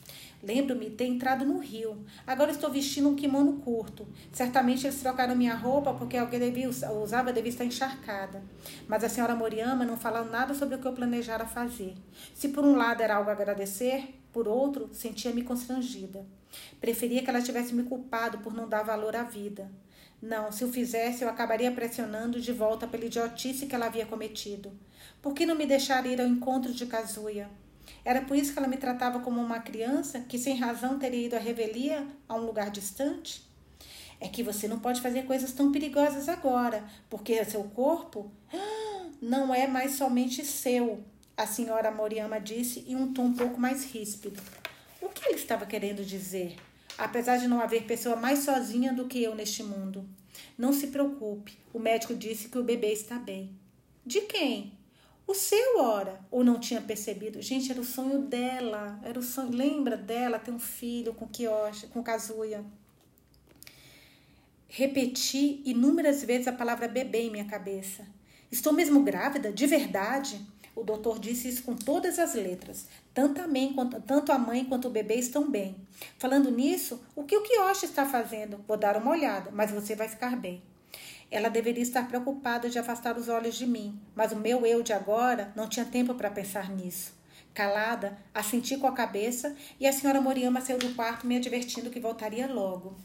Lembro-me 0.47 0.91
ter 0.91 1.07
entrado 1.07 1.45
no 1.45 1.59
rio. 1.59 2.05
Agora 2.25 2.53
estou 2.53 2.71
vestindo 2.71 3.09
um 3.09 3.17
kimono 3.17 3.55
curto. 3.55 4.07
Certamente 4.31 4.87
eles 4.87 5.01
trocaram 5.01 5.35
minha 5.35 5.57
roupa 5.57 5.93
porque 5.93 6.17
alguém 6.17 6.39
devia, 6.39 6.69
usava 6.69 7.33
devia 7.33 7.51
estar 7.51 7.65
encharcada. 7.65 8.45
Mas 8.87 9.03
a 9.03 9.09
senhora 9.09 9.35
Moriyama 9.35 9.85
não 9.85 9.97
falou 9.97 10.25
nada 10.25 10.55
sobre 10.55 10.77
o 10.77 10.79
que 10.79 10.87
eu 10.87 10.93
planejara 10.93 11.47
fazer. 11.47 11.95
Se 12.33 12.51
por 12.51 12.65
um 12.65 12.77
lado 12.77 13.03
era 13.03 13.17
algo 13.17 13.29
a 13.29 13.33
agradecer, 13.33 14.15
por 14.33 14.47
outro, 14.47 14.89
sentia-me 14.93 15.43
constrangida. 15.43 16.25
Preferia 16.81 17.25
que 17.25 17.29
ela 17.29 17.43
tivesse 17.43 17.75
me 17.75 17.83
culpado 17.83 18.39
por 18.39 18.55
não 18.55 18.69
dar 18.69 18.85
valor 18.85 19.17
à 19.17 19.25
vida. 19.25 19.69
Não, 20.23 20.53
se 20.53 20.65
o 20.65 20.73
fizesse, 20.73 21.25
eu 21.25 21.29
acabaria 21.29 21.73
pressionando 21.73 22.41
de 22.41 22.53
volta 22.53 22.87
pela 22.87 23.05
idiotice 23.05 23.67
que 23.67 23.75
ela 23.75 23.87
havia 23.87 24.07
cometido. 24.07 24.71
Por 25.21 25.35
que 25.35 25.45
não 25.45 25.57
me 25.57 25.67
deixar 25.67 26.07
ir 26.07 26.21
ao 26.21 26.27
encontro 26.29 26.73
de 26.73 26.87
Kazuya? 26.87 27.51
Era 28.07 28.23
por 28.23 28.37
isso 28.37 28.53
que 28.53 28.59
ela 28.61 28.69
me 28.69 28.77
tratava 28.77 29.19
como 29.19 29.41
uma 29.41 29.59
criança 29.59 30.21
que, 30.21 30.39
sem 30.39 30.55
razão, 30.55 30.97
teria 30.97 31.27
ido 31.27 31.35
à 31.35 31.41
revelia 31.41 32.07
a 32.29 32.37
um 32.37 32.47
lugar 32.47 32.71
distante? 32.71 33.45
É 34.21 34.29
que 34.29 34.45
você 34.45 34.69
não 34.69 34.79
pode 34.79 35.01
fazer 35.01 35.25
coisas 35.25 35.51
tão 35.51 35.73
perigosas 35.73 36.29
agora, 36.29 36.85
porque 37.11 37.45
seu 37.45 37.65
corpo 37.65 38.31
ah, 38.55 39.07
não 39.21 39.53
é 39.53 39.67
mais 39.67 39.97
somente 39.97 40.45
seu, 40.45 41.03
a 41.37 41.49
senhora 41.49 41.91
Moriyama 41.91 42.41
disse 42.41 42.85
em 42.87 42.95
um 42.95 43.13
tom 43.13 43.25
um 43.25 43.35
pouco 43.35 43.59
mais 43.59 43.85
ríspido. 43.93 44.41
O 45.03 45.09
que 45.09 45.29
ele 45.29 45.41
estava 45.41 45.67
querendo 45.67 46.05
dizer? 46.05 46.55
Apesar 46.97 47.39
de 47.39 47.49
não 47.49 47.61
haver 47.61 47.87
pessoa 47.87 48.15
mais 48.15 48.39
sozinha 48.39 48.93
do 48.93 49.09
que 49.09 49.21
eu 49.21 49.35
neste 49.35 49.65
mundo. 49.65 50.09
Não 50.57 50.73
se 50.73 50.87
preocupe, 50.87 51.59
o 51.75 51.81
médico 51.81 52.15
disse 52.15 52.51
que 52.51 52.59
o 52.59 52.63
bebê 52.63 52.93
está 52.93 53.19
bem. 53.19 53.51
De 54.07 54.21
quem? 54.21 54.76
O 55.27 55.35
seu, 55.35 55.81
ora, 55.81 56.21
ou 56.31 56.45
não 56.45 56.61
tinha 56.61 56.81
percebido? 56.81 57.43
Gente, 57.43 57.73
era 57.73 57.81
o 57.81 57.85
sonho 57.85 58.21
dela. 58.21 59.01
Era 59.03 59.19
o 59.19 59.23
sonho. 59.23 59.51
Lembra 59.51 59.97
dela 59.97 60.39
ter 60.39 60.53
um 60.53 60.59
filho 60.59 61.13
com 61.13 61.27
Kiyoshi, 61.27 61.89
com 61.89 62.03
Kazuya? 62.03 62.65
Repeti 64.69 65.63
inúmeras 65.65 66.23
vezes 66.23 66.47
a 66.47 66.53
palavra 66.53 66.87
bebê 66.87 67.23
em 67.23 67.31
minha 67.31 67.45
cabeça. 67.45 68.07
Estou 68.53 68.73
mesmo 68.73 69.03
grávida? 69.03 69.53
De 69.53 69.67
verdade? 69.67 70.41
O 70.77 70.85
doutor 70.85 71.19
disse 71.19 71.49
isso 71.49 71.65
com 71.65 71.75
todas 71.75 72.19
as 72.19 72.35
letras. 72.35 72.87
Tanto 73.13 73.41
a, 73.41 73.49
mãe 73.49 73.73
quanto, 73.73 74.01
tanto 74.03 74.31
a 74.31 74.39
mãe 74.39 74.65
quanto 74.65 74.87
o 74.87 74.91
bebê 74.91 75.15
estão 75.15 75.51
bem. 75.51 75.75
Falando 76.19 76.51
nisso, 76.51 77.01
o 77.17 77.25
que 77.25 77.37
o 77.37 77.43
Kiyoshi 77.43 77.87
está 77.87 78.07
fazendo? 78.07 78.63
Vou 78.69 78.77
dar 78.77 78.97
uma 78.97 79.11
olhada, 79.11 79.51
mas 79.51 79.73
você 79.73 79.97
vai 79.97 80.07
ficar 80.07 80.37
bem. 80.37 80.63
Ela 81.31 81.49
deveria 81.49 81.83
estar 81.83 82.07
preocupada 82.07 82.71
de 82.71 82.79
afastar 82.79 83.17
os 83.19 83.29
olhos 83.29 83.57
de 83.57 83.67
mim, 83.67 84.01
mas 84.15 84.33
o 84.33 84.37
meu 84.37 84.65
eu 84.65 84.83
de 84.83 84.93
agora 84.93 85.53
não 85.57 85.69
tinha 85.69 85.85
tempo 85.85 86.15
para 86.15 86.31
pensar 86.31 86.71
nisso. 86.71 87.15
Calada, 87.53 88.19
assenti 88.35 88.77
com 88.77 88.87
a 88.87 88.93
cabeça 88.93 89.57
e 89.81 89.87
a 89.87 89.93
senhora 89.93 90.21
Moriyama 90.21 90.61
saiu 90.61 90.79
do 90.79 90.95
quarto 90.95 91.27
me 91.27 91.37
advertindo 91.37 91.91
que 91.91 91.99
voltaria 91.99 92.47
logo. 92.47 92.97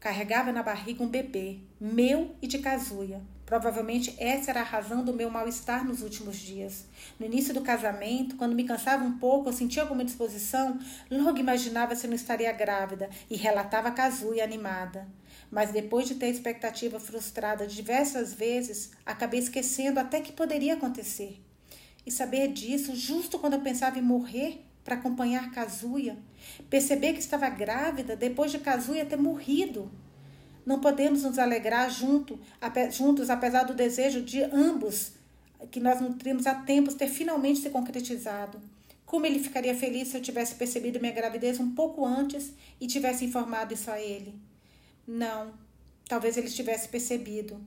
Carregava 0.00 0.50
na 0.50 0.62
barriga 0.62 1.02
um 1.02 1.08
bebê, 1.08 1.58
meu 1.80 2.34
e 2.42 2.46
de 2.46 2.58
Kazuya. 2.58 3.22
Provavelmente 3.46 4.14
essa 4.18 4.50
era 4.50 4.60
a 4.60 4.64
razão 4.64 5.04
do 5.04 5.12
meu 5.12 5.30
mal-estar 5.30 5.84
nos 5.84 6.02
últimos 6.02 6.36
dias. 6.36 6.86
No 7.20 7.26
início 7.26 7.54
do 7.54 7.60
casamento, 7.60 8.36
quando 8.36 8.54
me 8.54 8.64
cansava 8.64 9.04
um 9.04 9.18
pouco, 9.18 9.48
eu 9.48 9.52
sentia 9.52 9.82
alguma 9.82 10.04
disposição, 10.04 10.78
logo 11.10 11.38
imaginava 11.38 11.94
se 11.94 12.06
não 12.06 12.14
estaria 12.14 12.52
grávida 12.52 13.08
e 13.30 13.36
relatava 13.36 13.88
a 13.88 13.92
Kazuya 13.92 14.42
animada 14.42 15.06
mas 15.54 15.70
depois 15.70 16.08
de 16.08 16.16
ter 16.16 16.26
a 16.26 16.30
expectativa 16.30 16.98
frustrada 16.98 17.64
diversas 17.64 18.34
vezes, 18.34 18.90
acabei 19.06 19.38
esquecendo 19.38 20.00
até 20.00 20.20
que 20.20 20.32
poderia 20.32 20.74
acontecer. 20.74 21.40
E 22.04 22.10
saber 22.10 22.48
disso 22.48 22.96
justo 22.96 23.38
quando 23.38 23.52
eu 23.52 23.60
pensava 23.60 23.96
em 23.96 24.02
morrer 24.02 24.64
para 24.82 24.96
acompanhar 24.96 25.52
Kazuya, 25.52 26.18
perceber 26.68 27.12
que 27.12 27.20
estava 27.20 27.48
grávida 27.48 28.16
depois 28.16 28.50
de 28.50 28.58
Kazuya 28.58 29.06
ter 29.06 29.16
morrido. 29.16 29.88
não 30.66 30.80
podemos 30.80 31.22
nos 31.22 31.38
alegrar 31.38 31.88
junto, 31.88 32.36
juntos, 32.90 33.30
apesar 33.30 33.62
do 33.62 33.74
desejo 33.74 34.22
de 34.22 34.42
ambos 34.42 35.12
que 35.70 35.78
nós 35.78 36.00
nutrimos 36.00 36.48
há 36.48 36.54
tempos 36.56 36.94
ter 36.94 37.06
finalmente 37.06 37.60
se 37.60 37.70
concretizado. 37.70 38.60
Como 39.06 39.24
ele 39.24 39.38
ficaria 39.38 39.74
feliz 39.74 40.08
se 40.08 40.16
eu 40.16 40.20
tivesse 40.20 40.56
percebido 40.56 40.98
minha 40.98 41.12
gravidez 41.12 41.60
um 41.60 41.76
pouco 41.76 42.04
antes 42.04 42.52
e 42.80 42.88
tivesse 42.88 43.24
informado 43.24 43.72
isso 43.72 43.88
a 43.88 44.00
ele? 44.00 44.34
Não, 45.06 45.52
talvez 46.08 46.36
ele 46.36 46.48
tivesse 46.48 46.88
percebido. 46.88 47.60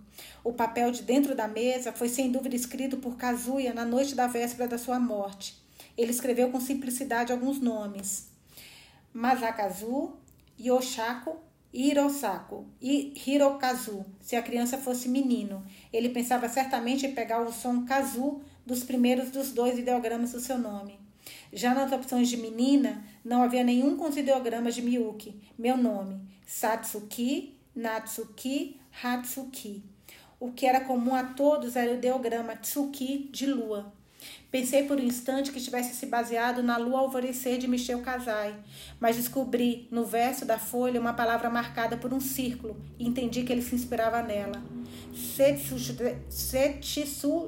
O 0.44 0.54
papel 0.54 0.92
de 0.92 1.04
dentro 1.04 1.36
da 1.36 1.48
mesa 1.48 1.92
foi 1.92 2.10
sem 2.10 2.32
dúvida 2.32 2.56
escrito 2.56 2.98
por 2.98 3.18
Kazuya 3.18 3.74
na 3.74 3.86
noite 3.86 4.16
da 4.16 4.28
véspera 4.28 4.68
da 4.68 4.78
sua 4.78 5.00
morte. 5.00 5.56
Ele 5.98 6.12
escreveu 6.12 6.50
com 6.52 6.60
simplicidade 6.60 7.32
alguns 7.32 7.60
nomes: 7.60 8.30
Masakazu, 9.14 10.14
Yoshako, 10.60 11.38
Hirosako 11.74 12.66
e 12.82 13.14
Hirokazu. 13.26 14.06
Se 14.22 14.36
a 14.36 14.42
criança 14.42 14.78
fosse 14.78 15.10
menino, 15.10 15.66
ele 15.92 16.10
pensava 16.10 16.48
certamente 16.50 17.06
em 17.06 17.14
pegar 17.14 17.42
o 17.42 17.52
som 17.52 17.86
kazu 17.86 18.42
dos 18.66 18.84
primeiros 18.84 19.30
dos 19.32 19.52
dois 19.52 19.78
ideogramas 19.78 20.32
do 20.32 20.40
seu 20.40 20.58
nome. 20.58 21.00
Já 21.52 21.74
nas 21.74 21.92
opções 21.92 22.30
de 22.30 22.38
menina, 22.38 23.04
não 23.24 23.44
havia 23.44 23.64
nenhum 23.64 23.96
com 23.96 24.08
os 24.08 24.18
ideogramas 24.18 24.76
de 24.76 24.82
Miyuki, 24.82 25.36
meu 25.58 25.78
nome, 25.78 26.20
Satsuki, 26.48 27.60
Natsuki, 27.76 28.80
Hatsuki. 29.04 29.84
O 30.40 30.54
que 30.54 30.66
era 30.66 30.80
comum 30.80 31.14
a 31.14 31.24
todos 31.24 31.76
era 31.76 31.92
o 31.92 31.96
ideograma 31.96 32.56
Tsuki 32.56 33.30
de 33.34 33.46
lua. 33.46 33.92
Pensei 34.50 34.84
por 34.88 34.98
um 34.98 35.04
instante 35.04 35.52
que 35.52 35.60
tivesse 35.60 35.94
se 35.94 36.06
baseado 36.06 36.64
na 36.64 36.78
lua 36.78 37.00
alvorecer 37.00 37.58
de 37.58 37.68
Michel 37.68 38.02
Casai, 38.02 38.56
mas 38.98 39.18
descobri 39.18 39.90
no 39.92 40.06
verso 40.06 40.46
da 40.46 40.58
folha 40.58 41.02
uma 41.02 41.14
palavra 41.14 41.50
marcada 41.50 41.98
por 41.98 42.14
um 42.14 42.22
círculo 42.22 42.82
e 42.98 43.06
entendi 43.06 43.44
que 43.44 43.52
ele 43.52 43.62
se 43.62 43.76
inspirava 43.76 44.24
nela. 44.24 44.64
Setsu 45.14 45.78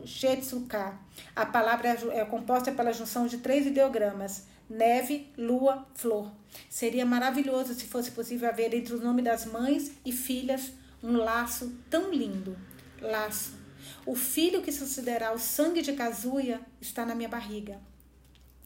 Jetsuka. 0.04 1.00
A 1.34 1.46
palavra 1.46 1.98
é 2.12 2.26
composta 2.26 2.70
pela 2.74 2.92
junção 2.92 3.28
de 3.28 3.38
três 3.38 3.66
ideogramas: 3.66 4.46
neve, 4.70 5.32
lua, 5.38 5.88
flor. 5.96 6.39
Seria 6.70 7.06
maravilhoso 7.06 7.74
se 7.74 7.86
fosse 7.86 8.12
possível 8.12 8.50
haver 8.50 8.74
entre 8.74 8.94
o 8.94 9.02
nome 9.02 9.22
das 9.22 9.46
mães 9.46 9.92
e 10.06 10.12
filhas 10.12 10.72
um 11.04 11.18
laço 11.18 11.78
tão 11.90 12.12
lindo. 12.12 12.58
Laço 13.02 13.60
o 14.06 14.16
filho 14.16 14.62
que 14.62 14.72
sucederá 14.72 15.34
o 15.34 15.40
sangue 15.40 15.82
de 15.82 15.94
Kazuya 15.94 16.62
está 16.82 17.06
na 17.06 17.16
minha 17.16 17.30
barriga. 17.30 17.80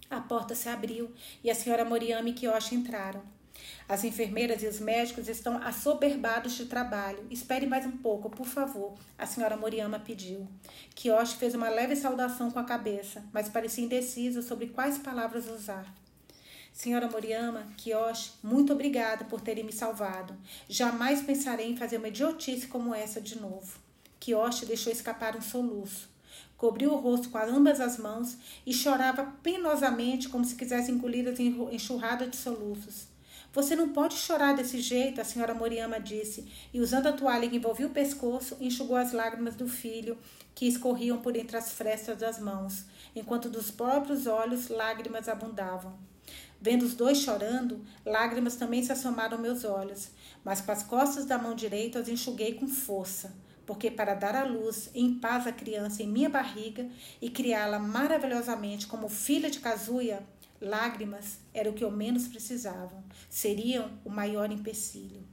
A 0.09 0.19
porta 0.19 0.55
se 0.55 0.69
abriu 0.69 1.11
e 1.43 1.49
a 1.49 1.55
senhora 1.55 1.85
Moriami 1.85 2.31
e 2.31 2.33
Kiyoshi 2.33 2.75
entraram. 2.75 3.21
As 3.87 4.03
enfermeiras 4.03 4.63
e 4.63 4.67
os 4.67 4.79
médicos 4.79 5.29
estão 5.29 5.61
assoberbados 5.61 6.53
de 6.53 6.65
trabalho. 6.65 7.25
Espere 7.29 7.65
mais 7.65 7.85
um 7.85 7.97
pouco, 7.97 8.29
por 8.29 8.47
favor, 8.47 8.95
a 9.17 9.25
senhora 9.25 9.55
Moriyama 9.55 9.99
pediu. 9.99 10.47
Kiyoshi 10.95 11.37
fez 11.37 11.53
uma 11.53 11.69
leve 11.69 11.95
saudação 11.95 12.49
com 12.49 12.59
a 12.59 12.63
cabeça, 12.63 13.23
mas 13.31 13.49
parecia 13.49 13.83
indeciso 13.83 14.41
sobre 14.41 14.67
quais 14.67 14.97
palavras 14.97 15.47
usar. 15.47 15.93
Senhora 16.73 17.07
Moriyama, 17.07 17.67
Kiyoshi, 17.77 18.31
muito 18.41 18.73
obrigada 18.73 19.23
por 19.25 19.39
terem 19.39 19.63
me 19.63 19.71
salvado. 19.71 20.35
Jamais 20.67 21.21
pensarei 21.21 21.69
em 21.69 21.77
fazer 21.77 21.97
uma 21.97 22.07
idiotice 22.07 22.65
como 22.65 22.95
essa 22.95 23.21
de 23.21 23.39
novo. 23.39 23.77
Kiyoshi 24.19 24.65
deixou 24.65 24.91
escapar 24.91 25.37
um 25.37 25.41
soluço. 25.41 26.09
Cobriu 26.57 26.91
o 26.91 26.97
rosto 26.97 27.29
com 27.29 27.37
ambas 27.37 27.79
as 27.79 27.97
mãos 27.99 28.37
e 28.65 28.73
chorava 28.73 29.23
penosamente, 29.43 30.27
como 30.27 30.43
se 30.43 30.55
quisesse 30.55 30.91
engolir 30.91 31.27
as 31.27 31.39
enxurradas 31.39 32.31
de 32.31 32.37
soluços. 32.37 33.07
Você 33.53 33.75
não 33.75 33.89
pode 33.89 34.15
chorar 34.15 34.55
desse 34.55 34.81
jeito, 34.81 35.21
a 35.21 35.23
senhora 35.23 35.53
Moriyama 35.53 35.99
disse, 35.99 36.51
e 36.73 36.79
usando 36.79 37.05
a 37.05 37.13
toalha 37.13 37.47
que 37.47 37.57
envolvia 37.57 37.85
o 37.85 37.91
pescoço, 37.91 38.57
enxugou 38.59 38.97
as 38.97 39.13
lágrimas 39.13 39.55
do 39.55 39.67
filho, 39.67 40.17
que 40.55 40.67
escorriam 40.67 41.21
por 41.21 41.35
entre 41.35 41.55
as 41.55 41.71
frestas 41.71 42.17
das 42.17 42.39
mãos, 42.39 42.85
enquanto 43.15 43.47
dos 43.47 43.69
próprios 43.69 44.25
olhos 44.25 44.69
lágrimas 44.69 45.29
abundavam. 45.29 46.11
Vendo 46.63 46.83
os 46.83 46.93
dois 46.93 47.17
chorando, 47.17 47.83
lágrimas 48.05 48.55
também 48.55 48.81
se 48.81 48.89
assomaram 48.89 49.37
meus 49.37 49.65
olhos, 49.65 50.11
mas 50.45 50.61
com 50.61 50.71
as 50.71 50.81
costas 50.81 51.25
da 51.25 51.37
mão 51.37 51.53
direita 51.53 51.99
as 51.99 52.07
enxuguei 52.07 52.53
com 52.53 52.69
força 52.69 53.35
porque 53.65 53.89
para 53.89 54.13
dar 54.13 54.35
à 54.35 54.43
luz 54.43 54.89
em 54.93 55.19
paz 55.19 55.45
a 55.47 55.51
criança 55.51 56.03
em 56.03 56.07
minha 56.07 56.29
barriga 56.29 56.89
e 57.21 57.29
criá-la 57.29 57.79
maravilhosamente 57.79 58.87
como 58.87 59.09
filha 59.09 59.49
de 59.49 59.59
Kazuya, 59.59 60.21
lágrimas 60.61 61.37
era 61.53 61.69
o 61.69 61.73
que 61.73 61.83
eu 61.83 61.91
menos 61.91 62.27
precisava, 62.27 63.03
seriam 63.29 63.91
o 64.05 64.09
maior 64.09 64.49
empecilho. 64.51 65.23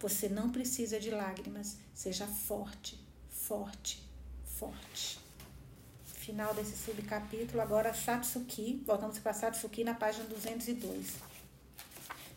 Você 0.00 0.28
não 0.28 0.50
precisa 0.50 0.98
de 0.98 1.10
lágrimas, 1.10 1.76
seja 1.94 2.26
forte, 2.26 2.98
forte, 3.28 4.02
forte. 4.44 5.21
Final 6.22 6.54
desse 6.54 6.76
subcapítulo, 6.76 7.60
agora 7.60 7.92
Satsuki, 7.92 8.80
voltamos 8.86 9.18
para 9.18 9.32
Satsuki 9.32 9.82
na 9.82 9.92
página 9.92 10.24
202. 10.26 11.16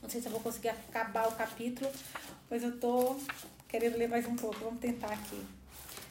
Não 0.01 0.09
sei 0.09 0.19
se 0.19 0.25
eu 0.25 0.31
vou 0.31 0.41
conseguir 0.41 0.69
acabar 0.69 1.27
o 1.27 1.33
capítulo, 1.33 1.87
pois 2.49 2.63
eu 2.63 2.71
estou 2.71 3.21
querendo 3.67 3.95
ler 3.95 4.09
mais 4.09 4.25
um 4.25 4.35
pouco. 4.35 4.57
Vamos 4.57 4.79
tentar 4.79 5.13
aqui. 5.13 5.39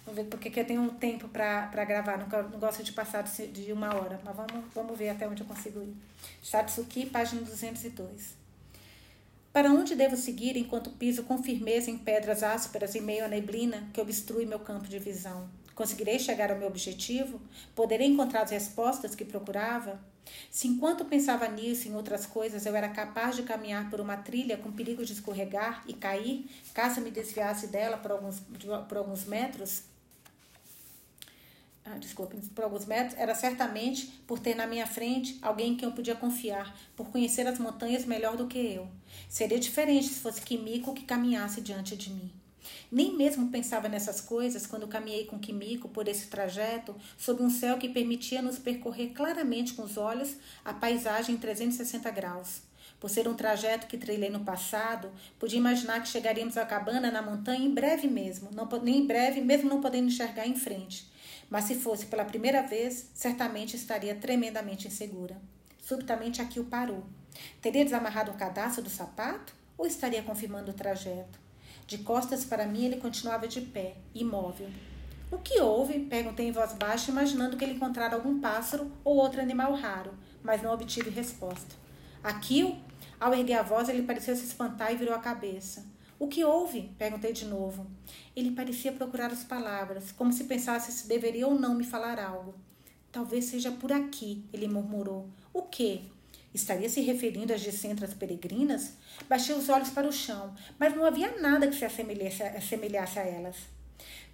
Vamos 0.06 0.22
ver, 0.22 0.28
porque 0.30 0.60
eu 0.60 0.64
tenho 0.64 0.82
um 0.82 0.90
tempo 0.90 1.26
para 1.26 1.84
gravar, 1.84 2.16
não, 2.16 2.60
gosto 2.60 2.84
de 2.84 2.92
passar 2.92 3.24
de 3.24 3.72
uma 3.72 3.92
hora, 3.92 4.20
mas 4.24 4.36
vamos, 4.36 4.72
vamos 4.72 4.96
ver 4.96 5.08
até 5.08 5.26
onde 5.26 5.42
eu 5.42 5.46
consigo 5.46 5.82
ir. 5.82 5.96
Satsuki, 6.44 7.06
página 7.06 7.42
202. 7.42 8.36
Para 9.52 9.72
onde 9.72 9.96
devo 9.96 10.16
seguir 10.16 10.56
enquanto 10.56 10.90
piso 10.90 11.24
com 11.24 11.42
firmeza 11.42 11.90
em 11.90 11.98
pedras 11.98 12.44
ásperas 12.44 12.94
em 12.94 13.00
meio 13.00 13.24
à 13.24 13.28
neblina 13.28 13.88
que 13.92 14.00
obstrui 14.00 14.46
meu 14.46 14.60
campo 14.60 14.86
de 14.86 15.00
visão? 15.00 15.50
Conseguirei 15.74 16.18
chegar 16.18 16.50
ao 16.50 16.58
meu 16.58 16.68
objetivo? 16.68 17.40
Poderei 17.74 18.06
encontrar 18.06 18.42
as 18.42 18.50
respostas 18.50 19.14
que 19.14 19.24
procurava? 19.24 20.00
Se 20.50 20.68
enquanto 20.68 21.04
pensava 21.04 21.48
nisso 21.48 21.86
e 21.86 21.90
em 21.90 21.94
outras 21.94 22.24
coisas 22.26 22.64
eu 22.64 22.74
era 22.74 22.88
capaz 22.88 23.36
de 23.36 23.42
caminhar 23.42 23.90
por 23.90 24.00
uma 24.00 24.16
trilha 24.16 24.56
com 24.56 24.72
perigo 24.72 25.04
de 25.04 25.12
escorregar 25.12 25.84
e 25.86 25.92
cair, 25.92 26.48
caso 26.72 27.00
me 27.00 27.10
desviasse 27.10 27.66
dela 27.66 27.98
por 27.98 28.12
alguns, 28.12 28.40
por 28.88 28.96
alguns 28.96 29.24
metros, 29.24 29.82
ah, 31.86 31.98
desculpe, 31.98 32.36
por 32.54 32.64
alguns 32.64 32.86
metros, 32.86 33.18
era 33.18 33.34
certamente 33.34 34.06
por 34.26 34.38
ter 34.38 34.54
na 34.54 34.66
minha 34.66 34.86
frente 34.86 35.38
alguém 35.42 35.72
em 35.72 35.76
quem 35.76 35.86
eu 35.86 35.94
podia 35.94 36.14
confiar, 36.14 36.74
por 36.96 37.08
conhecer 37.10 37.46
as 37.46 37.58
montanhas 37.58 38.06
melhor 38.06 38.38
do 38.38 38.46
que 38.46 38.58
eu. 38.58 38.88
Seria 39.28 39.60
diferente 39.60 40.08
se 40.08 40.20
fosse 40.20 40.40
Kimiko 40.40 40.94
que 40.94 41.04
caminhasse 41.04 41.60
diante 41.60 41.94
de 41.94 42.10
mim. 42.10 42.32
Nem 42.94 43.16
mesmo 43.16 43.50
pensava 43.50 43.88
nessas 43.88 44.20
coisas 44.20 44.68
quando 44.68 44.86
caminhei 44.86 45.24
com 45.24 45.36
Kimiko 45.36 45.88
por 45.88 46.06
esse 46.06 46.28
trajeto, 46.28 46.94
sob 47.18 47.42
um 47.42 47.50
céu 47.50 47.76
que 47.76 47.88
permitia 47.88 48.40
nos 48.40 48.56
percorrer 48.56 49.08
claramente 49.08 49.74
com 49.74 49.82
os 49.82 49.96
olhos 49.96 50.36
a 50.64 50.72
paisagem 50.72 51.34
em 51.34 51.38
360 51.38 52.08
graus. 52.12 52.62
Por 53.00 53.10
ser 53.10 53.26
um 53.26 53.34
trajeto 53.34 53.88
que 53.88 53.98
trilhei 53.98 54.30
no 54.30 54.44
passado, 54.44 55.10
podia 55.40 55.58
imaginar 55.58 56.00
que 56.02 56.08
chegaríamos 56.08 56.56
à 56.56 56.64
cabana 56.64 57.10
na 57.10 57.20
montanha 57.20 57.66
em 57.66 57.74
breve 57.74 58.06
mesmo, 58.06 58.50
não, 58.52 58.68
nem 58.80 58.98
em 58.98 59.06
breve, 59.08 59.40
mesmo 59.40 59.68
não 59.68 59.80
podendo 59.80 60.06
enxergar 60.06 60.46
em 60.46 60.54
frente. 60.54 61.10
Mas 61.50 61.64
se 61.64 61.74
fosse 61.74 62.06
pela 62.06 62.24
primeira 62.24 62.62
vez, 62.62 63.10
certamente 63.12 63.74
estaria 63.74 64.14
tremendamente 64.14 64.86
insegura. 64.86 65.42
Subitamente 65.80 66.40
aquilo 66.40 66.66
parou. 66.66 67.02
Teria 67.60 67.84
desamarrado 67.84 68.30
um 68.30 68.36
cadastro 68.36 68.84
do 68.84 68.88
sapato 68.88 69.52
ou 69.76 69.84
estaria 69.84 70.22
confirmando 70.22 70.70
o 70.70 70.74
trajeto? 70.74 71.42
De 71.86 71.98
costas 71.98 72.44
para 72.44 72.66
mim, 72.66 72.86
ele 72.86 72.96
continuava 72.96 73.46
de 73.46 73.60
pé, 73.60 73.96
imóvel. 74.14 74.68
O 75.30 75.38
que 75.38 75.60
houve? 75.60 76.00
Perguntei 76.00 76.46
em 76.46 76.52
voz 76.52 76.72
baixa, 76.72 77.10
imaginando 77.10 77.56
que 77.56 77.64
ele 77.64 77.74
encontrara 77.74 78.14
algum 78.14 78.40
pássaro 78.40 78.90
ou 79.02 79.16
outro 79.16 79.40
animal 79.40 79.74
raro, 79.74 80.14
mas 80.42 80.62
não 80.62 80.72
obtive 80.72 81.10
resposta. 81.10 81.74
Aquilo? 82.22 82.76
Ao 83.20 83.34
erguer 83.34 83.58
a 83.58 83.62
voz, 83.62 83.88
ele 83.88 84.02
pareceu 84.02 84.34
se 84.34 84.44
espantar 84.44 84.92
e 84.92 84.96
virou 84.96 85.14
a 85.14 85.18
cabeça. 85.18 85.84
O 86.18 86.28
que 86.28 86.44
houve? 86.44 86.94
Perguntei 86.96 87.32
de 87.32 87.44
novo. 87.44 87.86
Ele 88.34 88.52
parecia 88.52 88.92
procurar 88.92 89.30
as 89.30 89.44
palavras, 89.44 90.12
como 90.12 90.32
se 90.32 90.44
pensasse 90.44 90.92
se 90.92 91.08
deveria 91.08 91.46
ou 91.46 91.58
não 91.58 91.74
me 91.74 91.84
falar 91.84 92.18
algo. 92.18 92.54
Talvez 93.10 93.44
seja 93.44 93.70
por 93.70 93.92
aqui, 93.92 94.44
ele 94.52 94.68
murmurou. 94.68 95.28
O 95.52 95.62
quê? 95.62 96.02
Estaria 96.54 96.88
se 96.88 97.00
referindo 97.00 97.52
às 97.52 97.60
discentras 97.60 98.14
peregrinas? 98.14 98.92
Baixei 99.28 99.56
os 99.56 99.68
olhos 99.68 99.90
para 99.90 100.08
o 100.08 100.12
chão, 100.12 100.54
mas 100.78 100.94
não 100.94 101.04
havia 101.04 101.36
nada 101.40 101.66
que 101.66 101.74
se 101.74 101.84
assemelhasse, 101.84 102.44
assemelhasse 102.44 103.18
a 103.18 103.22
elas. 103.22 103.56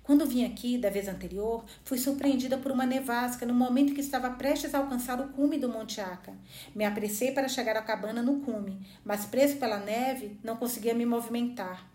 Quando 0.02 0.26
vim 0.26 0.44
aqui, 0.44 0.76
da 0.76 0.90
vez 0.90 1.08
anterior, 1.08 1.64
fui 1.84 1.96
surpreendida 1.96 2.58
por 2.58 2.72
uma 2.72 2.84
nevasca 2.84 3.46
no 3.46 3.54
momento 3.54 3.94
que 3.94 4.00
estava 4.00 4.30
prestes 4.30 4.74
a 4.74 4.78
alcançar 4.78 5.20
o 5.20 5.28
cume 5.28 5.58
do 5.58 5.68
Monte 5.68 6.00
Aca. 6.00 6.34
Me 6.74 6.84
apressei 6.84 7.32
para 7.32 7.48
chegar 7.48 7.76
à 7.76 7.82
cabana 7.82 8.22
no 8.22 8.40
cume, 8.40 8.78
mas 9.04 9.24
preso 9.24 9.56
pela 9.56 9.78
neve, 9.78 10.38
não 10.42 10.56
conseguia 10.56 10.94
me 10.94 11.06
movimentar. 11.06 11.89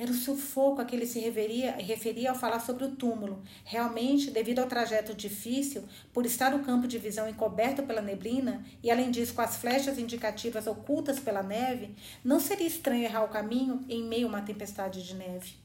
Era 0.00 0.10
o 0.10 0.14
sufoco 0.14 0.80
a 0.80 0.84
que 0.86 0.96
ele 0.96 1.04
se 1.04 1.20
referia, 1.20 1.72
referia 1.72 2.30
ao 2.30 2.34
falar 2.34 2.58
sobre 2.60 2.84
o 2.84 2.92
túmulo. 2.92 3.42
Realmente, 3.66 4.30
devido 4.30 4.60
ao 4.60 4.66
trajeto 4.66 5.12
difícil, 5.12 5.84
por 6.10 6.24
estar 6.24 6.54
o 6.54 6.60
campo 6.60 6.88
de 6.88 6.96
visão 6.96 7.28
encoberto 7.28 7.82
pela 7.82 8.00
neblina, 8.00 8.64
e 8.82 8.90
além 8.90 9.10
disso 9.10 9.34
com 9.34 9.42
as 9.42 9.56
flechas 9.56 9.98
indicativas 9.98 10.66
ocultas 10.66 11.20
pela 11.20 11.42
neve, 11.42 11.94
não 12.24 12.40
seria 12.40 12.66
estranho 12.66 13.04
errar 13.04 13.24
o 13.24 13.28
caminho 13.28 13.84
em 13.90 14.02
meio 14.02 14.26
a 14.26 14.30
uma 14.30 14.40
tempestade 14.40 15.06
de 15.06 15.14
neve. 15.14 15.56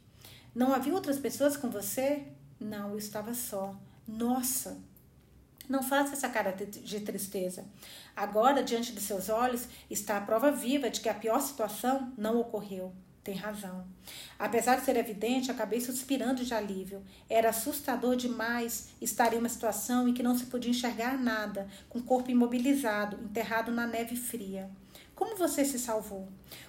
Não 0.54 0.74
havia 0.74 0.94
outras 0.94 1.18
pessoas 1.18 1.56
com 1.56 1.70
você? 1.70 2.24
Não, 2.60 2.90
eu 2.90 2.98
estava 2.98 3.34
só. 3.34 3.74
Nossa! 4.06 4.78
Não 5.70 5.82
faça 5.82 6.12
essa 6.12 6.28
cara 6.28 6.52
de 6.52 7.00
tristeza. 7.00 7.64
Agora, 8.14 8.62
diante 8.62 8.92
de 8.92 9.00
seus 9.00 9.30
olhos, 9.30 9.66
está 9.90 10.18
a 10.18 10.22
prova 10.22 10.52
viva 10.52 10.90
de 10.90 11.00
que 11.00 11.08
a 11.08 11.14
pior 11.14 11.40
situação 11.40 12.12
não 12.18 12.38
ocorreu. 12.38 12.94
Tem 13.26 13.34
razão. 13.34 13.84
Apesar 14.38 14.76
de 14.76 14.86
ser 14.86 14.96
evidente, 14.98 15.50
acabei 15.50 15.82
suspirando 15.82 16.46
de 16.46 16.54
alívio. 16.54 17.02
Era 17.28 17.50
assustador 17.50 18.16
demais 18.16 18.90
estar 19.02 19.34
em 19.34 19.40
uma 19.40 19.50
situação 19.50 20.08
em 20.08 20.14
que 20.14 20.22
não 20.22 20.38
se 20.38 20.46
podia 20.46 20.70
enxergar 20.70 21.18
nada, 21.18 21.68
com 21.90 21.98
o 21.98 22.04
corpo 22.04 22.30
imobilizado, 22.30 23.18
enterrado 23.24 23.72
na 23.72 23.88
neve 23.88 24.16
fria. 24.16 24.70
Como 25.16 25.36
você 25.36 25.66
se 25.66 25.80
salvou? 25.80 26.28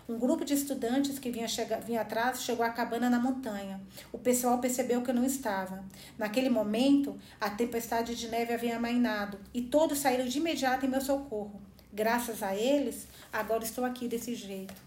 Um 0.08 0.18
grupo 0.18 0.46
de 0.46 0.54
estudantes 0.54 1.18
que 1.18 1.30
vinha, 1.30 1.46
chega, 1.46 1.78
vinha 1.78 2.00
atrás 2.00 2.42
chegou 2.42 2.64
à 2.64 2.70
cabana 2.70 3.10
na 3.10 3.20
montanha. 3.20 3.78
O 4.10 4.18
pessoal 4.18 4.58
percebeu 4.58 5.02
que 5.02 5.10
eu 5.10 5.14
não 5.14 5.26
estava. 5.26 5.84
Naquele 6.16 6.48
momento, 6.48 7.18
a 7.38 7.50
tempestade 7.50 8.14
de 8.14 8.28
neve 8.28 8.54
havia 8.54 8.78
amainado 8.78 9.38
e 9.52 9.60
todos 9.60 9.98
saíram 9.98 10.24
de 10.26 10.38
imediato 10.38 10.86
em 10.86 10.88
meu 10.88 11.02
socorro. 11.02 11.60
Graças 11.92 12.42
a 12.42 12.56
eles, 12.56 13.06
agora 13.30 13.62
estou 13.62 13.84
aqui 13.84 14.08
desse 14.08 14.34
jeito. 14.34 14.85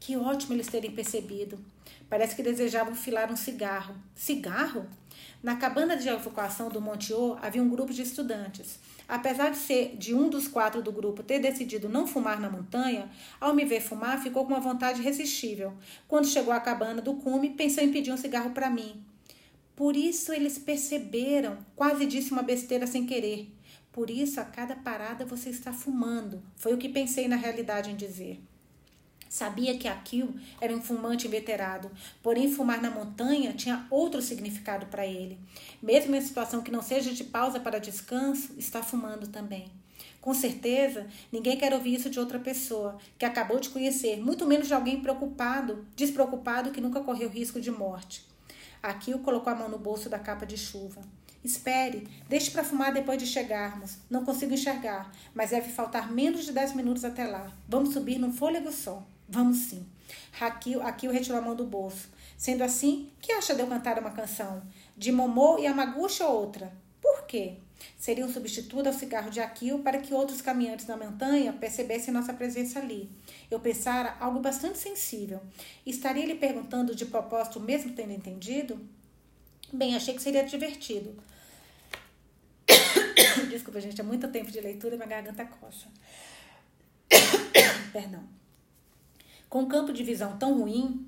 Que 0.00 0.16
ótimo 0.16 0.54
eles 0.54 0.66
terem 0.66 0.90
percebido. 0.90 1.58
Parece 2.08 2.34
que 2.34 2.42
desejavam 2.42 2.94
filar 2.94 3.30
um 3.30 3.36
cigarro. 3.36 3.94
Cigarro? 4.14 4.86
Na 5.42 5.56
cabana 5.56 5.96
de 5.96 6.08
evacuação 6.08 6.70
do 6.70 6.80
Monte 6.80 7.12
O 7.12 7.36
havia 7.40 7.62
um 7.62 7.68
grupo 7.68 7.92
de 7.92 8.02
estudantes. 8.02 8.78
Apesar 9.06 9.50
de 9.50 9.58
ser 9.58 9.96
de 9.96 10.14
um 10.14 10.30
dos 10.30 10.48
quatro 10.48 10.82
do 10.82 10.90
grupo 10.90 11.22
ter 11.22 11.38
decidido 11.38 11.88
não 11.88 12.06
fumar 12.06 12.40
na 12.40 12.48
montanha, 12.48 13.10
ao 13.38 13.54
me 13.54 13.64
ver 13.64 13.80
fumar, 13.80 14.22
ficou 14.22 14.44
com 14.46 14.54
uma 14.54 14.60
vontade 14.60 15.00
irresistível. 15.00 15.74
Quando 16.08 16.26
chegou 16.26 16.52
à 16.52 16.60
cabana 16.60 17.02
do 17.02 17.14
cume, 17.14 17.50
pensou 17.50 17.84
em 17.84 17.92
pedir 17.92 18.12
um 18.12 18.16
cigarro 18.16 18.50
para 18.50 18.70
mim. 18.70 19.04
Por 19.76 19.96
isso 19.96 20.32
eles 20.32 20.58
perceberam, 20.58 21.58
quase 21.76 22.06
disse 22.06 22.32
uma 22.32 22.42
besteira 22.42 22.86
sem 22.86 23.04
querer. 23.04 23.52
Por 23.92 24.08
isso, 24.08 24.40
a 24.40 24.44
cada 24.44 24.76
parada 24.76 25.26
você 25.26 25.50
está 25.50 25.72
fumando. 25.72 26.42
Foi 26.56 26.72
o 26.72 26.78
que 26.78 26.88
pensei 26.88 27.26
na 27.26 27.36
realidade 27.36 27.90
em 27.90 27.96
dizer. 27.96 28.40
Sabia 29.30 29.78
que 29.78 29.86
aquilo 29.86 30.34
era 30.60 30.74
um 30.74 30.82
fumante 30.82 31.28
inveterado, 31.28 31.88
porém 32.20 32.52
fumar 32.52 32.82
na 32.82 32.90
montanha 32.90 33.52
tinha 33.52 33.86
outro 33.88 34.20
significado 34.20 34.86
para 34.86 35.06
ele. 35.06 35.38
Mesmo 35.80 36.16
em 36.16 36.20
situação 36.20 36.62
que 36.62 36.70
não 36.72 36.82
seja 36.82 37.14
de 37.14 37.22
pausa 37.22 37.60
para 37.60 37.78
descanso, 37.78 38.52
está 38.58 38.82
fumando 38.82 39.28
também. 39.28 39.70
Com 40.20 40.34
certeza, 40.34 41.06
ninguém 41.30 41.56
quer 41.56 41.72
ouvir 41.72 41.94
isso 41.94 42.10
de 42.10 42.18
outra 42.18 42.40
pessoa 42.40 42.98
que 43.16 43.24
acabou 43.24 43.60
de 43.60 43.68
conhecer, 43.68 44.16
muito 44.16 44.44
menos 44.44 44.66
de 44.66 44.74
alguém 44.74 45.00
preocupado, 45.00 45.86
despreocupado 45.94 46.72
que 46.72 46.80
nunca 46.80 46.98
correu 46.98 47.28
risco 47.28 47.60
de 47.60 47.70
morte. 47.70 48.26
Aquilo 48.82 49.20
colocou 49.20 49.52
a 49.52 49.56
mão 49.56 49.68
no 49.68 49.78
bolso 49.78 50.08
da 50.08 50.18
capa 50.18 50.44
de 50.44 50.58
chuva. 50.58 51.02
Espere, 51.44 52.08
deixe 52.28 52.50
para 52.50 52.64
fumar 52.64 52.92
depois 52.92 53.16
de 53.16 53.28
chegarmos. 53.28 53.98
Não 54.10 54.24
consigo 54.24 54.52
enxergar, 54.52 55.12
mas 55.32 55.50
deve 55.50 55.70
faltar 55.70 56.10
menos 56.10 56.44
de 56.44 56.50
dez 56.50 56.74
minutos 56.74 57.04
até 57.04 57.28
lá. 57.28 57.52
Vamos 57.68 57.92
subir 57.92 58.18
num 58.18 58.32
fôlego 58.32 58.72
só. 58.72 59.06
Vamos 59.30 59.58
sim. 59.58 59.86
Aqui 60.40 60.72
eu 61.06 61.12
retirou 61.12 61.38
a 61.38 61.42
mão 61.42 61.54
do 61.54 61.64
bolso. 61.64 62.08
Sendo 62.36 62.64
assim, 62.64 63.10
que 63.20 63.30
acha 63.30 63.54
de 63.54 63.60
eu 63.60 63.66
cantar 63.68 63.98
uma 63.98 64.10
canção? 64.10 64.62
De 64.96 65.12
Momô 65.12 65.58
e 65.58 65.66
Amaguchi 65.66 66.22
ou 66.22 66.32
outra? 66.32 66.72
Por 67.00 67.26
quê? 67.26 67.58
Seria 67.96 68.26
um 68.26 68.32
substituto 68.32 68.88
ao 68.88 68.92
cigarro 68.92 69.30
de 69.30 69.40
Akio 69.40 69.78
para 69.80 69.98
que 69.98 70.12
outros 70.12 70.42
caminhantes 70.42 70.84
da 70.84 70.96
montanha 70.96 71.52
percebessem 71.52 72.12
nossa 72.12 72.34
presença 72.34 72.80
ali. 72.80 73.08
Eu 73.50 73.60
pensara 73.60 74.16
algo 74.18 74.40
bastante 74.40 74.78
sensível. 74.78 75.40
Estaria 75.86 76.26
lhe 76.26 76.34
perguntando 76.34 76.94
de 76.94 77.06
propósito, 77.06 77.60
mesmo 77.60 77.92
tendo 77.92 78.12
entendido? 78.12 78.80
Bem, 79.72 79.94
achei 79.94 80.14
que 80.14 80.22
seria 80.22 80.42
divertido. 80.42 81.22
Desculpa, 83.48 83.80
gente, 83.80 84.00
é 84.00 84.04
muito 84.04 84.26
tempo 84.28 84.50
de 84.50 84.60
leitura 84.60 84.96
e 84.96 84.98
minha 84.98 85.08
garganta 85.08 85.44
coça. 85.44 85.86
Perdão. 87.92 88.39
Com 89.50 89.62
um 89.62 89.66
campo 89.66 89.92
de 89.92 90.04
visão 90.04 90.38
tão 90.38 90.60
ruim, 90.60 91.04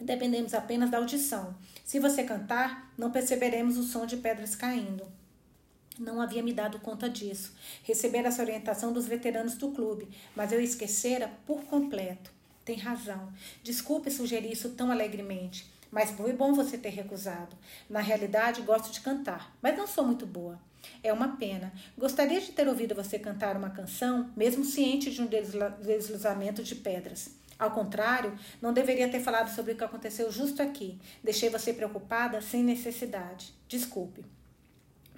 dependemos 0.00 0.54
apenas 0.54 0.88
da 0.88 0.96
audição. 0.96 1.54
Se 1.84 2.00
você 2.00 2.24
cantar, 2.24 2.90
não 2.96 3.10
perceberemos 3.10 3.76
o 3.76 3.82
som 3.82 4.06
de 4.06 4.16
pedras 4.16 4.56
caindo. 4.56 5.04
Não 5.98 6.18
havia 6.18 6.42
me 6.42 6.54
dado 6.54 6.80
conta 6.80 7.10
disso. 7.10 7.52
Recebera 7.82 8.28
essa 8.28 8.40
orientação 8.40 8.90
dos 8.90 9.06
veteranos 9.06 9.54
do 9.54 9.70
clube, 9.70 10.08
mas 10.34 10.50
eu 10.50 10.62
esquecera 10.62 11.30
por 11.46 11.62
completo. 11.64 12.32
Tem 12.64 12.76
razão. 12.76 13.30
Desculpe 13.62 14.10
sugerir 14.10 14.50
isso 14.50 14.70
tão 14.70 14.90
alegremente, 14.90 15.70
mas 15.90 16.12
foi 16.12 16.32
bom 16.32 16.54
você 16.54 16.78
ter 16.78 16.88
recusado. 16.88 17.54
Na 17.90 18.00
realidade, 18.00 18.62
gosto 18.62 18.90
de 18.90 19.02
cantar, 19.02 19.54
mas 19.60 19.76
não 19.76 19.86
sou 19.86 20.06
muito 20.06 20.24
boa. 20.24 20.58
É 21.02 21.12
uma 21.12 21.36
pena. 21.36 21.70
Gostaria 21.98 22.40
de 22.40 22.50
ter 22.50 22.66
ouvido 22.66 22.94
você 22.94 23.18
cantar 23.18 23.58
uma 23.58 23.68
canção, 23.68 24.32
mesmo 24.34 24.64
ciente 24.64 25.10
de 25.10 25.20
um 25.20 25.28
deslizamento 25.82 26.62
de 26.62 26.74
pedras. 26.74 27.36
Ao 27.58 27.72
contrário, 27.72 28.38
não 28.62 28.72
deveria 28.72 29.08
ter 29.08 29.20
falado 29.20 29.52
sobre 29.52 29.72
o 29.72 29.76
que 29.76 29.82
aconteceu 29.82 30.30
justo 30.30 30.62
aqui. 30.62 30.98
Deixei 31.24 31.50
você 31.50 31.72
preocupada 31.72 32.40
sem 32.40 32.62
necessidade. 32.62 33.52
Desculpe. 33.66 34.24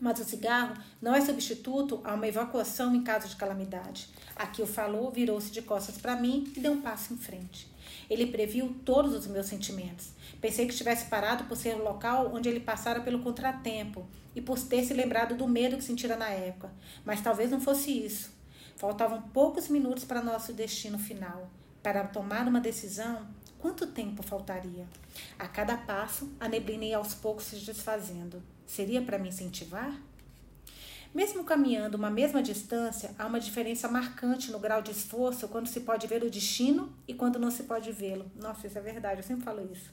Mas 0.01 0.18
o 0.18 0.24
cigarro 0.24 0.74
não 1.03 1.14
é 1.14 1.20
substituto 1.20 2.01
a 2.03 2.14
uma 2.14 2.26
evacuação 2.26 2.95
em 2.95 3.05
caso 3.05 3.28
de 3.28 3.36
calamidade. 3.36 4.09
Aqui 4.34 4.62
o 4.62 4.66
falou, 4.66 5.11
virou-se 5.11 5.51
de 5.51 5.61
costas 5.61 5.99
para 5.99 6.16
mim 6.16 6.51
e 6.57 6.61
deu 6.61 6.72
um 6.72 6.80
passo 6.80 7.12
em 7.12 7.18
frente. 7.18 7.68
Ele 8.09 8.26
previu 8.26 8.74
todos 8.84 9.14
os 9.14 9.26
meus 9.26 9.47
sentimentos. 9.47 10.12
Pensei 10.41 10.64
que 10.64 10.72
estivesse 10.72 11.11
parado 11.11 11.45
por 11.45 11.57
ser 11.57 11.74
o 11.74 11.84
local 11.84 12.32
onde 12.34 12.49
ele 12.49 12.61
passara 12.61 13.01
pelo 13.01 13.20
contratempo 13.20 14.09
e 14.34 14.41
por 14.41 14.59
ter 14.59 14.82
se 14.84 14.95
lembrado 14.95 15.36
do 15.36 15.47
medo 15.47 15.76
que 15.76 15.84
sentira 15.84 16.16
na 16.16 16.30
época. 16.30 16.72
Mas 17.05 17.20
talvez 17.20 17.51
não 17.51 17.61
fosse 17.61 17.91
isso. 17.91 18.32
Faltavam 18.76 19.20
poucos 19.20 19.68
minutos 19.68 20.05
para 20.05 20.22
nosso 20.22 20.55
destino 20.55 20.99
final. 20.99 21.51
Para 21.83 22.05
tomar 22.05 22.47
uma 22.47 22.61
decisão, 22.61 23.26
quanto 23.59 23.87
tempo 23.87 24.22
faltaria? 24.22 24.87
A 25.39 25.49
cada 25.49 25.76
passo, 25.78 26.31
a 26.39 26.47
neblina 26.47 26.85
ia 26.85 26.99
aos 26.99 27.14
poucos 27.14 27.45
se 27.45 27.57
desfazendo. 27.57 28.43
Seria 28.66 29.01
para 29.01 29.18
me 29.18 29.31
incentivar? 29.31 29.99
Mesmo 31.14 31.43
caminhando 31.43 31.97
uma 31.97 32.11
mesma 32.11 32.43
distância, 32.43 33.12
há 33.18 33.26
uma 33.26 33.41
diferença 33.41 33.89
marcante 33.89 34.53
no 34.53 34.61
grau 34.61 34.81
de 34.83 34.93
esforço 34.93 35.49
quando 35.49 35.66
se 35.66 35.81
pode 35.81 36.07
ver 36.07 36.22
o 36.22 36.31
destino 36.31 36.93
e 37.09 37.14
quando 37.14 37.39
não 37.39 37.51
se 37.51 37.64
pode 37.64 37.91
vê-lo. 37.91 38.31
Nossa, 38.37 38.66
isso 38.66 38.78
é 38.78 38.81
verdade, 38.83 39.20
eu 39.20 39.24
sempre 39.24 39.45
falo 39.45 39.68
isso. 39.72 39.91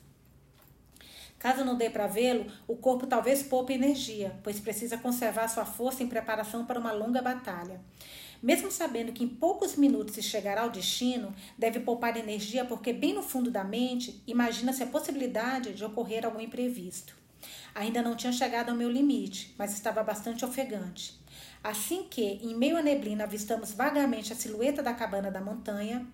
Caso 1.40 1.64
não 1.64 1.76
dê 1.76 1.90
para 1.90 2.06
vê-lo, 2.06 2.52
o 2.68 2.76
corpo 2.76 3.08
talvez 3.08 3.42
poupe 3.44 3.74
energia, 3.74 4.38
pois 4.44 4.60
precisa 4.60 4.98
conservar 4.98 5.48
sua 5.48 5.66
força 5.66 6.04
em 6.04 6.08
preparação 6.08 6.66
para 6.66 6.80
uma 6.80 6.92
longa 6.92 7.22
batalha. 7.22 7.80
Mesmo 8.42 8.72
sabendo 8.72 9.12
que 9.12 9.24
em 9.24 9.28
poucos 9.28 9.76
minutos 9.76 10.16
se 10.16 10.22
chegará 10.22 10.62
ao 10.62 10.70
destino, 10.70 11.34
deve 11.58 11.80
poupar 11.80 12.18
energia 12.18 12.66
porque, 12.66 12.94
bem 12.94 13.14
no 13.14 13.24
fundo 13.24 13.50
da 13.50 13.64
mente, 13.64 14.22
imagina-se 14.28 14.84
a 14.84 14.88
possibilidade 14.88 15.74
de 15.74 15.84
ocorrer 15.84 16.26
algum 16.26 16.40
imprevisto. 16.40 17.16
Ainda 17.74 18.02
não 18.02 18.16
tinha 18.16 18.34
chegado 18.34 18.70
ao 18.70 18.76
meu 18.76 18.90
limite, 18.90 19.54
mas 19.58 19.74
estava 19.74 20.04
bastante 20.04 20.44
ofegante. 20.44 21.20
Assim 21.64 22.04
que, 22.04 22.22
em 22.22 22.56
meio 22.56 22.78
à 22.78 22.82
neblina, 22.82 23.24
avistamos 23.24 23.72
vagamente 23.72 24.32
a 24.34 24.36
silhueta 24.36 24.82
da 24.82 24.94
cabana 24.94 25.30
da 25.30 25.42
montanha, 25.42 26.08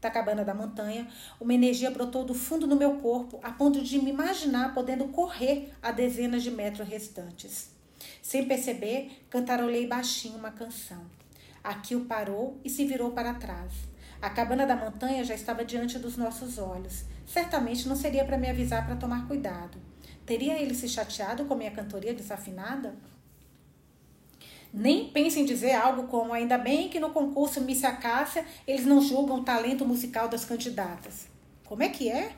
da 0.00 0.10
cabana 0.10 0.44
da 0.44 0.52
montanha, 0.52 1.08
uma 1.40 1.54
energia 1.54 1.90
brotou 1.90 2.24
do 2.24 2.34
fundo 2.34 2.66
do 2.66 2.76
meu 2.76 2.96
corpo, 2.96 3.38
a 3.42 3.52
ponto 3.52 3.80
de 3.80 4.00
me 4.00 4.10
imaginar 4.10 4.74
podendo 4.74 5.06
correr 5.08 5.72
a 5.80 5.92
dezenas 5.92 6.42
de 6.42 6.50
metros 6.50 6.88
restantes. 6.88 7.70
Sem 8.20 8.46
perceber, 8.46 9.24
cantarolei 9.30 9.86
baixinho 9.86 10.36
uma 10.36 10.50
canção. 10.50 11.21
Aquilo 11.62 12.04
parou 12.04 12.60
e 12.64 12.70
se 12.70 12.84
virou 12.84 13.12
para 13.12 13.34
trás. 13.34 13.72
A 14.20 14.30
cabana 14.30 14.66
da 14.66 14.76
montanha 14.76 15.24
já 15.24 15.34
estava 15.34 15.64
diante 15.64 15.98
dos 15.98 16.16
nossos 16.16 16.58
olhos. 16.58 17.04
Certamente 17.26 17.88
não 17.88 17.96
seria 17.96 18.24
para 18.24 18.38
me 18.38 18.48
avisar 18.48 18.86
para 18.86 18.96
tomar 18.96 19.26
cuidado. 19.26 19.78
Teria 20.24 20.60
ele 20.60 20.74
se 20.74 20.88
chateado 20.88 21.44
com 21.44 21.54
minha 21.54 21.70
cantoria 21.70 22.14
desafinada? 22.14 22.94
Nem 24.72 25.10
pense 25.10 25.38
em 25.38 25.44
dizer 25.44 25.72
algo 25.72 26.04
como: 26.04 26.32
ainda 26.32 26.56
bem 26.56 26.88
que 26.88 27.00
no 27.00 27.10
concurso 27.10 27.60
Miss 27.60 27.84
Acácia 27.84 28.44
eles 28.66 28.86
não 28.86 29.00
julgam 29.00 29.40
o 29.40 29.44
talento 29.44 29.84
musical 29.84 30.28
das 30.28 30.44
candidatas. 30.44 31.26
Como 31.64 31.82
é 31.82 31.88
que 31.88 32.08
é? 32.08 32.32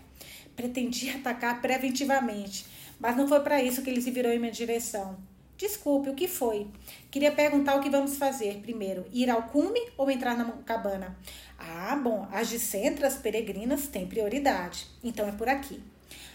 Pretendi 0.57 1.11
atacar 1.17 1.61
preventivamente, 1.61 2.67
mas 2.99 3.17
não 3.17 3.29
foi 3.29 3.41
para 3.41 3.63
isso 3.63 3.83
que 3.83 3.91
ele 3.91 4.01
se 4.01 4.11
virou 4.11 4.33
em 4.33 4.39
minha 4.39 4.53
direção. 4.53 5.17
Desculpe, 5.57 6.11
o 6.11 6.15
que 6.15 6.27
foi? 6.27 6.67
Queria 7.11 7.31
perguntar 7.31 7.77
o 7.77 7.81
que 7.81 7.89
vamos 7.89 8.17
fazer 8.17 8.61
primeiro: 8.61 9.07
ir 9.13 9.31
ao 9.31 9.45
cume 9.45 9.81
ou 9.97 10.11
entrar 10.11 10.37
na 10.37 10.45
cabana? 10.63 11.17
Ah, 11.59 11.95
bom, 11.97 12.27
as 12.33 12.49
de 12.49 12.59
centras 12.59 13.17
peregrinas 13.17 13.87
têm 13.87 14.07
prioridade, 14.07 14.87
então 15.03 15.29
é 15.29 15.33
por 15.33 15.49
aqui. 15.49 15.81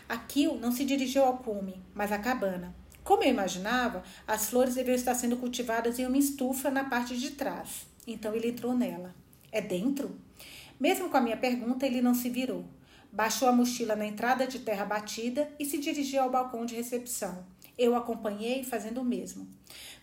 Aquilo 0.08 0.58
não 0.58 0.72
se 0.72 0.86
dirigiu 0.86 1.24
ao 1.24 1.38
cume, 1.38 1.82
mas 1.94 2.12
à 2.12 2.18
cabana. 2.18 2.74
Como 3.04 3.24
eu 3.24 3.30
imaginava, 3.30 4.04
as 4.26 4.50
flores 4.50 4.76
deviam 4.76 4.96
estar 4.96 5.16
sendo 5.16 5.38
cultivadas 5.38 6.00
em 6.00 6.06
uma 6.06 6.18
estufa 6.18 6.70
na 6.72 6.86
parte 6.86 7.18
de 7.18 7.32
trás. 7.32 7.88
Então 8.08 8.34
ele 8.34 8.50
entrou 8.50 8.74
nela. 8.74 9.14
É 9.52 9.60
dentro? 9.60 10.18
Mesmo 10.80 11.10
com 11.10 11.18
a 11.18 11.22
minha 11.22 11.36
pergunta, 11.36 11.86
ele 11.86 12.02
não 12.02 12.14
se 12.14 12.30
virou. 12.30 12.64
Baixou 13.12 13.50
a 13.50 13.52
mochila 13.52 13.96
na 13.96 14.06
entrada 14.06 14.48
de 14.48 14.60
terra 14.60 14.86
batida 14.86 15.52
e 15.60 15.66
se 15.66 15.78
dirigiu 15.80 16.22
ao 16.22 16.30
balcão 16.30 16.66
de 16.66 16.76
recepção. 16.76 17.44
Eu 17.80 17.96
acompanhei 17.96 18.62
fazendo 18.62 19.00
o 19.00 19.06
mesmo. 19.06 19.48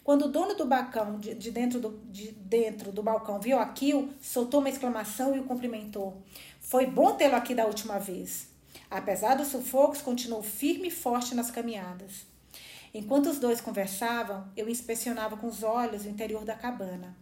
Quando 0.03 0.25
o 0.25 0.29
dono 0.29 0.55
do 0.55 0.65
balcão, 0.65 1.19
de, 1.19 1.35
de, 1.35 1.51
dentro, 1.51 1.79
do, 1.79 2.01
de 2.11 2.33
dentro 2.33 2.91
do 2.91 3.03
balcão, 3.03 3.39
viu 3.39 3.59
aquilo, 3.59 4.09
soltou 4.19 4.61
uma 4.61 4.71
exclamação 4.71 5.37
e 5.37 5.41
o 5.41 5.45
cumprimentou. 5.45 6.23
Foi 6.59 6.87
bom 6.87 7.15
tê-lo 7.15 7.37
aqui 7.37 7.55
da 7.55 7.67
última 7.67 7.99
vez. 7.99 8.49
Apesar 8.91 9.35
dos 9.35 9.49
sufocos, 9.49 10.01
continuou 10.01 10.43
firme 10.43 10.89
e 10.89 10.91
forte 10.91 11.35
nas 11.35 11.51
caminhadas. 11.51 12.25
Enquanto 12.95 13.27
os 13.27 13.39
dois 13.39 13.61
conversavam, 13.61 14.49
eu 14.57 14.71
inspecionava 14.71 15.37
com 15.37 15.49
os 15.49 15.63
olhos 15.63 16.07
o 16.07 16.09
interior 16.09 16.47
da 16.47 16.55
cabana. 16.55 17.15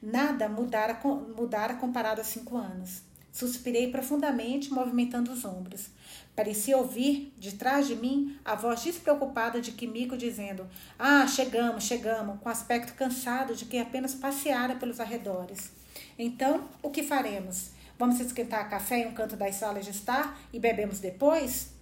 Nada 0.00 0.48
mudara, 0.48 0.98
mudara 1.36 1.74
comparado 1.74 2.22
a 2.22 2.24
cinco 2.24 2.56
anos. 2.56 3.02
Suspirei 3.30 3.90
profundamente, 3.90 4.72
movimentando 4.72 5.30
os 5.30 5.44
ombros. 5.44 5.90
Parecia 6.38 6.78
ouvir, 6.78 7.34
de 7.36 7.56
trás 7.56 7.88
de 7.88 7.96
mim, 7.96 8.38
a 8.44 8.54
voz 8.54 8.84
despreocupada 8.84 9.60
de 9.60 9.72
Kimiko 9.72 10.16
dizendo: 10.16 10.68
Ah, 10.96 11.26
chegamos, 11.26 11.82
chegamos, 11.82 12.38
com 12.40 12.48
aspecto 12.48 12.94
cansado 12.94 13.56
de 13.56 13.64
quem 13.64 13.80
apenas 13.80 14.14
passeara 14.14 14.76
pelos 14.76 15.00
arredores. 15.00 15.72
Então, 16.16 16.68
o 16.80 16.90
que 16.90 17.02
faremos? 17.02 17.70
Vamos 17.98 18.20
esquentar 18.20 18.70
café 18.70 19.00
em 19.00 19.08
um 19.08 19.14
canto 19.14 19.34
das 19.34 19.56
salas 19.56 19.84
de 19.84 19.90
estar 19.90 20.38
e 20.52 20.60
bebemos 20.60 21.00
depois? 21.00 21.72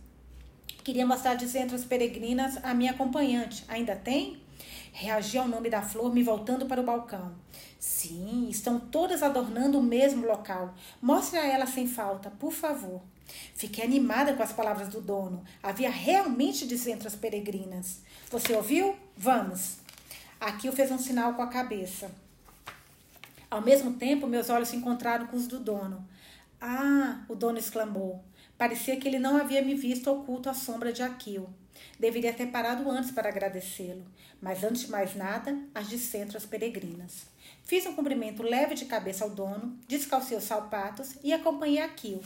Queria 0.82 1.06
mostrar 1.06 1.34
de 1.34 1.46
centros 1.46 1.84
peregrinas 1.84 2.56
a 2.64 2.72
minha 2.72 2.92
acompanhante. 2.92 3.62
Ainda 3.68 3.94
tem? 3.94 4.40
Reagi 4.90 5.36
ao 5.36 5.46
nome 5.46 5.68
da 5.68 5.82
flor, 5.82 6.14
me 6.14 6.22
voltando 6.22 6.64
para 6.64 6.80
o 6.80 6.84
balcão. 6.84 7.34
Sim, 7.78 8.48
estão 8.48 8.80
todas 8.80 9.22
adornando 9.22 9.78
o 9.78 9.82
mesmo 9.82 10.26
local. 10.26 10.72
Mostre 11.02 11.38
a 11.38 11.46
ela 11.46 11.66
sem 11.66 11.86
falta, 11.86 12.30
por 12.30 12.52
favor. 12.52 13.02
Fiquei 13.54 13.84
animada 13.84 14.34
com 14.34 14.42
as 14.42 14.52
palavras 14.52 14.88
do 14.88 15.00
dono. 15.00 15.44
Havia 15.62 15.90
realmente 15.90 16.66
desentras 16.66 17.14
peregrinas. 17.14 18.00
Você 18.30 18.54
ouviu? 18.54 18.96
Vamos. 19.16 19.76
Aqui 20.40 20.70
fez 20.72 20.90
um 20.90 20.98
sinal 20.98 21.34
com 21.34 21.42
a 21.42 21.48
cabeça. 21.48 22.10
Ao 23.50 23.62
mesmo 23.62 23.94
tempo, 23.94 24.26
meus 24.26 24.50
olhos 24.50 24.68
se 24.68 24.76
encontraram 24.76 25.26
com 25.26 25.36
os 25.36 25.46
do 25.46 25.58
dono. 25.58 26.06
Ah, 26.60 27.24
o 27.28 27.34
dono 27.34 27.58
exclamou. 27.58 28.22
Parecia 28.58 28.96
que 28.96 29.06
ele 29.06 29.18
não 29.18 29.36
havia 29.36 29.62
me 29.62 29.74
visto 29.74 30.10
oculto 30.10 30.48
à 30.48 30.54
sombra 30.54 30.92
de 30.92 31.02
Aquil. 31.02 31.48
Deveria 31.98 32.32
ter 32.32 32.46
parado 32.46 32.90
antes 32.90 33.10
para 33.10 33.28
agradecê-lo, 33.28 34.04
mas 34.40 34.64
antes 34.64 34.82
de 34.82 34.90
mais 34.90 35.14
nada, 35.14 35.58
as 35.74 35.88
descentras 35.88 36.44
peregrinas. 36.44 37.26
Fiz 37.66 37.84
um 37.84 37.94
cumprimento 37.94 38.44
leve 38.44 38.76
de 38.76 38.84
cabeça 38.84 39.24
ao 39.24 39.30
dono, 39.30 39.76
descalcei 39.88 40.38
os 40.38 40.44
sapatos 40.44 41.16
e 41.24 41.32
acompanhei 41.32 41.80
Akio, 41.80 42.20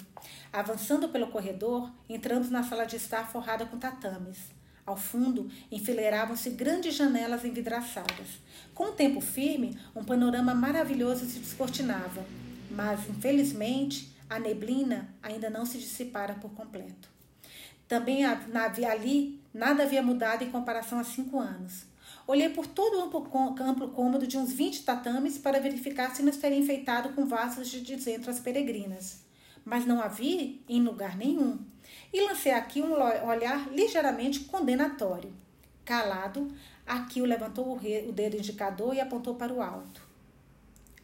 avançando 0.52 1.08
pelo 1.08 1.28
corredor, 1.28 1.90
entrando 2.06 2.50
na 2.50 2.62
sala 2.62 2.84
de 2.84 2.96
estar 2.96 3.26
forrada 3.26 3.64
com 3.64 3.78
tatames. 3.78 4.36
Ao 4.84 4.98
fundo, 4.98 5.50
enfileiravam-se 5.72 6.50
grandes 6.50 6.94
janelas 6.94 7.42
envidraçadas. 7.42 8.38
Com 8.74 8.88
o 8.90 8.92
tempo 8.92 9.22
firme, 9.22 9.78
um 9.96 10.04
panorama 10.04 10.54
maravilhoso 10.54 11.24
se 11.24 11.38
descortinava, 11.38 12.22
mas, 12.70 13.08
infelizmente, 13.08 14.14
a 14.28 14.38
neblina 14.38 15.08
ainda 15.22 15.48
não 15.48 15.64
se 15.64 15.78
dissipara 15.78 16.34
por 16.34 16.50
completo. 16.50 17.08
Também 17.88 18.26
ali 18.26 19.40
nada 19.54 19.84
havia 19.84 20.02
mudado 20.02 20.44
em 20.44 20.50
comparação 20.50 20.98
a 20.98 21.04
cinco 21.04 21.40
anos. 21.40 21.88
Olhei 22.30 22.48
por 22.48 22.64
todo 22.64 22.96
o 22.96 23.02
amplo, 23.02 23.28
amplo 23.60 23.88
cômodo 23.88 24.24
de 24.24 24.38
uns 24.38 24.52
20 24.52 24.84
tatames 24.84 25.36
para 25.36 25.58
verificar 25.58 26.14
se 26.14 26.22
não 26.22 26.30
estaria 26.30 26.56
enfeitado 26.56 27.08
com 27.08 27.26
vasos 27.26 27.68
de 27.68 27.80
desentras 27.80 28.38
peregrinas. 28.38 29.24
Mas 29.64 29.84
não 29.84 30.00
havia 30.00 30.56
em 30.68 30.80
lugar 30.80 31.16
nenhum. 31.16 31.58
E 32.12 32.20
lancei 32.20 32.52
aqui 32.52 32.80
um 32.80 32.92
olhar 32.92 33.72
ligeiramente 33.72 34.44
condenatório. 34.44 35.34
Calado, 35.84 36.54
Aquilo 36.86 37.26
levantou 37.26 37.76
o 37.76 38.12
dedo 38.12 38.36
indicador 38.36 38.94
e 38.94 39.00
apontou 39.00 39.34
para 39.34 39.52
o 39.52 39.60
alto. 39.60 40.00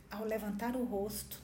Ao 0.08 0.24
levantar 0.24 0.76
o 0.76 0.84
rosto, 0.84 1.42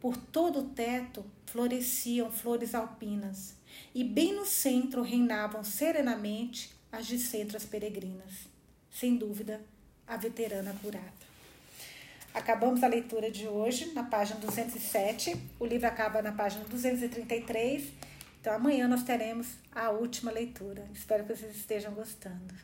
por 0.00 0.16
todo 0.16 0.60
o 0.60 0.70
teto 0.70 1.26
floresciam 1.44 2.32
flores 2.32 2.74
alpinas, 2.74 3.54
e 3.94 4.02
bem 4.02 4.32
no 4.32 4.46
centro 4.46 5.02
reinavam 5.02 5.62
serenamente 5.62 6.74
as 6.90 7.06
descentras 7.06 7.66
peregrinas 7.66 8.56
sem 8.98 9.16
dúvida, 9.16 9.60
a 10.06 10.16
veterana 10.16 10.74
curada. 10.82 11.28
Acabamos 12.34 12.82
a 12.82 12.88
leitura 12.88 13.30
de 13.30 13.46
hoje 13.46 13.92
na 13.92 14.02
página 14.02 14.40
207. 14.40 15.36
O 15.60 15.64
livro 15.64 15.86
acaba 15.86 16.20
na 16.20 16.32
página 16.32 16.64
233. 16.64 17.92
Então 18.40 18.52
amanhã 18.52 18.88
nós 18.88 19.04
teremos 19.04 19.54
a 19.72 19.90
última 19.90 20.32
leitura. 20.32 20.84
Espero 20.92 21.24
que 21.24 21.34
vocês 21.34 21.56
estejam 21.56 21.92
gostando. 21.94 22.54